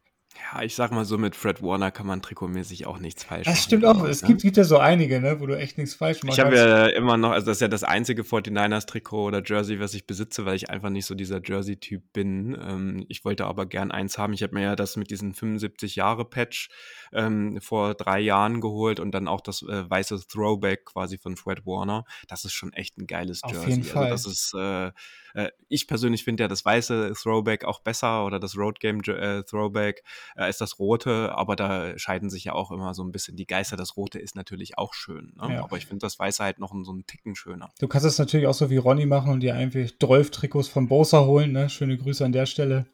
Ja, 0.54 0.64
ich 0.64 0.74
sag 0.76 0.92
mal 0.92 1.06
so, 1.06 1.18
mit 1.18 1.36
Fred 1.36 1.62
Warner 1.62 1.92
kann 1.92 2.08
man 2.08 2.22
trikotmäßig 2.22 2.88
auch 2.88 2.98
nichts 3.00 3.24
falsch 3.24 3.46
Das 3.46 3.56
machen. 3.56 3.64
stimmt 3.64 3.86
auch. 3.86 4.04
Es 4.04 4.22
ne? 4.22 4.30
gibt, 4.30 4.42
gibt 4.42 4.58
ja 4.58 4.64
so 4.64 4.78
einige, 4.80 5.20
ne, 5.22 5.40
wo 5.40 5.46
du 5.46 5.58
echt 5.58 5.78
nichts 5.78 5.96
falsch 5.96 6.24
machst. 6.24 6.38
Ich 6.40 6.44
habe 6.44 6.56
ja 6.56 6.86
immer 6.88 7.18
noch, 7.18 7.32
also 7.32 7.48
das 7.48 7.58
ist 7.58 7.62
ja 7.62 7.68
das 7.68 7.84
einzige 7.84 8.24
49ers-Trikot 8.24 9.26
oder 9.28 9.44
Jersey, 9.46 9.80
was 9.80 9.94
ich 9.94 10.08
besitze, 10.08 10.46
weil 10.46 10.56
ich 10.56 10.70
einfach 10.70 10.90
nicht 10.90 11.06
so 11.06 11.14
dieser 11.14 11.40
Jersey-Typ 11.44 12.14
bin. 12.14 12.58
Ähm, 12.62 13.06
ich 13.10 13.26
wollte 13.26 13.46
aber 13.46 13.66
gern 13.66 13.92
eins 13.92 14.18
haben. 14.18 14.34
Ich 14.34 14.42
habe 14.42 14.54
mir 14.56 14.64
ja 14.64 14.76
das 14.76 14.96
mit 14.98 15.12
diesem 15.12 15.34
75-Jahre-Patch 15.34 16.70
ähm, 17.14 17.60
vor 17.62 17.94
drei 17.96 18.20
Jahren 18.20 18.62
geholt 18.62 19.00
und 19.00 19.12
dann 19.12 19.28
auch 19.28 19.42
das 19.42 19.62
äh, 19.64 19.90
weiße 19.90 20.26
Throwback 20.28 20.86
quasi 20.86 21.18
von 21.18 21.36
Fred 21.36 21.66
Warner. 21.66 22.06
Das 22.28 22.46
ist 22.46 22.54
schon 22.54 22.74
echt 22.74 22.98
ein 22.98 23.08
geiles 23.08 23.44
Auf 23.44 23.52
Jersey. 23.52 23.70
jeden 23.70 23.82
Also 23.84 23.94
Fall. 23.94 24.10
das 24.10 24.26
ist, 24.26 24.54
äh, 24.56 24.92
äh, 25.34 25.50
ich 25.68 25.88
persönlich 25.88 26.24
finde 26.24 26.44
ja 26.44 26.48
das 26.48 26.66
weiße 26.66 27.14
Throwback 27.16 27.66
auch 27.66 27.80
besser 27.82 28.26
oder 28.26 28.40
das 28.40 28.58
Road 28.58 28.80
Game 28.80 29.02
äh, 29.02 29.44
Throwback 29.44 30.04
äh, 30.36 30.42
als 30.42 30.58
das 30.58 30.80
rote, 30.80 31.36
aber 31.36 31.56
da 31.56 31.98
scheiden 31.98 32.30
sich 32.30 32.46
ja 32.46 32.54
auch 32.54 32.72
immer 32.72 32.94
so 32.94 33.04
ein 33.04 33.12
bisschen 33.12 33.36
die 33.36 33.46
Geister. 33.46 33.78
Das 33.78 33.98
rote 33.98 34.20
ist 34.20 34.36
natürlich 34.36 34.78
auch 34.78 34.94
schön, 34.94 35.34
ne? 35.36 35.56
Ja. 35.56 35.64
aber 35.64 35.78
ich 35.78 35.86
finde 35.86 36.02
das 36.02 36.18
weiße 36.20 36.44
halt 36.44 36.60
noch 36.60 36.74
so 36.84 36.92
einen 36.92 37.06
Ticken 37.06 37.36
schöner. 37.36 37.70
Du 37.80 37.88
kannst 37.88 38.06
es 38.06 38.18
natürlich 38.18 38.48
auch 38.48 38.54
so 38.54 38.70
wie 38.70 38.78
Ronny 38.78 39.06
machen 39.06 39.32
und 39.32 39.42
dir 39.42 39.56
einfach 39.56 39.80
12 40.00 40.32
Trikots 40.32 40.68
von 40.68 40.88
Bosa 40.88 41.26
holen, 41.26 41.52
ne? 41.52 41.70
Schöne 41.70 41.98
Grüße 41.98 42.24
an 42.26 42.32
der 42.32 42.46
Stelle. 42.46 42.86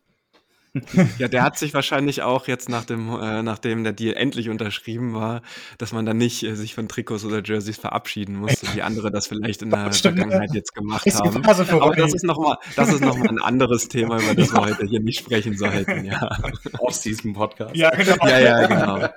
Ja, 1.17 1.27
der 1.27 1.43
hat 1.43 1.57
sich 1.57 1.73
wahrscheinlich 1.73 2.21
auch 2.21 2.47
jetzt 2.47 2.69
nach 2.69 2.85
dem, 2.85 3.09
äh, 3.09 3.41
nachdem 3.43 3.83
der 3.83 3.93
Deal 3.93 4.15
endlich 4.15 4.49
unterschrieben 4.49 5.13
war, 5.13 5.41
dass 5.77 5.93
man 5.93 6.05
dann 6.05 6.17
nicht 6.17 6.43
äh, 6.43 6.55
sich 6.55 6.75
von 6.75 6.87
Trikots 6.87 7.23
oder 7.23 7.41
Jerseys 7.43 7.77
verabschieden 7.77 8.35
musste, 8.35 8.67
wie 8.73 8.81
andere 8.81 9.11
das 9.11 9.27
vielleicht 9.27 9.61
in 9.61 9.69
der 9.69 9.91
Stimmt? 9.93 10.19
Vergangenheit 10.19 10.53
jetzt 10.53 10.75
gemacht 10.75 11.05
haben. 11.05 11.45
Aber 11.81 11.95
das 11.95 12.13
ist 12.13 12.23
nochmal, 12.23 12.57
das 12.75 12.91
ist 12.91 13.01
noch 13.01 13.17
mal 13.17 13.29
ein 13.29 13.41
anderes 13.41 13.87
Thema, 13.87 14.19
über 14.21 14.35
das 14.35 14.53
wir 14.53 14.61
heute 14.65 14.85
hier 14.85 14.99
nicht 14.99 15.19
sprechen 15.19 15.57
sollten, 15.57 16.05
ja. 16.05 16.37
Off-Season-Podcast. 16.79 17.75
Ja, 17.75 17.89
genau. 17.91 18.27
Ja, 18.27 18.39
ja, 18.39 18.67
genau. 18.67 19.07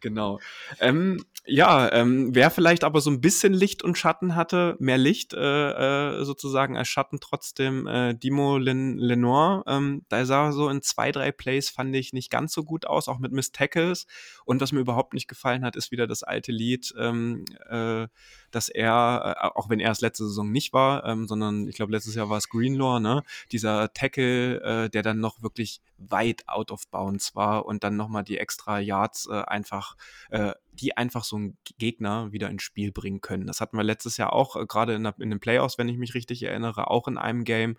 Genau. 0.00 0.40
Ähm, 0.80 1.24
ja, 1.46 1.92
ähm, 1.92 2.34
wer 2.34 2.50
vielleicht 2.50 2.84
aber 2.84 3.00
so 3.00 3.10
ein 3.10 3.20
bisschen 3.20 3.52
Licht 3.52 3.82
und 3.82 3.98
Schatten 3.98 4.34
hatte, 4.34 4.76
mehr 4.78 4.96
Licht 4.96 5.34
äh, 5.34 6.18
äh, 6.18 6.24
sozusagen 6.24 6.76
als 6.76 6.88
Schatten 6.88 7.20
trotzdem, 7.20 7.86
äh, 7.86 8.14
Dimo 8.14 8.56
Len 8.56 8.96
Lenoir, 8.96 9.62
ähm, 9.66 10.06
da 10.08 10.24
sah 10.24 10.52
so 10.52 10.70
in 10.70 10.80
zwei, 10.80 11.12
drei 11.12 11.32
Plays 11.32 11.68
fand 11.68 11.94
ich 11.94 12.14
nicht 12.14 12.30
ganz 12.30 12.54
so 12.54 12.64
gut 12.64 12.86
aus, 12.86 13.08
auch 13.08 13.18
mit 13.18 13.32
Miss 13.32 13.52
Tackles. 13.52 14.06
Und 14.46 14.62
was 14.62 14.72
mir 14.72 14.80
überhaupt 14.80 15.12
nicht 15.12 15.28
gefallen 15.28 15.64
hat, 15.64 15.76
ist 15.76 15.90
wieder 15.90 16.06
das 16.06 16.22
alte 16.22 16.50
Lied, 16.50 16.94
ähm, 16.98 17.44
äh, 17.68 18.06
dass 18.54 18.68
er, 18.68 19.36
äh, 19.40 19.58
auch 19.58 19.68
wenn 19.68 19.80
er 19.80 19.90
es 19.90 20.00
letzte 20.00 20.24
Saison 20.24 20.50
nicht 20.50 20.72
war, 20.72 21.04
ähm, 21.04 21.26
sondern 21.26 21.68
ich 21.68 21.76
glaube 21.76 21.92
letztes 21.92 22.14
Jahr 22.14 22.30
war 22.30 22.38
es 22.38 22.48
Greenlaw, 22.48 23.00
ne? 23.00 23.22
Dieser 23.52 23.92
Tackle, 23.92 24.60
äh, 24.60 24.90
der 24.90 25.02
dann 25.02 25.20
noch 25.20 25.42
wirklich 25.42 25.80
weit 25.98 26.48
out 26.48 26.70
of 26.70 26.86
bounds 26.88 27.34
war 27.34 27.66
und 27.66 27.84
dann 27.84 27.96
nochmal 27.96 28.24
die 28.24 28.38
extra 28.38 28.78
Yards 28.78 29.28
äh, 29.30 29.42
einfach, 29.42 29.96
äh, 30.30 30.52
die 30.80 30.96
einfach 30.96 31.24
so 31.24 31.36
einen 31.36 31.56
Gegner 31.78 32.32
wieder 32.32 32.50
ins 32.50 32.62
Spiel 32.62 32.92
bringen 32.92 33.20
können. 33.20 33.46
Das 33.46 33.60
hatten 33.60 33.76
wir 33.76 33.84
letztes 33.84 34.16
Jahr 34.16 34.32
auch, 34.32 34.56
äh, 34.56 34.66
gerade 34.66 34.94
in, 34.94 35.04
in 35.04 35.30
den 35.30 35.40
Playoffs, 35.40 35.78
wenn 35.78 35.88
ich 35.88 35.96
mich 35.96 36.14
richtig 36.14 36.42
erinnere, 36.42 36.90
auch 36.90 37.08
in 37.08 37.18
einem 37.18 37.44
Game. 37.44 37.76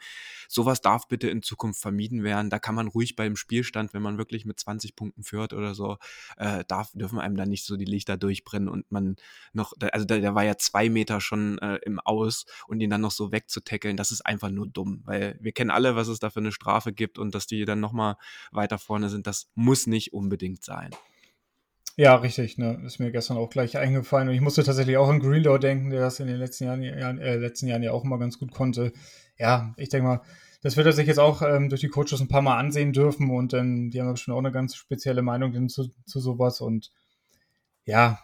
Sowas 0.48 0.82
darf 0.82 1.08
bitte 1.08 1.30
in 1.30 1.42
Zukunft 1.42 1.82
vermieden 1.82 2.24
werden. 2.24 2.50
Da 2.50 2.60
kann 2.60 2.76
man 2.76 2.88
ruhig 2.88 3.16
beim 3.16 3.36
Spielstand, 3.36 3.94
wenn 3.94 4.02
man 4.02 4.18
wirklich 4.18 4.46
mit 4.46 4.60
20 4.60 4.96
Punkten 4.96 5.24
führt 5.24 5.54
oder 5.54 5.76
so, 5.76 5.98
äh, 6.38 6.64
darf, 6.68 6.92
dürfen 6.94 7.20
einem 7.20 7.38
da 7.38 7.46
nicht 7.46 7.66
so 7.66 7.78
die 7.78 7.86
Lichter 7.86 8.18
durchbrennen 8.18 8.70
und 8.70 8.92
man 8.92 9.16
noch, 9.54 9.74
also 9.92 10.06
der, 10.06 10.20
der 10.20 10.36
war 10.36 10.44
ja 10.44 10.58
zwei 10.58 10.90
Meter 10.90 11.22
schon 11.22 11.58
äh, 11.60 11.80
im 11.86 12.00
Aus 12.00 12.46
und 12.68 12.80
ihn 12.80 12.90
dann 12.90 13.02
noch 13.02 13.12
so 13.12 13.32
wegzutackeln, 13.32 13.98
das 13.98 14.12
ist 14.12 14.26
einfach 14.26 14.50
nur 14.50 14.68
dumm, 14.68 15.02
weil 15.06 15.38
wir 15.42 15.52
kennen 15.52 15.72
alle, 15.72 15.96
was 15.96 16.08
es 16.08 16.20
da 16.20 16.30
für 16.30 16.40
eine 16.40 16.52
Strafe 16.52 16.94
gibt 16.94 17.20
und 17.20 17.36
dass 17.36 17.48
die 17.48 17.66
dann 17.66 17.80
nochmal 17.80 18.18
weiter 18.52 18.78
vorne 18.78 19.10
sind, 19.10 19.28
das 19.28 19.50
muss 19.56 19.88
nicht 19.88 20.14
unbedingt 20.14 20.64
sein. 20.64 20.92
Ja, 21.98 22.16
richtig, 22.16 22.58
ne? 22.58 22.82
Ist 22.86 23.00
mir 23.00 23.12
gestern 23.12 23.38
auch 23.38 23.50
gleich 23.50 23.78
eingefallen. 23.78 24.28
Und 24.28 24.36
ich 24.36 24.42
musste 24.42 24.64
tatsächlich 24.64 24.98
auch 24.98 25.08
an 25.08 25.22
Greenlaw 25.22 25.58
denken, 25.60 25.92
der 25.92 26.02
das 26.02 26.20
in 26.20 26.28
den 26.28 26.38
letzten 26.38 26.66
Jahren, 26.66 26.84
äh, 26.84 27.38
letzten 27.38 27.68
Jahren 27.68 27.84
ja 27.84 27.92
auch 27.94 28.04
immer 28.04 28.20
ganz 28.20 28.38
gut 28.38 28.52
konnte. 28.52 28.92
Ja, 29.38 29.74
ich 29.78 29.90
denke 29.90 30.08
mal, 30.08 30.22
das 30.62 30.76
wird 30.76 30.88
er 30.88 30.94
sich 30.94 31.08
jetzt 31.08 31.20
auch 31.20 31.42
ähm, 31.42 31.70
durch 31.70 31.82
die 31.82 31.88
Coaches 31.88 32.20
ein 32.20 32.28
paar 32.28 32.42
Mal 32.42 32.58
ansehen 32.58 32.92
dürfen 32.92 33.30
und 33.30 33.54
ähm, 33.54 33.92
die 33.92 34.02
haben 34.02 34.12
bestimmt 34.12 34.36
auch 34.36 34.40
eine 34.40 34.52
ganz 34.52 34.76
spezielle 34.76 35.22
Meinung 35.22 35.70
zu, 35.70 35.90
zu 36.06 36.20
sowas. 36.20 36.60
Und 36.60 36.92
ja, 37.86 38.20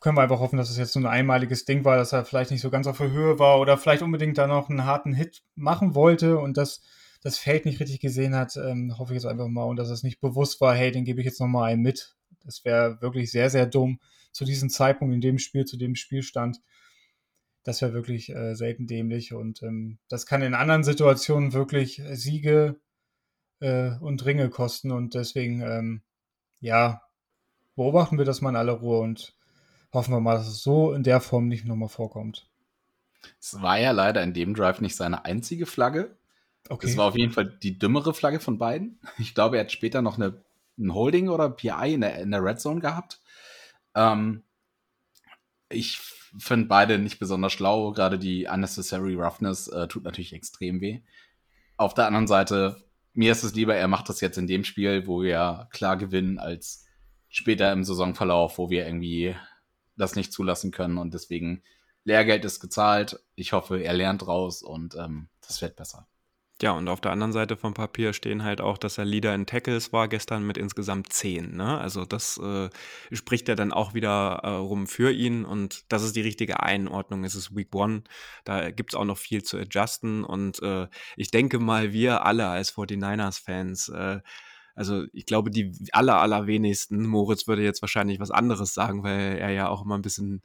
können 0.00 0.16
wir 0.16 0.22
einfach 0.22 0.40
hoffen, 0.40 0.56
dass 0.56 0.70
es 0.70 0.78
jetzt 0.78 0.92
so 0.92 0.98
ein 1.00 1.06
einmaliges 1.06 1.64
Ding 1.64 1.84
war, 1.84 1.96
dass 1.96 2.12
er 2.12 2.24
vielleicht 2.24 2.50
nicht 2.50 2.62
so 2.62 2.70
ganz 2.70 2.86
auf 2.86 2.98
der 2.98 3.10
Höhe 3.12 3.38
war 3.38 3.60
oder 3.60 3.78
vielleicht 3.78 4.02
unbedingt 4.02 4.38
da 4.38 4.46
noch 4.46 4.70
einen 4.70 4.84
harten 4.84 5.12
Hit 5.12 5.42
machen 5.54 5.94
wollte 5.94 6.38
und 6.38 6.56
das, 6.56 6.82
das 7.22 7.38
Feld 7.38 7.64
nicht 7.64 7.78
richtig 7.80 8.00
gesehen 8.00 8.34
hat. 8.34 8.56
Ähm, 8.56 8.96
hoffe 8.98 9.12
ich 9.12 9.22
jetzt 9.22 9.30
einfach 9.30 9.48
mal 9.48 9.64
und 9.64 9.76
dass 9.76 9.90
es 9.90 10.02
nicht 10.02 10.20
bewusst 10.20 10.60
war, 10.60 10.74
hey, 10.74 10.90
den 10.90 11.04
gebe 11.04 11.20
ich 11.20 11.26
jetzt 11.26 11.40
nochmal 11.40 11.70
einen 11.70 11.82
mit. 11.82 12.16
Das 12.44 12.64
wäre 12.64 13.00
wirklich 13.00 13.30
sehr, 13.30 13.50
sehr 13.50 13.66
dumm 13.66 14.00
zu 14.32 14.44
diesem 14.44 14.70
Zeitpunkt 14.70 15.14
in 15.14 15.20
dem 15.20 15.38
Spiel, 15.38 15.64
zu 15.64 15.76
dem 15.76 15.94
Spielstand. 15.94 16.58
Das 17.62 17.82
wäre 17.82 17.92
wirklich 17.92 18.30
äh, 18.30 18.54
selten 18.54 18.86
dämlich 18.86 19.34
und 19.34 19.62
ähm, 19.62 19.98
das 20.08 20.24
kann 20.26 20.42
in 20.42 20.54
anderen 20.54 20.82
Situationen 20.82 21.52
wirklich 21.52 22.02
Siege 22.12 22.80
äh, 23.60 23.92
und 24.00 24.24
Ringe 24.24 24.48
kosten 24.48 24.90
und 24.90 25.14
deswegen, 25.14 25.60
ähm, 25.60 26.02
ja, 26.60 27.02
beobachten 27.76 28.18
wir 28.18 28.24
das 28.24 28.40
mal 28.40 28.50
in 28.50 28.56
aller 28.56 28.72
Ruhe 28.72 29.00
und 29.00 29.34
hoffen 29.92 30.14
wir 30.14 30.20
mal, 30.20 30.36
dass 30.36 30.48
es 30.48 30.62
so 30.62 30.92
in 30.92 31.02
der 31.02 31.20
Form 31.20 31.48
nicht 31.48 31.64
nochmal 31.64 31.88
vorkommt. 31.88 32.48
Es 33.40 33.60
war 33.60 33.78
ja 33.78 33.90
leider 33.90 34.22
in 34.22 34.34
dem 34.34 34.54
Drive 34.54 34.80
nicht 34.80 34.96
seine 34.96 35.24
einzige 35.24 35.66
Flagge. 35.66 36.16
Okay. 36.68 36.86
Es 36.86 36.96
war 36.96 37.06
auf 37.06 37.16
jeden 37.16 37.32
Fall 37.32 37.46
die 37.62 37.78
dümmere 37.78 38.14
Flagge 38.14 38.40
von 38.40 38.58
beiden. 38.58 38.98
Ich 39.18 39.34
glaube, 39.34 39.56
er 39.56 39.64
hat 39.64 39.72
später 39.72 40.02
noch 40.02 40.16
eine, 40.16 40.42
ein 40.80 40.94
Holding 40.94 41.28
oder 41.28 41.50
PI 41.50 41.94
in 41.94 42.00
der, 42.00 42.18
in 42.18 42.30
der 42.30 42.42
Red 42.42 42.60
Zone 42.60 42.80
gehabt. 42.80 43.20
Ähm, 43.94 44.42
ich 45.68 45.98
finde 46.38 46.66
beide 46.66 46.98
nicht 46.98 47.18
besonders 47.18 47.52
schlau. 47.52 47.92
Gerade 47.92 48.18
die 48.18 48.46
Unnecessary 48.46 49.14
Roughness 49.14 49.68
äh, 49.68 49.88
tut 49.88 50.04
natürlich 50.04 50.32
extrem 50.32 50.80
weh. 50.80 51.00
Auf 51.76 51.94
der 51.94 52.06
anderen 52.06 52.26
Seite, 52.26 52.76
mir 53.12 53.32
ist 53.32 53.42
es 53.42 53.54
lieber, 53.54 53.74
er 53.74 53.88
macht 53.88 54.08
das 54.08 54.20
jetzt 54.20 54.38
in 54.38 54.46
dem 54.46 54.64
Spiel, 54.64 55.06
wo 55.06 55.22
wir 55.22 55.68
klar 55.70 55.96
gewinnen, 55.96 56.38
als 56.38 56.84
später 57.28 57.72
im 57.72 57.84
Saisonverlauf, 57.84 58.58
wo 58.58 58.70
wir 58.70 58.86
irgendwie 58.86 59.36
das 59.96 60.16
nicht 60.16 60.32
zulassen 60.32 60.70
können. 60.70 60.98
Und 60.98 61.14
deswegen, 61.14 61.62
Lehrgeld 62.04 62.44
ist 62.44 62.60
gezahlt. 62.60 63.20
Ich 63.34 63.52
hoffe, 63.52 63.82
er 63.82 63.92
lernt 63.92 64.26
raus 64.26 64.62
und 64.62 64.94
ähm, 64.96 65.28
das 65.46 65.60
wird 65.62 65.76
besser. 65.76 66.06
Ja, 66.62 66.72
und 66.72 66.88
auf 66.88 67.00
der 67.00 67.12
anderen 67.12 67.32
Seite 67.32 67.56
vom 67.56 67.72
Papier 67.72 68.12
stehen 68.12 68.44
halt 68.44 68.60
auch, 68.60 68.76
dass 68.76 68.98
er 68.98 69.06
Leader 69.06 69.34
in 69.34 69.46
Tackles 69.46 69.94
war 69.94 70.08
gestern 70.08 70.46
mit 70.46 70.58
insgesamt 70.58 71.10
zehn. 71.10 71.56
Ne? 71.56 71.78
Also 71.78 72.04
das 72.04 72.36
äh, 72.36 72.68
spricht 73.12 73.48
ja 73.48 73.54
dann 73.54 73.72
auch 73.72 73.94
wieder 73.94 74.40
äh, 74.42 74.48
rum 74.48 74.86
für 74.86 75.10
ihn 75.10 75.46
und 75.46 75.90
das 75.90 76.02
ist 76.02 76.16
die 76.16 76.20
richtige 76.20 76.60
Einordnung. 76.60 77.24
Es 77.24 77.34
ist 77.34 77.56
Week 77.56 77.74
One, 77.74 78.02
da 78.44 78.70
gibt's 78.70 78.94
auch 78.94 79.06
noch 79.06 79.16
viel 79.16 79.42
zu 79.42 79.56
adjusten 79.56 80.22
und 80.22 80.62
äh, 80.62 80.86
ich 81.16 81.30
denke 81.30 81.58
mal, 81.58 81.94
wir 81.94 82.26
alle 82.26 82.48
als 82.48 82.74
49ers-Fans, 82.74 83.88
äh, 83.88 84.20
also 84.74 85.04
ich 85.14 85.24
glaube, 85.24 85.50
die 85.50 85.72
aller, 85.92 86.20
allerwenigsten, 86.20 87.06
Moritz 87.06 87.46
würde 87.48 87.62
jetzt 87.62 87.80
wahrscheinlich 87.80 88.20
was 88.20 88.30
anderes 88.30 88.74
sagen, 88.74 89.02
weil 89.02 89.38
er 89.38 89.50
ja 89.50 89.68
auch 89.68 89.82
immer 89.82 89.96
ein 89.96 90.02
bisschen 90.02 90.42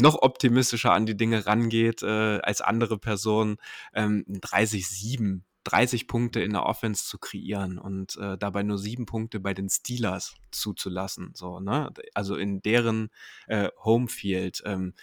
noch 0.00 0.22
optimistischer 0.22 0.92
an 0.92 1.06
die 1.06 1.16
Dinge 1.16 1.46
rangeht 1.46 2.02
äh, 2.02 2.38
als 2.40 2.60
andere 2.60 2.98
Personen, 2.98 3.56
ähm, 3.94 4.24
30-7, 4.28 5.42
30 5.64 6.08
Punkte 6.08 6.40
in 6.40 6.52
der 6.52 6.64
Offense 6.64 7.04
zu 7.04 7.18
kreieren 7.18 7.78
und 7.78 8.16
äh, 8.16 8.38
dabei 8.38 8.62
nur 8.62 8.78
sieben 8.78 9.06
Punkte 9.06 9.40
bei 9.40 9.54
den 9.54 9.68
Steelers 9.68 10.34
zuzulassen. 10.50 11.32
So, 11.34 11.60
ne? 11.60 11.92
Also 12.14 12.36
in 12.36 12.62
deren 12.62 13.10
äh, 13.46 13.68
Homefield. 13.84 14.62
Ähm, 14.64 14.94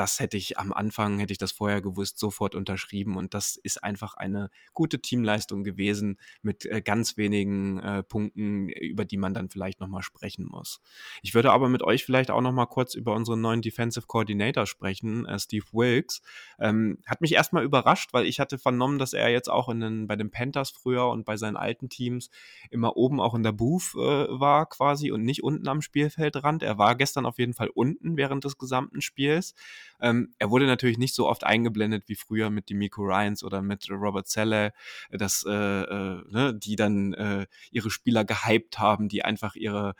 das 0.00 0.18
hätte 0.18 0.38
ich 0.38 0.56
am 0.56 0.72
Anfang, 0.72 1.18
hätte 1.18 1.32
ich 1.32 1.38
das 1.38 1.52
vorher 1.52 1.82
gewusst, 1.82 2.18
sofort 2.18 2.54
unterschrieben. 2.54 3.18
Und 3.18 3.34
das 3.34 3.56
ist 3.56 3.84
einfach 3.84 4.14
eine 4.14 4.48
gute 4.72 5.02
Teamleistung 5.02 5.62
gewesen 5.62 6.18
mit 6.40 6.64
äh, 6.64 6.80
ganz 6.80 7.18
wenigen 7.18 7.80
äh, 7.80 8.02
Punkten, 8.02 8.70
über 8.70 9.04
die 9.04 9.18
man 9.18 9.34
dann 9.34 9.50
vielleicht 9.50 9.78
nochmal 9.78 10.00
sprechen 10.00 10.46
muss. 10.46 10.80
Ich 11.20 11.34
würde 11.34 11.52
aber 11.52 11.68
mit 11.68 11.82
euch 11.82 12.02
vielleicht 12.02 12.30
auch 12.30 12.40
nochmal 12.40 12.66
kurz 12.66 12.94
über 12.94 13.14
unseren 13.14 13.42
neuen 13.42 13.60
Defensive 13.60 14.06
Coordinator 14.06 14.64
sprechen, 14.64 15.26
äh, 15.26 15.38
Steve 15.38 15.66
Wilkes. 15.70 16.22
Ähm, 16.58 16.96
hat 17.06 17.20
mich 17.20 17.34
erstmal 17.34 17.62
überrascht, 17.62 18.14
weil 18.14 18.24
ich 18.24 18.40
hatte 18.40 18.56
vernommen, 18.56 18.98
dass 18.98 19.12
er 19.12 19.28
jetzt 19.28 19.50
auch 19.50 19.68
in 19.68 19.80
den, 19.80 20.06
bei 20.06 20.16
den 20.16 20.30
Panthers 20.30 20.70
früher 20.70 21.08
und 21.10 21.26
bei 21.26 21.36
seinen 21.36 21.58
alten 21.58 21.90
Teams 21.90 22.30
immer 22.70 22.96
oben 22.96 23.20
auch 23.20 23.34
in 23.34 23.42
der 23.42 23.52
Booth 23.52 23.94
äh, 23.96 23.98
war 23.98 24.64
quasi 24.64 25.10
und 25.12 25.24
nicht 25.24 25.42
unten 25.42 25.68
am 25.68 25.82
Spielfeldrand. 25.82 26.62
Er 26.62 26.78
war 26.78 26.96
gestern 26.96 27.26
auf 27.26 27.38
jeden 27.38 27.52
Fall 27.52 27.68
unten 27.68 28.16
während 28.16 28.44
des 28.44 28.56
gesamten 28.56 29.02
Spiels. 29.02 29.54
Ähm, 30.00 30.34
er 30.38 30.50
wurde 30.50 30.66
natürlich 30.66 30.98
nicht 30.98 31.14
so 31.14 31.28
oft 31.28 31.44
eingeblendet 31.44 32.04
wie 32.06 32.16
früher 32.16 32.50
mit 32.50 32.70
Demico 32.70 33.02
Ryans 33.02 33.42
oder 33.44 33.62
mit 33.62 33.88
Robert 33.90 34.28
Selle, 34.28 34.72
dass, 35.10 35.44
äh, 35.46 35.50
äh, 35.52 36.22
ne, 36.28 36.54
die 36.54 36.76
dann 36.76 37.14
äh, 37.14 37.46
ihre 37.70 37.90
Spieler 37.90 38.24
gehypt 38.24 38.78
haben, 38.78 39.08
die 39.08 39.24
einfach 39.24 39.54
ihre 39.54 39.94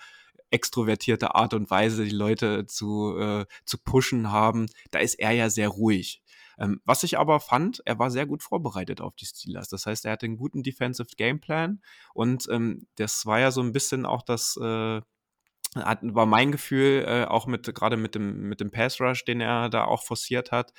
extrovertierte 0.51 1.35
Art 1.35 1.55
und 1.55 1.71
Weise, 1.71 2.05
die 2.05 2.11
Leute 2.11 2.67
zu, 2.67 3.17
äh, 3.19 3.47
zu 3.65 3.79
pushen 3.79 4.31
haben. 4.31 4.67
Da 4.91 4.99
ist 4.99 5.15
er 5.15 5.31
ja 5.33 5.49
sehr 5.49 5.69
ruhig. 5.69 6.23
Ähm, 6.59 6.81
was 6.85 7.03
ich 7.05 7.19
aber 7.19 7.41
fand, 7.41 7.83
er 7.87 7.99
war 7.99 8.11
sehr 8.11 8.27
gut 8.27 8.43
vorbereitet 8.43 9.01
auf 9.01 9.17
die 9.17 9.25
Steelers. 9.25 9.69
Das 9.69 9.87
heißt, 9.87 10.05
er 10.05 10.13
hatte 10.13 10.27
einen 10.27 10.37
guten 10.37 10.63
Defensive 10.63 11.09
Gameplan 11.17 11.81
und 12.13 12.47
ähm, 12.51 12.87
das 12.97 13.25
war 13.25 13.41
ja 13.41 13.51
so 13.51 13.63
ein 13.63 13.73
bisschen 13.73 14.05
auch 14.05 14.23
das 14.23 14.59
äh, 14.61 15.01
hat, 15.77 16.01
war 16.03 16.27
mein 16.27 16.53
Gefühl, 16.53 17.05
äh, 17.07 17.25
auch 17.25 17.47
mit 17.47 17.75
gerade 17.75 17.97
mit 17.97 18.15
dem, 18.15 18.49
mit 18.49 18.61
dem 18.61 18.71
Pass 18.71 19.01
Rush, 19.01 19.25
den 19.25 19.41
er 19.41 19.69
da 19.69 19.85
auch 19.85 20.03
forciert 20.03 20.51
hat, 20.51 20.73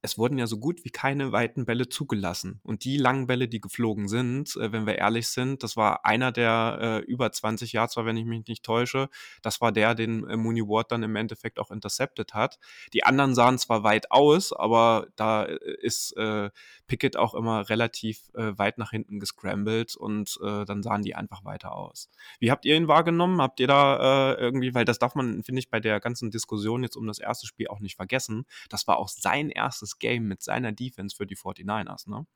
es 0.00 0.16
wurden 0.16 0.38
ja 0.38 0.46
so 0.46 0.58
gut 0.58 0.84
wie 0.84 0.90
keine 0.90 1.32
weiten 1.32 1.64
Bälle 1.66 1.88
zugelassen. 1.88 2.60
Und 2.62 2.84
die 2.84 2.98
langen 2.98 3.26
Bälle, 3.26 3.48
die 3.48 3.60
geflogen 3.60 4.08
sind, 4.08 4.56
äh, 4.56 4.70
wenn 4.72 4.86
wir 4.86 4.96
ehrlich 4.96 5.28
sind, 5.28 5.62
das 5.62 5.76
war 5.76 6.04
einer 6.04 6.30
der 6.30 6.78
äh, 6.80 7.10
über 7.10 7.32
20 7.32 7.72
Yards 7.72 7.96
war, 7.96 8.06
wenn 8.06 8.16
ich 8.16 8.24
mich 8.24 8.46
nicht 8.46 8.64
täusche. 8.64 9.08
Das 9.42 9.60
war 9.60 9.72
der, 9.72 9.94
den 9.94 10.28
äh, 10.28 10.36
Mooney 10.36 10.62
Ward 10.62 10.92
dann 10.92 11.02
im 11.02 11.16
Endeffekt 11.16 11.58
auch 11.58 11.70
intercepted 11.70 12.34
hat. 12.34 12.58
Die 12.92 13.04
anderen 13.04 13.34
sahen 13.34 13.58
zwar 13.58 13.82
weit 13.82 14.10
aus, 14.12 14.52
aber 14.52 15.08
da 15.16 15.44
äh, 15.44 15.58
ist 15.80 16.16
äh, 16.16 16.50
Pickett 16.88 17.16
auch 17.16 17.34
immer 17.34 17.68
relativ 17.68 18.30
äh, 18.34 18.58
weit 18.58 18.78
nach 18.78 18.90
hinten 18.90 19.20
gescrambled 19.20 19.94
und 19.94 20.38
äh, 20.42 20.64
dann 20.64 20.82
sahen 20.82 21.02
die 21.02 21.14
einfach 21.14 21.44
weiter 21.44 21.72
aus. 21.72 22.10
Wie 22.40 22.50
habt 22.50 22.64
ihr 22.64 22.76
ihn 22.76 22.88
wahrgenommen? 22.88 23.40
Habt 23.40 23.60
ihr 23.60 23.68
da 23.68 24.32
äh, 24.32 24.40
irgendwie, 24.40 24.74
weil 24.74 24.84
das 24.84 24.98
darf 24.98 25.14
man, 25.14 25.44
finde 25.44 25.60
ich, 25.60 25.70
bei 25.70 25.78
der 25.78 26.00
ganzen 26.00 26.30
Diskussion 26.30 26.82
jetzt 26.82 26.96
um 26.96 27.06
das 27.06 27.20
erste 27.20 27.46
Spiel 27.46 27.68
auch 27.68 27.80
nicht 27.80 27.96
vergessen. 27.96 28.46
Das 28.68 28.88
war 28.88 28.98
auch 28.98 29.08
sein 29.08 29.50
erstes 29.50 29.98
Game 29.98 30.26
mit 30.26 30.42
seiner 30.42 30.72
Defense 30.72 31.14
für 31.14 31.26
die 31.26 31.36
49ers, 31.36 32.10
ne? 32.10 32.26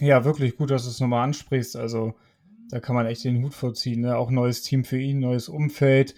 Ja, 0.00 0.24
wirklich 0.24 0.56
gut, 0.56 0.70
dass 0.70 0.84
du 0.84 0.90
es 0.90 1.00
nochmal 1.00 1.24
ansprichst. 1.24 1.76
Also, 1.76 2.14
da 2.70 2.80
kann 2.80 2.94
man 2.94 3.06
echt 3.06 3.24
den 3.24 3.42
Hut 3.42 3.54
vorziehen. 3.54 4.02
Ne? 4.02 4.16
Auch 4.16 4.30
neues 4.30 4.62
Team 4.62 4.84
für 4.84 4.98
ihn, 4.98 5.18
neues 5.18 5.48
Umfeld, 5.48 6.14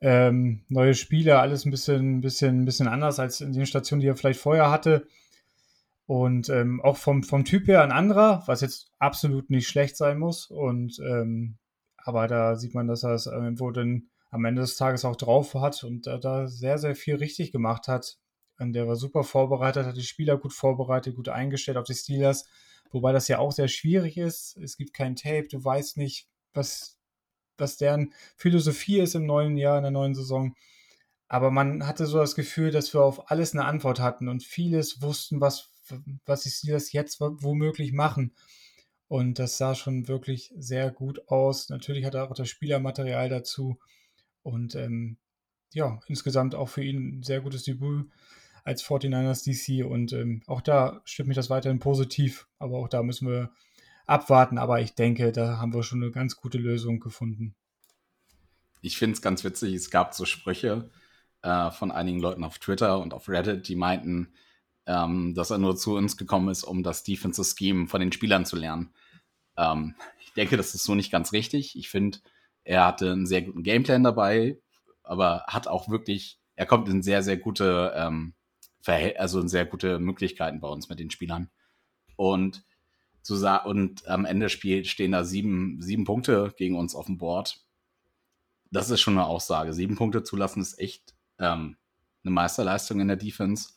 ähm, 0.00 0.64
neue 0.68 0.94
Spieler, 0.94 1.40
alles 1.40 1.64
ein 1.64 1.70
bisschen, 1.70 2.20
bisschen, 2.20 2.64
bisschen 2.64 2.88
anders 2.88 3.18
als 3.18 3.40
in 3.40 3.52
den 3.52 3.66
Stationen, 3.66 4.00
die 4.00 4.08
er 4.08 4.16
vielleicht 4.16 4.40
vorher 4.40 4.70
hatte. 4.70 5.06
Und 6.06 6.50
ähm, 6.50 6.82
auch 6.82 6.96
vom, 6.98 7.22
vom 7.22 7.44
Typ 7.44 7.66
her 7.66 7.82
ein 7.82 7.92
anderer, 7.92 8.42
was 8.46 8.60
jetzt 8.60 8.90
absolut 8.98 9.48
nicht 9.50 9.68
schlecht 9.68 9.96
sein 9.96 10.18
muss. 10.18 10.46
Und 10.50 10.98
ähm, 11.00 11.58
aber 11.96 12.28
da 12.28 12.56
sieht 12.56 12.74
man, 12.74 12.86
dass 12.86 13.02
er 13.02 13.12
es 13.12 13.26
irgendwo 13.26 13.70
dann 13.70 14.10
am 14.30 14.44
Ende 14.44 14.60
des 14.60 14.76
Tages 14.76 15.04
auch 15.04 15.16
drauf 15.16 15.54
hat 15.54 15.84
und 15.84 16.06
da, 16.06 16.18
da 16.18 16.48
sehr, 16.48 16.76
sehr 16.76 16.94
viel 16.94 17.16
richtig 17.16 17.50
gemacht 17.50 17.88
hat. 17.88 18.18
Und 18.58 18.74
der 18.74 18.86
war 18.86 18.96
super 18.96 19.24
vorbereitet, 19.24 19.86
hat 19.86 19.96
die 19.96 20.02
Spieler 20.02 20.36
gut 20.36 20.52
vorbereitet, 20.52 21.16
gut 21.16 21.28
eingestellt 21.28 21.78
auf 21.78 21.86
die 21.86 21.94
Steelers. 21.94 22.44
Wobei 22.90 23.12
das 23.12 23.28
ja 23.28 23.38
auch 23.38 23.52
sehr 23.52 23.68
schwierig 23.68 24.18
ist. 24.18 24.56
Es 24.58 24.76
gibt 24.76 24.92
kein 24.92 25.16
Tape, 25.16 25.48
du 25.50 25.64
weißt 25.64 25.96
nicht, 25.96 26.28
was, 26.52 26.98
was 27.56 27.78
deren 27.78 28.12
Philosophie 28.36 29.00
ist 29.00 29.14
im 29.14 29.24
neuen 29.24 29.56
Jahr, 29.56 29.78
in 29.78 29.84
der 29.84 29.90
neuen 29.90 30.14
Saison. 30.14 30.54
Aber 31.26 31.50
man 31.50 31.86
hatte 31.86 32.06
so 32.06 32.18
das 32.18 32.34
Gefühl, 32.34 32.70
dass 32.70 32.92
wir 32.92 33.02
auf 33.02 33.30
alles 33.30 33.54
eine 33.54 33.64
Antwort 33.64 33.98
hatten 33.98 34.28
und 34.28 34.44
vieles 34.44 35.00
wussten, 35.00 35.40
was, 35.40 35.70
was 36.26 36.42
die 36.42 36.50
Steelers 36.50 36.92
jetzt 36.92 37.20
womöglich 37.20 37.92
machen. 37.92 38.34
Und 39.08 39.38
das 39.38 39.58
sah 39.58 39.74
schon 39.74 40.08
wirklich 40.08 40.52
sehr 40.56 40.90
gut 40.90 41.28
aus. 41.28 41.68
Natürlich 41.68 42.04
hat 42.04 42.14
er 42.14 42.30
auch 42.30 42.34
das 42.34 42.48
Spielermaterial 42.48 43.28
dazu. 43.28 43.78
Und 44.42 44.74
ähm, 44.74 45.18
ja, 45.72 46.00
insgesamt 46.06 46.54
auch 46.54 46.68
für 46.68 46.82
ihn 46.82 47.18
ein 47.18 47.22
sehr 47.22 47.40
gutes 47.40 47.64
Debüt 47.64 48.08
als 48.64 48.82
49ers 48.82 49.44
DC 49.44 49.84
und 49.84 50.12
ähm, 50.14 50.42
auch 50.46 50.62
da 50.62 51.02
stimmt 51.04 51.28
mich 51.28 51.36
das 51.36 51.50
weiterhin 51.50 51.80
positiv, 51.80 52.48
aber 52.58 52.78
auch 52.78 52.88
da 52.88 53.02
müssen 53.02 53.28
wir 53.28 53.50
abwarten, 54.06 54.56
aber 54.56 54.80
ich 54.80 54.94
denke, 54.94 55.32
da 55.32 55.58
haben 55.58 55.74
wir 55.74 55.82
schon 55.82 56.02
eine 56.02 56.10
ganz 56.10 56.36
gute 56.36 56.58
Lösung 56.58 56.98
gefunden. 56.98 57.54
Ich 58.80 58.96
finde 58.96 59.14
es 59.14 59.22
ganz 59.22 59.44
witzig, 59.44 59.74
es 59.74 59.90
gab 59.90 60.14
so 60.14 60.24
Sprüche 60.24 60.90
äh, 61.42 61.70
von 61.70 61.90
einigen 61.90 62.20
Leuten 62.20 62.44
auf 62.44 62.58
Twitter 62.58 63.00
und 63.00 63.12
auf 63.12 63.28
Reddit, 63.28 63.68
die 63.68 63.76
meinten, 63.76 64.32
ähm, 64.86 65.34
dass 65.34 65.50
er 65.50 65.58
nur 65.58 65.76
zu 65.76 65.96
uns 65.96 66.16
gekommen 66.16 66.48
ist, 66.48 66.64
um 66.64 66.82
das 66.82 67.04
Defensive 67.04 67.54
Scheme 67.56 67.86
von 67.86 68.00
den 68.00 68.12
Spielern 68.12 68.44
zu 68.46 68.56
lernen. 68.56 68.92
Ähm, 69.56 69.94
ich 70.20 70.32
denke, 70.32 70.56
das 70.56 70.74
ist 70.74 70.84
so 70.84 70.94
nicht 70.94 71.12
ganz 71.12 71.32
richtig. 71.32 71.76
Ich 71.76 71.88
finde, 71.88 72.18
er 72.64 72.86
hatte 72.86 73.12
einen 73.12 73.26
sehr 73.26 73.42
guten 73.42 73.62
Gameplan 73.62 74.04
dabei, 74.04 74.58
aber 75.02 75.44
hat 75.46 75.68
auch 75.68 75.88
wirklich, 75.88 76.38
er 76.56 76.66
kommt 76.66 76.88
in 76.88 77.02
sehr, 77.02 77.22
sehr 77.22 77.36
gute 77.36 77.92
ähm, 77.96 78.34
also 78.86 79.46
sehr 79.46 79.64
gute 79.64 79.98
Möglichkeiten 79.98 80.60
bei 80.60 80.68
uns 80.68 80.88
mit 80.88 80.98
den 80.98 81.10
Spielern. 81.10 81.50
Und, 82.16 82.64
zu 83.22 83.34
und 83.64 84.06
am 84.06 84.24
Ende 84.24 84.48
Spiel 84.48 84.84
stehen 84.84 85.12
da 85.12 85.24
sieben, 85.24 85.80
sieben 85.80 86.04
Punkte 86.04 86.52
gegen 86.56 86.76
uns 86.76 86.94
auf 86.94 87.06
dem 87.06 87.18
Board. 87.18 87.64
Das 88.70 88.90
ist 88.90 89.00
schon 89.00 89.16
eine 89.16 89.26
Aussage. 89.26 89.72
Sieben 89.72 89.96
Punkte 89.96 90.22
zulassen 90.22 90.60
ist 90.60 90.78
echt 90.78 91.14
ähm, 91.38 91.76
eine 92.22 92.30
Meisterleistung 92.32 93.00
in 93.00 93.08
der 93.08 93.16
Defense. 93.16 93.70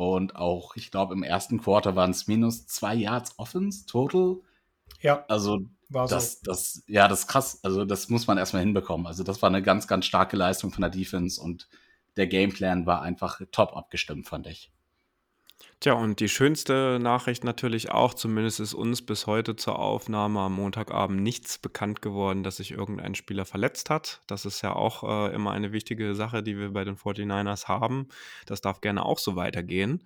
Und 0.00 0.34
auch, 0.34 0.76
ich 0.76 0.90
glaube, 0.90 1.12
im 1.12 1.22
ersten 1.22 1.60
Quarter 1.60 1.94
waren 1.94 2.12
es 2.12 2.26
minus 2.26 2.66
zwei 2.66 2.94
Yards 2.94 3.38
Offense 3.38 3.84
total. 3.84 4.38
Ja. 5.02 5.26
Also, 5.28 5.58
war 5.90 6.08
das, 6.08 6.36
so. 6.36 6.38
das, 6.44 6.82
ja, 6.86 7.06
das 7.06 7.20
ist 7.20 7.26
krass. 7.26 7.60
Also, 7.62 7.84
das 7.84 8.08
muss 8.08 8.26
man 8.26 8.38
erstmal 8.38 8.62
hinbekommen. 8.62 9.06
Also, 9.06 9.24
das 9.24 9.42
war 9.42 9.50
eine 9.50 9.60
ganz, 9.60 9.86
ganz 9.86 10.06
starke 10.06 10.38
Leistung 10.38 10.70
von 10.70 10.80
der 10.80 10.90
Defense 10.90 11.38
und 11.38 11.68
der 12.16 12.28
Gameplan 12.28 12.86
war 12.86 13.02
einfach 13.02 13.42
top 13.52 13.76
abgestimmt, 13.76 14.26
fand 14.26 14.46
ich. 14.46 14.72
Tja, 15.80 15.94
und 15.94 16.20
die 16.20 16.28
schönste 16.28 16.98
Nachricht 17.00 17.42
natürlich 17.42 17.90
auch, 17.90 18.12
zumindest 18.12 18.60
ist 18.60 18.74
uns 18.74 19.00
bis 19.00 19.26
heute 19.26 19.56
zur 19.56 19.78
Aufnahme 19.78 20.40
am 20.40 20.52
Montagabend 20.52 21.22
nichts 21.22 21.56
bekannt 21.56 22.02
geworden, 22.02 22.42
dass 22.42 22.58
sich 22.58 22.72
irgendein 22.72 23.14
Spieler 23.14 23.46
verletzt 23.46 23.88
hat. 23.88 24.20
Das 24.26 24.44
ist 24.44 24.60
ja 24.60 24.76
auch 24.76 25.04
äh, 25.04 25.34
immer 25.34 25.52
eine 25.52 25.72
wichtige 25.72 26.14
Sache, 26.14 26.42
die 26.42 26.58
wir 26.58 26.74
bei 26.74 26.84
den 26.84 26.96
49ers 26.96 27.66
haben. 27.66 28.08
Das 28.44 28.60
darf 28.60 28.82
gerne 28.82 29.06
auch 29.06 29.18
so 29.18 29.36
weitergehen. 29.36 30.04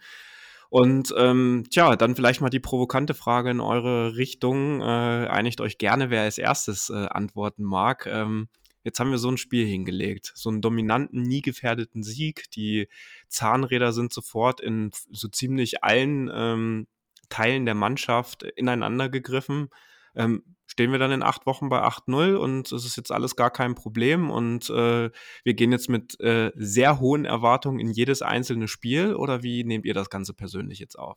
Und 0.70 1.12
ähm, 1.18 1.64
tja, 1.70 1.96
dann 1.96 2.14
vielleicht 2.14 2.40
mal 2.40 2.50
die 2.50 2.60
provokante 2.60 3.14
Frage 3.14 3.50
in 3.50 3.60
eure 3.60 4.16
Richtung. 4.16 4.80
Äh, 4.80 4.84
einigt 5.26 5.60
euch 5.60 5.78
gerne, 5.78 6.08
wer 6.08 6.22
als 6.22 6.38
erstes 6.38 6.88
äh, 6.90 7.06
antworten 7.06 7.64
mag. 7.64 8.06
Ähm, 8.06 8.48
Jetzt 8.84 9.00
haben 9.00 9.10
wir 9.10 9.18
so 9.18 9.30
ein 9.30 9.38
Spiel 9.38 9.66
hingelegt, 9.66 10.32
so 10.34 10.50
einen 10.50 10.60
dominanten, 10.60 11.22
nie 11.22 11.40
gefährdeten 11.40 12.02
Sieg. 12.02 12.50
Die 12.50 12.88
Zahnräder 13.28 13.92
sind 13.92 14.12
sofort 14.12 14.60
in 14.60 14.90
so 15.10 15.28
ziemlich 15.28 15.82
allen 15.82 16.30
ähm, 16.32 16.86
Teilen 17.30 17.64
der 17.64 17.74
Mannschaft 17.74 18.42
ineinander 18.42 19.08
gegriffen. 19.08 19.70
Ähm, 20.14 20.44
stehen 20.66 20.92
wir 20.92 20.98
dann 20.98 21.12
in 21.12 21.22
acht 21.22 21.46
Wochen 21.46 21.68
bei 21.68 21.82
8-0 21.82 22.36
und 22.36 22.72
es 22.72 22.84
ist 22.84 22.96
jetzt 22.96 23.10
alles 23.10 23.36
gar 23.36 23.50
kein 23.50 23.74
Problem 23.74 24.30
und 24.30 24.70
äh, 24.70 25.10
wir 25.42 25.54
gehen 25.54 25.72
jetzt 25.72 25.88
mit 25.88 26.20
äh, 26.20 26.52
sehr 26.54 27.00
hohen 27.00 27.24
Erwartungen 27.24 27.80
in 27.80 27.90
jedes 27.90 28.22
einzelne 28.22 28.68
Spiel 28.68 29.14
oder 29.14 29.42
wie 29.42 29.64
nehmt 29.64 29.86
ihr 29.86 29.94
das 29.94 30.10
Ganze 30.10 30.34
persönlich 30.34 30.78
jetzt 30.78 30.98
auf? 30.98 31.16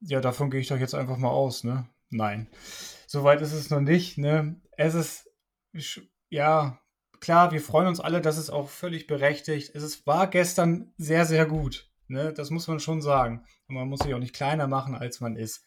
Ja, 0.00 0.20
davon 0.20 0.50
gehe 0.50 0.60
ich 0.60 0.68
doch 0.68 0.78
jetzt 0.78 0.94
einfach 0.94 1.18
mal 1.18 1.28
aus, 1.28 1.62
ne? 1.62 1.88
Nein. 2.08 2.48
Soweit 3.06 3.42
ist 3.42 3.52
es 3.52 3.70
noch 3.70 3.80
nicht, 3.80 4.18
ne? 4.18 4.60
Es 4.76 4.94
ist 4.94 5.30
ja, 6.30 6.80
klar, 7.20 7.52
wir 7.52 7.60
freuen 7.60 7.88
uns 7.88 8.00
alle, 8.00 8.20
das 8.20 8.38
ist 8.38 8.50
auch 8.50 8.68
völlig 8.68 9.06
berechtigt. 9.06 9.72
Es 9.74 9.82
ist, 9.82 10.06
war 10.06 10.26
gestern 10.28 10.92
sehr, 10.96 11.26
sehr 11.26 11.44
gut. 11.44 11.90
Ne? 12.08 12.32
Das 12.32 12.50
muss 12.50 12.66
man 12.66 12.80
schon 12.80 13.02
sagen. 13.02 13.44
Und 13.68 13.74
man 13.74 13.88
muss 13.88 14.00
sich 14.00 14.14
auch 14.14 14.18
nicht 14.18 14.34
kleiner 14.34 14.66
machen, 14.66 14.94
als 14.94 15.20
man 15.20 15.36
ist. 15.36 15.64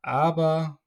Aber 0.00 0.78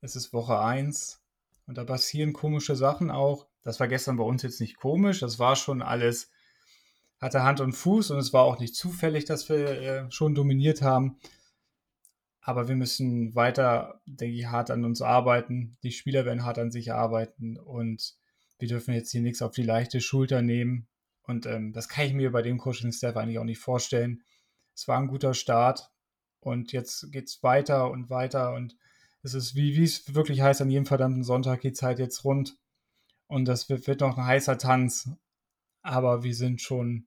es 0.00 0.16
ist 0.16 0.32
Woche 0.32 0.58
1 0.58 1.22
und 1.66 1.78
da 1.78 1.84
passieren 1.84 2.32
komische 2.32 2.76
Sachen 2.76 3.10
auch. 3.10 3.46
Das 3.62 3.78
war 3.78 3.88
gestern 3.88 4.16
bei 4.16 4.24
uns 4.24 4.42
jetzt 4.42 4.60
nicht 4.60 4.76
komisch. 4.78 5.20
Das 5.20 5.38
war 5.38 5.56
schon 5.56 5.82
alles, 5.82 6.30
hatte 7.20 7.42
Hand 7.42 7.60
und 7.60 7.72
Fuß 7.72 8.10
und 8.10 8.18
es 8.18 8.32
war 8.32 8.44
auch 8.44 8.58
nicht 8.58 8.74
zufällig, 8.74 9.26
dass 9.26 9.48
wir 9.48 9.80
äh, 9.80 10.10
schon 10.10 10.34
dominiert 10.34 10.82
haben. 10.82 11.18
Aber 12.40 12.68
wir 12.68 12.76
müssen 12.76 13.34
weiter, 13.34 14.00
denke 14.06 14.36
ich, 14.36 14.46
hart 14.46 14.70
an 14.70 14.84
uns 14.84 15.02
arbeiten. 15.02 15.76
Die 15.82 15.92
Spieler 15.92 16.24
werden 16.24 16.44
hart 16.44 16.58
an 16.58 16.70
sich 16.70 16.92
arbeiten 16.92 17.58
und 17.58 18.19
wir 18.60 18.68
dürfen 18.68 18.94
jetzt 18.94 19.10
hier 19.10 19.22
nichts 19.22 19.42
auf 19.42 19.52
die 19.52 19.62
leichte 19.62 20.00
Schulter 20.00 20.42
nehmen. 20.42 20.88
Und 21.22 21.46
ähm, 21.46 21.72
das 21.72 21.88
kann 21.88 22.06
ich 22.06 22.12
mir 22.12 22.32
bei 22.32 22.42
dem 22.42 22.58
Coaching-Staff 22.58 23.16
eigentlich 23.16 23.38
auch 23.38 23.44
nicht 23.44 23.60
vorstellen. 23.60 24.22
Es 24.74 24.88
war 24.88 24.98
ein 24.98 25.08
guter 25.08 25.34
Start 25.34 25.90
und 26.40 26.72
jetzt 26.72 27.12
geht 27.12 27.28
es 27.28 27.42
weiter 27.42 27.90
und 27.90 28.10
weiter 28.10 28.54
und 28.54 28.76
es 29.22 29.34
ist, 29.34 29.54
wie, 29.54 29.82
es 29.82 30.14
wirklich 30.14 30.40
heißt, 30.40 30.62
an 30.62 30.70
jedem 30.70 30.86
verdammten 30.86 31.24
Sonntag 31.24 31.60
geht 31.60 31.74
es 31.74 31.82
halt 31.82 31.98
jetzt 31.98 32.24
rund 32.24 32.56
und 33.26 33.46
das 33.46 33.68
wird, 33.68 33.86
wird 33.86 34.00
noch 34.00 34.16
ein 34.16 34.24
heißer 34.24 34.58
Tanz. 34.58 35.10
Aber 35.82 36.22
wir 36.22 36.34
sind 36.34 36.60
schon, 36.60 37.06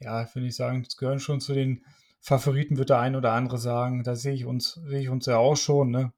ja, 0.00 0.26
finde 0.26 0.48
ich 0.48 0.56
sagen, 0.56 0.84
es 0.86 0.96
gehören 0.96 1.20
schon 1.20 1.40
zu 1.40 1.54
den 1.54 1.84
Favoriten, 2.20 2.76
wird 2.76 2.90
der 2.90 3.00
ein 3.00 3.16
oder 3.16 3.32
andere 3.32 3.58
sagen. 3.58 4.04
Da 4.04 4.14
sehe 4.14 4.34
ich 4.34 4.44
uns, 4.44 4.74
sehe 4.74 5.00
ich 5.00 5.08
uns 5.08 5.26
ja 5.26 5.38
auch 5.38 5.56
schon, 5.56 5.90
ne? 5.90 6.12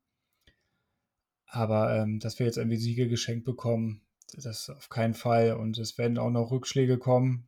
Aber 1.47 1.95
ähm, 1.97 2.18
dass 2.18 2.38
wir 2.38 2.47
jetzt 2.47 2.59
irgendwie 2.59 2.76
Siege 2.76 3.09
geschenkt 3.09 3.45
bekommen, 3.45 4.03
das 4.32 4.70
auf 4.70 4.88
keinen 4.88 5.14
Fall. 5.14 5.54
Und 5.54 5.78
es 5.78 5.98
werden 5.98 6.18
auch 6.18 6.30
noch 6.30 6.50
Rückschläge 6.50 6.98
kommen. 6.98 7.46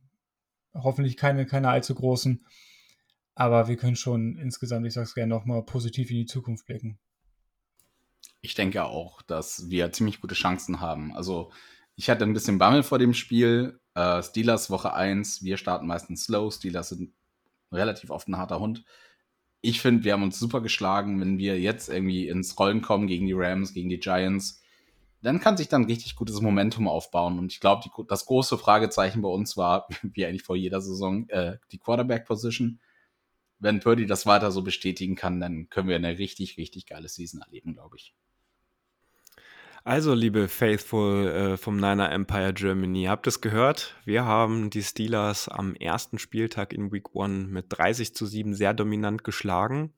Hoffentlich 0.73 1.17
keine, 1.17 1.45
keine 1.45 1.69
allzu 1.69 1.95
großen. 1.95 2.45
Aber 3.35 3.67
wir 3.67 3.77
können 3.77 3.95
schon 3.95 4.35
insgesamt, 4.37 4.85
ich 4.87 4.93
sage 4.93 5.05
es 5.05 5.13
gerne 5.13 5.33
nochmal, 5.33 5.63
positiv 5.63 6.09
in 6.09 6.17
die 6.17 6.25
Zukunft 6.25 6.65
blicken. 6.65 6.97
Ich 8.41 8.55
denke 8.55 8.83
auch, 8.85 9.21
dass 9.21 9.69
wir 9.69 9.91
ziemlich 9.91 10.21
gute 10.21 10.35
Chancen 10.35 10.79
haben. 10.79 11.15
Also 11.15 11.51
ich 11.95 12.09
hatte 12.09 12.23
ein 12.23 12.33
bisschen 12.33 12.57
Bammel 12.57 12.83
vor 12.83 12.99
dem 12.99 13.13
Spiel. 13.13 13.79
Äh, 13.95 14.21
Steelers 14.23 14.69
Woche 14.69 14.93
1, 14.93 15.43
wir 15.43 15.57
starten 15.57 15.87
meistens 15.87 16.25
slow. 16.25 16.51
Steelers 16.51 16.89
sind 16.89 17.13
relativ 17.71 18.09
oft 18.09 18.27
ein 18.27 18.37
harter 18.37 18.59
Hund. 18.59 18.85
Ich 19.61 19.81
finde, 19.81 20.03
wir 20.03 20.13
haben 20.13 20.23
uns 20.23 20.39
super 20.39 20.61
geschlagen, 20.61 21.19
wenn 21.19 21.37
wir 21.37 21.59
jetzt 21.59 21.89
irgendwie 21.89 22.27
ins 22.27 22.57
Rollen 22.59 22.81
kommen 22.81 23.07
gegen 23.07 23.25
die 23.25 23.33
Rams, 23.33 23.73
gegen 23.73 23.89
die 23.89 23.99
Giants. 23.99 24.61
Dann 25.21 25.39
kann 25.39 25.57
sich 25.57 25.67
dann 25.67 25.85
richtig 25.85 26.15
gutes 26.15 26.41
Momentum 26.41 26.87
aufbauen. 26.87 27.39
Und 27.39 27.51
ich 27.51 27.59
glaube, 27.59 27.89
das 28.07 28.25
große 28.25 28.57
Fragezeichen 28.57 29.21
bei 29.21 29.29
uns 29.29 29.57
war, 29.57 29.87
wie 30.03 30.25
eigentlich 30.25 30.43
vor 30.43 30.55
jeder 30.55 30.81
Saison, 30.81 31.27
äh, 31.29 31.57
die 31.71 31.79
Quarterback-Position. 31.79 32.79
Wenn 33.59 33.79
Purdy 33.79 34.05
das 34.05 34.27
weiter 34.27 34.51
so 34.51 34.61
bestätigen 34.61 35.15
kann, 35.15 35.39
dann 35.39 35.69
können 35.69 35.89
wir 35.89 35.95
eine 35.95 36.19
richtig, 36.19 36.57
richtig 36.57 36.85
geile 36.85 37.09
Season 37.09 37.41
erleben, 37.41 37.73
glaube 37.73 37.97
ich. 37.97 38.13
Also, 39.87 40.13
liebe 40.13 40.49
Faithful 40.49 41.27
äh, 41.27 41.55
vom 41.55 41.77
Niner 41.77 42.11
Empire 42.11 42.53
Germany, 42.53 43.05
habt 43.05 43.25
es 43.25 43.39
gehört? 43.39 43.95
Wir 44.03 44.25
haben 44.25 44.69
die 44.69 44.83
Steelers 44.83 45.47
am 45.47 45.75
ersten 45.75 46.19
Spieltag 46.19 46.73
in 46.73 46.91
Week 46.91 47.05
1 47.15 47.47
mit 47.47 47.67
30 47.69 48.13
zu 48.13 48.25
7 48.25 48.53
sehr 48.53 48.73
dominant 48.73 49.23
geschlagen. 49.23 49.93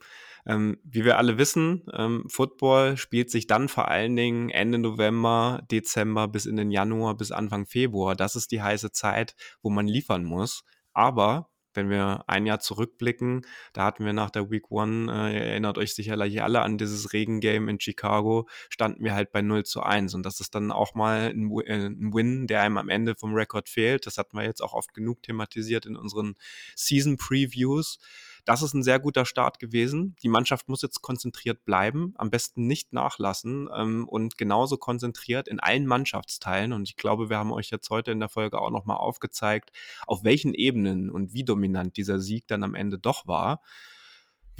Ähm, 0.45 0.77
wie 0.83 1.05
wir 1.05 1.17
alle 1.17 1.39
wissen, 1.39 1.87
ähm, 1.91 2.25
Football 2.29 2.97
spielt 2.97 3.31
sich 3.31 3.47
dann 3.47 3.67
vor 3.67 3.87
allen 3.87 4.15
Dingen 4.15 4.51
Ende 4.51 4.77
November, 4.77 5.63
Dezember 5.71 6.27
bis 6.27 6.45
in 6.45 6.57
den 6.57 6.69
Januar 6.69 7.17
bis 7.17 7.31
Anfang 7.31 7.65
Februar. 7.65 8.15
Das 8.15 8.35
ist 8.35 8.51
die 8.51 8.61
heiße 8.61 8.91
Zeit, 8.91 9.35
wo 9.63 9.71
man 9.71 9.87
liefern 9.87 10.23
muss. 10.23 10.65
Aber 10.93 11.48
wenn 11.73 11.89
wir 11.89 12.23
ein 12.27 12.45
Jahr 12.45 12.59
zurückblicken, 12.59 13.45
da 13.73 13.85
hatten 13.85 14.05
wir 14.05 14.13
nach 14.13 14.29
der 14.29 14.49
Week 14.49 14.69
One, 14.71 15.11
äh, 15.11 15.49
erinnert 15.49 15.77
euch 15.77 15.93
sicherlich 15.95 16.41
alle 16.41 16.61
an 16.61 16.77
dieses 16.77 17.13
Regengame 17.13 17.69
in 17.69 17.79
Chicago, 17.79 18.47
standen 18.69 19.03
wir 19.03 19.13
halt 19.13 19.31
bei 19.31 19.41
0 19.41 19.65
zu 19.65 19.81
1. 19.81 20.13
Und 20.15 20.23
das 20.23 20.39
ist 20.39 20.55
dann 20.55 20.71
auch 20.71 20.95
mal 20.95 21.29
ein, 21.29 21.51
äh, 21.65 21.87
ein 21.87 22.13
Win, 22.13 22.47
der 22.47 22.61
einem 22.61 22.77
am 22.77 22.89
Ende 22.89 23.15
vom 23.15 23.33
Rekord 23.33 23.69
fehlt. 23.69 24.05
Das 24.05 24.17
hatten 24.17 24.37
wir 24.37 24.43
jetzt 24.43 24.61
auch 24.61 24.73
oft 24.73 24.93
genug 24.93 25.23
thematisiert 25.23 25.85
in 25.85 25.95
unseren 25.95 26.35
Season 26.75 27.17
Previews. 27.17 27.99
Das 28.45 28.61
ist 28.61 28.73
ein 28.73 28.83
sehr 28.83 28.99
guter 28.99 29.25
Start 29.25 29.59
gewesen. 29.59 30.15
Die 30.23 30.29
Mannschaft 30.29 30.69
muss 30.69 30.81
jetzt 30.81 31.01
konzentriert 31.01 31.65
bleiben, 31.65 32.13
am 32.17 32.29
besten 32.29 32.67
nicht 32.67 32.93
nachlassen 32.93 33.69
ähm, 33.75 34.07
und 34.07 34.37
genauso 34.37 34.77
konzentriert 34.77 35.47
in 35.47 35.59
allen 35.59 35.85
Mannschaftsteilen. 35.85 36.73
Und 36.73 36.89
ich 36.89 36.95
glaube, 36.95 37.29
wir 37.29 37.37
haben 37.37 37.51
euch 37.51 37.69
jetzt 37.69 37.89
heute 37.89 38.11
in 38.11 38.19
der 38.19 38.29
Folge 38.29 38.59
auch 38.59 38.71
nochmal 38.71 38.97
aufgezeigt, 38.97 39.71
auf 40.07 40.23
welchen 40.23 40.53
Ebenen 40.53 41.09
und 41.09 41.33
wie 41.33 41.43
dominant 41.43 41.97
dieser 41.97 42.19
Sieg 42.19 42.47
dann 42.47 42.63
am 42.63 42.75
Ende 42.75 42.99
doch 42.99 43.27
war. 43.27 43.61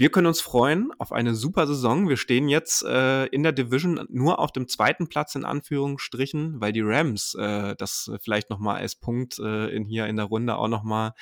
Wir 0.00 0.10
können 0.10 0.28
uns 0.28 0.40
freuen 0.40 0.92
auf 0.98 1.12
eine 1.12 1.34
super 1.34 1.66
Saison. 1.66 2.08
Wir 2.08 2.16
stehen 2.16 2.48
jetzt 2.48 2.82
äh, 2.84 3.26
in 3.26 3.42
der 3.42 3.52
Division 3.52 4.06
nur 4.08 4.38
auf 4.38 4.50
dem 4.50 4.66
zweiten 4.66 5.08
Platz 5.08 5.34
in 5.34 5.44
Anführungsstrichen, 5.44 6.58
weil 6.58 6.72
die 6.72 6.80
Rams 6.80 7.34
äh, 7.34 7.76
das 7.76 8.10
vielleicht 8.22 8.48
nochmal 8.48 8.80
als 8.80 8.96
Punkt 8.96 9.38
äh, 9.38 9.68
in 9.68 9.84
hier 9.84 10.06
in 10.06 10.16
der 10.16 10.24
Runde 10.24 10.56
auch 10.56 10.68
nochmal 10.68 11.12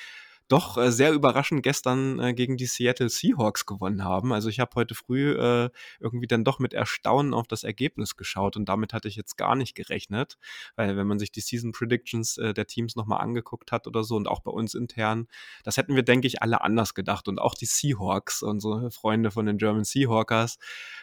doch 0.49 0.77
äh, 0.77 0.91
sehr 0.91 1.13
überraschend 1.13 1.63
gestern 1.63 2.19
äh, 2.19 2.33
gegen 2.33 2.57
die 2.57 2.65
Seattle 2.65 3.07
Seahawks 3.07 3.65
gewonnen 3.67 4.03
haben. 4.03 4.33
Also 4.33 4.49
ich 4.49 4.59
habe 4.59 4.71
heute 4.75 4.95
früh 4.95 5.31
äh, 5.31 5.69
irgendwie 5.99 6.27
dann 6.27 6.43
doch 6.43 6.57
mit 6.59 6.73
Erstaunen 6.73 7.33
auf 7.33 7.47
das 7.47 7.63
Ergebnis 7.63 8.17
geschaut 8.17 8.57
und 8.57 8.67
damit 8.67 8.91
hatte 8.91 9.07
ich 9.07 9.15
jetzt 9.15 9.37
gar 9.37 9.55
nicht 9.55 9.75
gerechnet, 9.75 10.37
weil 10.75 10.97
wenn 10.97 11.05
man 11.05 11.19
sich 11.19 11.31
die 11.31 11.41
Season 11.41 11.71
Predictions 11.71 12.37
äh, 12.37 12.53
der 12.53 12.65
Teams 12.65 12.95
nochmal 12.95 13.21
angeguckt 13.21 13.71
hat 13.71 13.85
oder 13.85 14.03
so 14.03 14.15
und 14.15 14.27
auch 14.27 14.41
bei 14.41 14.51
uns 14.51 14.73
intern, 14.73 15.27
das 15.63 15.77
hätten 15.77 15.95
wir, 15.95 16.03
denke 16.03 16.27
ich, 16.27 16.41
alle 16.41 16.61
anders 16.61 16.95
gedacht 16.95 17.27
und 17.27 17.39
auch 17.39 17.53
die 17.53 17.67
Seahawks, 17.67 18.41
unsere 18.41 18.89
Freunde 18.89 19.29
von 19.29 19.45
den 19.45 19.59
German 19.59 19.83
Seahawkers, 19.83 20.57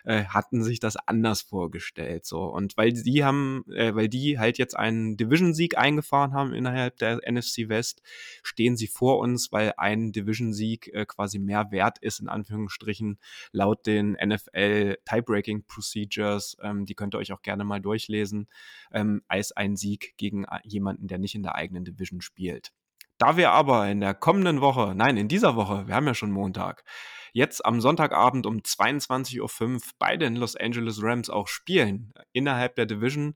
äh, 0.05 0.25
hatten 0.25 0.65
sich 0.65 0.81
das 0.81 0.97
anders 0.97 1.43
vorgestellt. 1.43 2.27
So 2.27 2.43
und 2.47 2.77
weil 2.77 2.93
die 2.93 3.25
haben, 3.25 3.65
äh, 3.73 3.95
weil 3.95 4.09
die 4.09 4.41
halt 4.41 4.59
jetzt 4.59 4.77
einen 4.77 5.17
Division-Sieg 5.17 5.79
eingefahren 5.79 6.33
haben 6.33 6.53
innerhalb 6.53 6.99
der 6.99 7.21
NFC 7.25 7.69
West, 7.69 8.03
stehen 8.43 8.77
sie 8.77 8.89
vor 8.89 9.19
uns 9.21 9.36
uns, 9.37 9.53
weil 9.53 9.75
ein 9.77 10.13
Division-Sieg 10.13 10.89
äh, 10.95 11.05
quasi 11.07 11.39
mehr 11.39 11.71
wert 11.71 11.99
ist, 11.99 12.21
in 12.21 12.29
Anführungsstrichen, 12.29 13.19
laut 13.53 13.87
den 13.87 14.13
NFL 14.13 14.97
Tiebreaking 15.05 15.65
Procedures, 15.67 16.57
ähm, 16.63 16.87
die 16.87 16.95
könnt 16.95 17.15
ihr 17.15 17.19
euch 17.19 17.33
auch 17.33 17.43
gerne 17.43 17.65
mal 17.65 17.81
durchlesen, 17.81 18.49
ähm, 18.93 19.23
als 19.29 19.53
ein 19.53 19.77
Sieg 19.77 20.15
gegen 20.17 20.45
äh, 20.45 20.59
jemanden, 20.65 21.07
der 21.07 21.19
nicht 21.19 21.35
in 21.35 21.43
der 21.43 21.55
eigenen 21.55 21.85
Division 21.85 22.23
spielt. 22.23 22.73
Da 23.19 23.37
wir 23.37 23.51
aber 23.51 23.89
in 23.89 24.01
der 24.01 24.15
kommenden 24.15 24.61
Woche, 24.61 24.95
nein, 24.95 25.17
in 25.17 25.29
dieser 25.29 25.57
Woche, 25.57 25.87
wir 25.87 25.95
haben 25.95 26.07
ja 26.07 26.15
schon 26.15 26.31
Montag, 26.31 26.85
jetzt 27.33 27.65
am 27.65 27.81
Sonntagabend 27.81 28.47
um 28.47 28.59
22.05 28.59 29.41
Uhr 29.41 29.81
bei 29.99 30.17
den 30.17 30.37
Los 30.37 30.57
Angeles 30.57 31.03
Rams 31.03 31.31
auch 31.31 31.49
spielen, 31.49 32.13
innerhalb 32.33 32.75
der 32.77 32.87
Division, 32.87 33.35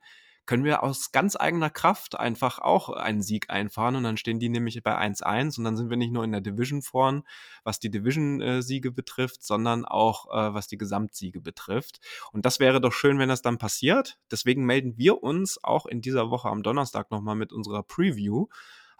können 0.50 0.64
wir 0.64 0.82
aus 0.82 1.12
ganz 1.12 1.36
eigener 1.36 1.70
Kraft 1.70 2.18
einfach 2.18 2.58
auch 2.58 2.88
einen 2.88 3.22
Sieg 3.22 3.50
einfahren 3.50 3.94
und 3.94 4.02
dann 4.02 4.16
stehen 4.16 4.40
die 4.40 4.48
nämlich 4.48 4.82
bei 4.82 4.98
1-1 4.98 5.56
und 5.58 5.64
dann 5.64 5.76
sind 5.76 5.90
wir 5.90 5.96
nicht 5.96 6.12
nur 6.12 6.24
in 6.24 6.32
der 6.32 6.40
Division 6.40 6.82
vorn, 6.82 7.22
was 7.62 7.78
die 7.78 7.88
Division-Siege 7.88 8.90
betrifft, 8.90 9.44
sondern 9.44 9.84
auch 9.84 10.26
äh, 10.26 10.52
was 10.52 10.66
die 10.66 10.76
Gesamtsiege 10.76 11.40
betrifft. 11.40 12.00
Und 12.32 12.46
das 12.46 12.58
wäre 12.58 12.80
doch 12.80 12.92
schön, 12.92 13.20
wenn 13.20 13.28
das 13.28 13.42
dann 13.42 13.58
passiert. 13.58 14.18
Deswegen 14.28 14.66
melden 14.66 14.98
wir 14.98 15.22
uns 15.22 15.62
auch 15.62 15.86
in 15.86 16.00
dieser 16.00 16.30
Woche 16.30 16.48
am 16.48 16.64
Donnerstag 16.64 17.12
nochmal 17.12 17.36
mit 17.36 17.52
unserer 17.52 17.84
Preview 17.84 18.48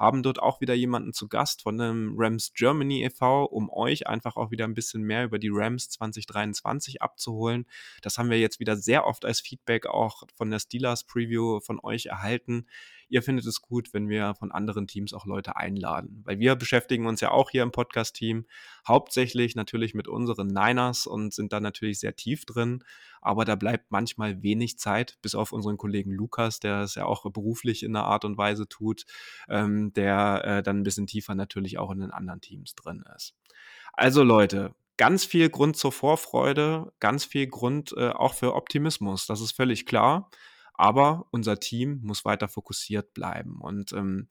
haben 0.00 0.22
dort 0.22 0.40
auch 0.40 0.62
wieder 0.62 0.72
jemanden 0.72 1.12
zu 1.12 1.28
Gast 1.28 1.62
von 1.62 1.76
dem 1.76 2.14
Rams 2.16 2.54
Germany 2.54 3.04
e.V., 3.04 3.44
um 3.44 3.68
euch 3.70 4.06
einfach 4.06 4.36
auch 4.36 4.50
wieder 4.50 4.64
ein 4.64 4.72
bisschen 4.72 5.02
mehr 5.02 5.24
über 5.24 5.38
die 5.38 5.50
Rams 5.52 5.90
2023 5.90 7.02
abzuholen. 7.02 7.66
Das 8.00 8.16
haben 8.16 8.30
wir 8.30 8.40
jetzt 8.40 8.60
wieder 8.60 8.76
sehr 8.76 9.06
oft 9.06 9.26
als 9.26 9.40
Feedback 9.40 9.86
auch 9.86 10.22
von 10.34 10.50
der 10.50 10.58
Steelers 10.58 11.04
Preview 11.04 11.60
von 11.60 11.78
euch 11.82 12.06
erhalten 12.06 12.66
ihr 13.10 13.22
findet 13.22 13.44
es 13.46 13.60
gut, 13.60 13.92
wenn 13.92 14.08
wir 14.08 14.34
von 14.34 14.52
anderen 14.52 14.86
Teams 14.86 15.12
auch 15.12 15.26
Leute 15.26 15.56
einladen. 15.56 16.22
Weil 16.24 16.38
wir 16.38 16.54
beschäftigen 16.54 17.06
uns 17.06 17.20
ja 17.20 17.30
auch 17.32 17.50
hier 17.50 17.62
im 17.62 17.72
Podcast-Team 17.72 18.46
hauptsächlich 18.86 19.56
natürlich 19.56 19.94
mit 19.94 20.08
unseren 20.08 20.46
Niners 20.46 21.06
und 21.06 21.34
sind 21.34 21.52
da 21.52 21.60
natürlich 21.60 22.00
sehr 22.00 22.16
tief 22.16 22.46
drin. 22.46 22.84
Aber 23.20 23.44
da 23.44 23.56
bleibt 23.56 23.90
manchmal 23.90 24.42
wenig 24.42 24.78
Zeit, 24.78 25.18
bis 25.20 25.34
auf 25.34 25.52
unseren 25.52 25.76
Kollegen 25.76 26.12
Lukas, 26.12 26.60
der 26.60 26.80
es 26.82 26.94
ja 26.94 27.04
auch 27.04 27.30
beruflich 27.30 27.82
in 27.82 27.94
einer 27.94 28.06
Art 28.06 28.24
und 28.24 28.38
Weise 28.38 28.68
tut, 28.68 29.04
ähm, 29.48 29.92
der 29.92 30.42
äh, 30.44 30.62
dann 30.62 30.78
ein 30.78 30.84
bisschen 30.84 31.06
tiefer 31.06 31.34
natürlich 31.34 31.78
auch 31.78 31.90
in 31.90 32.00
den 32.00 32.12
anderen 32.12 32.40
Teams 32.40 32.74
drin 32.74 33.04
ist. 33.14 33.34
Also 33.92 34.22
Leute, 34.22 34.74
ganz 34.96 35.24
viel 35.24 35.50
Grund 35.50 35.76
zur 35.76 35.92
Vorfreude, 35.92 36.92
ganz 37.00 37.24
viel 37.24 37.48
Grund 37.48 37.92
äh, 37.96 38.10
auch 38.10 38.34
für 38.34 38.54
Optimismus. 38.54 39.26
Das 39.26 39.40
ist 39.40 39.52
völlig 39.52 39.84
klar. 39.84 40.30
Aber 40.80 41.26
unser 41.30 41.60
Team 41.60 42.00
muss 42.02 42.24
weiter 42.24 42.48
fokussiert 42.48 43.12
bleiben. 43.12 43.60
Und 43.60 43.92
ähm, 43.92 44.28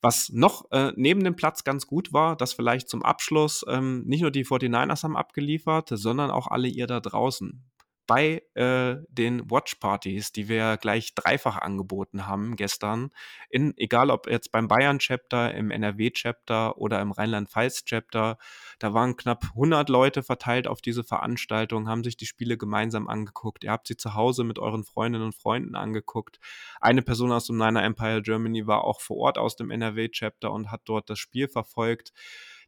was 0.00 0.30
noch 0.30 0.70
äh, 0.70 0.92
neben 0.96 1.24
dem 1.24 1.34
Platz 1.34 1.64
ganz 1.64 1.86
gut 1.86 2.12
war, 2.12 2.36
dass 2.36 2.52
vielleicht 2.52 2.88
zum 2.88 3.02
Abschluss 3.02 3.64
ähm, 3.68 4.04
nicht 4.06 4.20
nur 4.20 4.30
die 4.30 4.44
49ers 4.44 5.02
haben 5.02 5.16
abgeliefert, 5.16 5.88
sondern 5.92 6.30
auch 6.30 6.46
alle 6.46 6.68
ihr 6.68 6.86
da 6.86 7.00
draußen 7.00 7.67
bei 8.08 8.42
äh, 8.54 8.96
den 9.10 9.50
Watch-Partys, 9.50 10.32
die 10.32 10.48
wir 10.48 10.78
gleich 10.78 11.14
dreifach 11.14 11.58
angeboten 11.58 12.26
haben 12.26 12.56
gestern, 12.56 13.10
in, 13.50 13.76
egal 13.76 14.10
ob 14.10 14.28
jetzt 14.28 14.50
beim 14.50 14.66
Bayern-Chapter, 14.66 15.54
im 15.54 15.70
NRW-Chapter 15.70 16.78
oder 16.78 17.02
im 17.02 17.12
Rheinland-Pfalz-Chapter, 17.12 18.38
da 18.78 18.94
waren 18.94 19.16
knapp 19.16 19.44
100 19.50 19.90
Leute 19.90 20.22
verteilt 20.22 20.66
auf 20.66 20.80
diese 20.80 21.04
Veranstaltung, 21.04 21.86
haben 21.86 22.02
sich 22.02 22.16
die 22.16 22.24
Spiele 22.24 22.56
gemeinsam 22.56 23.08
angeguckt. 23.08 23.62
Ihr 23.62 23.72
habt 23.72 23.86
sie 23.86 23.98
zu 23.98 24.14
Hause 24.14 24.42
mit 24.42 24.58
euren 24.58 24.84
Freundinnen 24.84 25.26
und 25.26 25.34
Freunden 25.34 25.74
angeguckt. 25.74 26.40
Eine 26.80 27.02
Person 27.02 27.30
aus 27.30 27.46
dem 27.46 27.58
Niner 27.58 27.84
Empire 27.84 28.22
Germany 28.22 28.66
war 28.66 28.84
auch 28.84 29.02
vor 29.02 29.18
Ort 29.18 29.36
aus 29.36 29.54
dem 29.56 29.70
NRW-Chapter 29.70 30.50
und 30.50 30.70
hat 30.70 30.80
dort 30.86 31.10
das 31.10 31.18
Spiel 31.18 31.46
verfolgt 31.46 32.14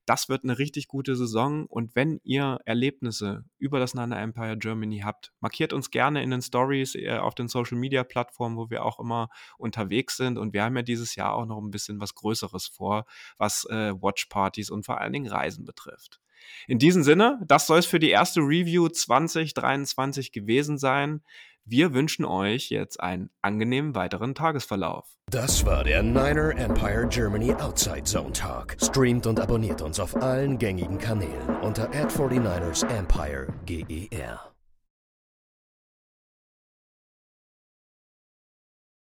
das 0.06 0.28
wird 0.28 0.44
eine 0.44 0.58
richtig 0.58 0.88
gute 0.88 1.16
Saison. 1.16 1.66
Und 1.66 1.94
wenn 1.94 2.20
ihr 2.24 2.58
Erlebnisse 2.64 3.44
über 3.58 3.78
das 3.78 3.94
Nana 3.94 4.20
Empire 4.20 4.56
Germany 4.56 5.00
habt, 5.04 5.32
markiert 5.40 5.72
uns 5.72 5.90
gerne 5.90 6.22
in 6.22 6.30
den 6.30 6.42
Stories 6.42 6.94
äh, 6.94 7.18
auf 7.18 7.34
den 7.34 7.48
Social 7.48 7.78
Media 7.78 8.04
Plattformen, 8.04 8.56
wo 8.56 8.70
wir 8.70 8.84
auch 8.84 8.98
immer 8.98 9.28
unterwegs 9.58 10.16
sind. 10.16 10.38
Und 10.38 10.52
wir 10.52 10.64
haben 10.64 10.76
ja 10.76 10.82
dieses 10.82 11.14
Jahr 11.14 11.34
auch 11.34 11.46
noch 11.46 11.58
ein 11.58 11.70
bisschen 11.70 12.00
was 12.00 12.14
Größeres 12.14 12.66
vor, 12.66 13.06
was 13.38 13.64
äh, 13.70 13.92
Watchpartys 13.92 14.70
und 14.70 14.84
vor 14.84 15.00
allen 15.00 15.12
Dingen 15.12 15.28
Reisen 15.28 15.64
betrifft. 15.64 16.20
In 16.66 16.78
diesem 16.78 17.02
Sinne, 17.02 17.40
das 17.46 17.66
soll 17.66 17.78
es 17.78 17.86
für 17.86 17.98
die 17.98 18.10
erste 18.10 18.40
Review 18.40 18.88
2023 18.88 20.32
gewesen 20.32 20.78
sein. 20.78 21.22
Wir 21.64 21.94
wünschen 21.94 22.24
euch 22.24 22.70
jetzt 22.70 23.00
einen 23.00 23.30
angenehmen 23.42 23.94
weiteren 23.94 24.34
Tagesverlauf. 24.34 25.06
Das 25.30 25.64
war 25.64 25.84
der 25.84 26.02
Niner 26.02 26.56
Empire 26.56 27.06
Germany 27.08 27.52
Outside 27.54 28.04
Zone 28.04 28.32
Talk. 28.32 28.76
Streamt 28.82 29.26
und 29.26 29.38
abonniert 29.38 29.80
uns 29.82 30.00
auf 30.00 30.16
allen 30.16 30.58
gängigen 30.58 30.98
Kanälen 30.98 31.56
unter 31.62 31.84
ad 31.90 32.12
49 32.16 32.88
ersempire 32.88 33.46
GER. 33.66 34.49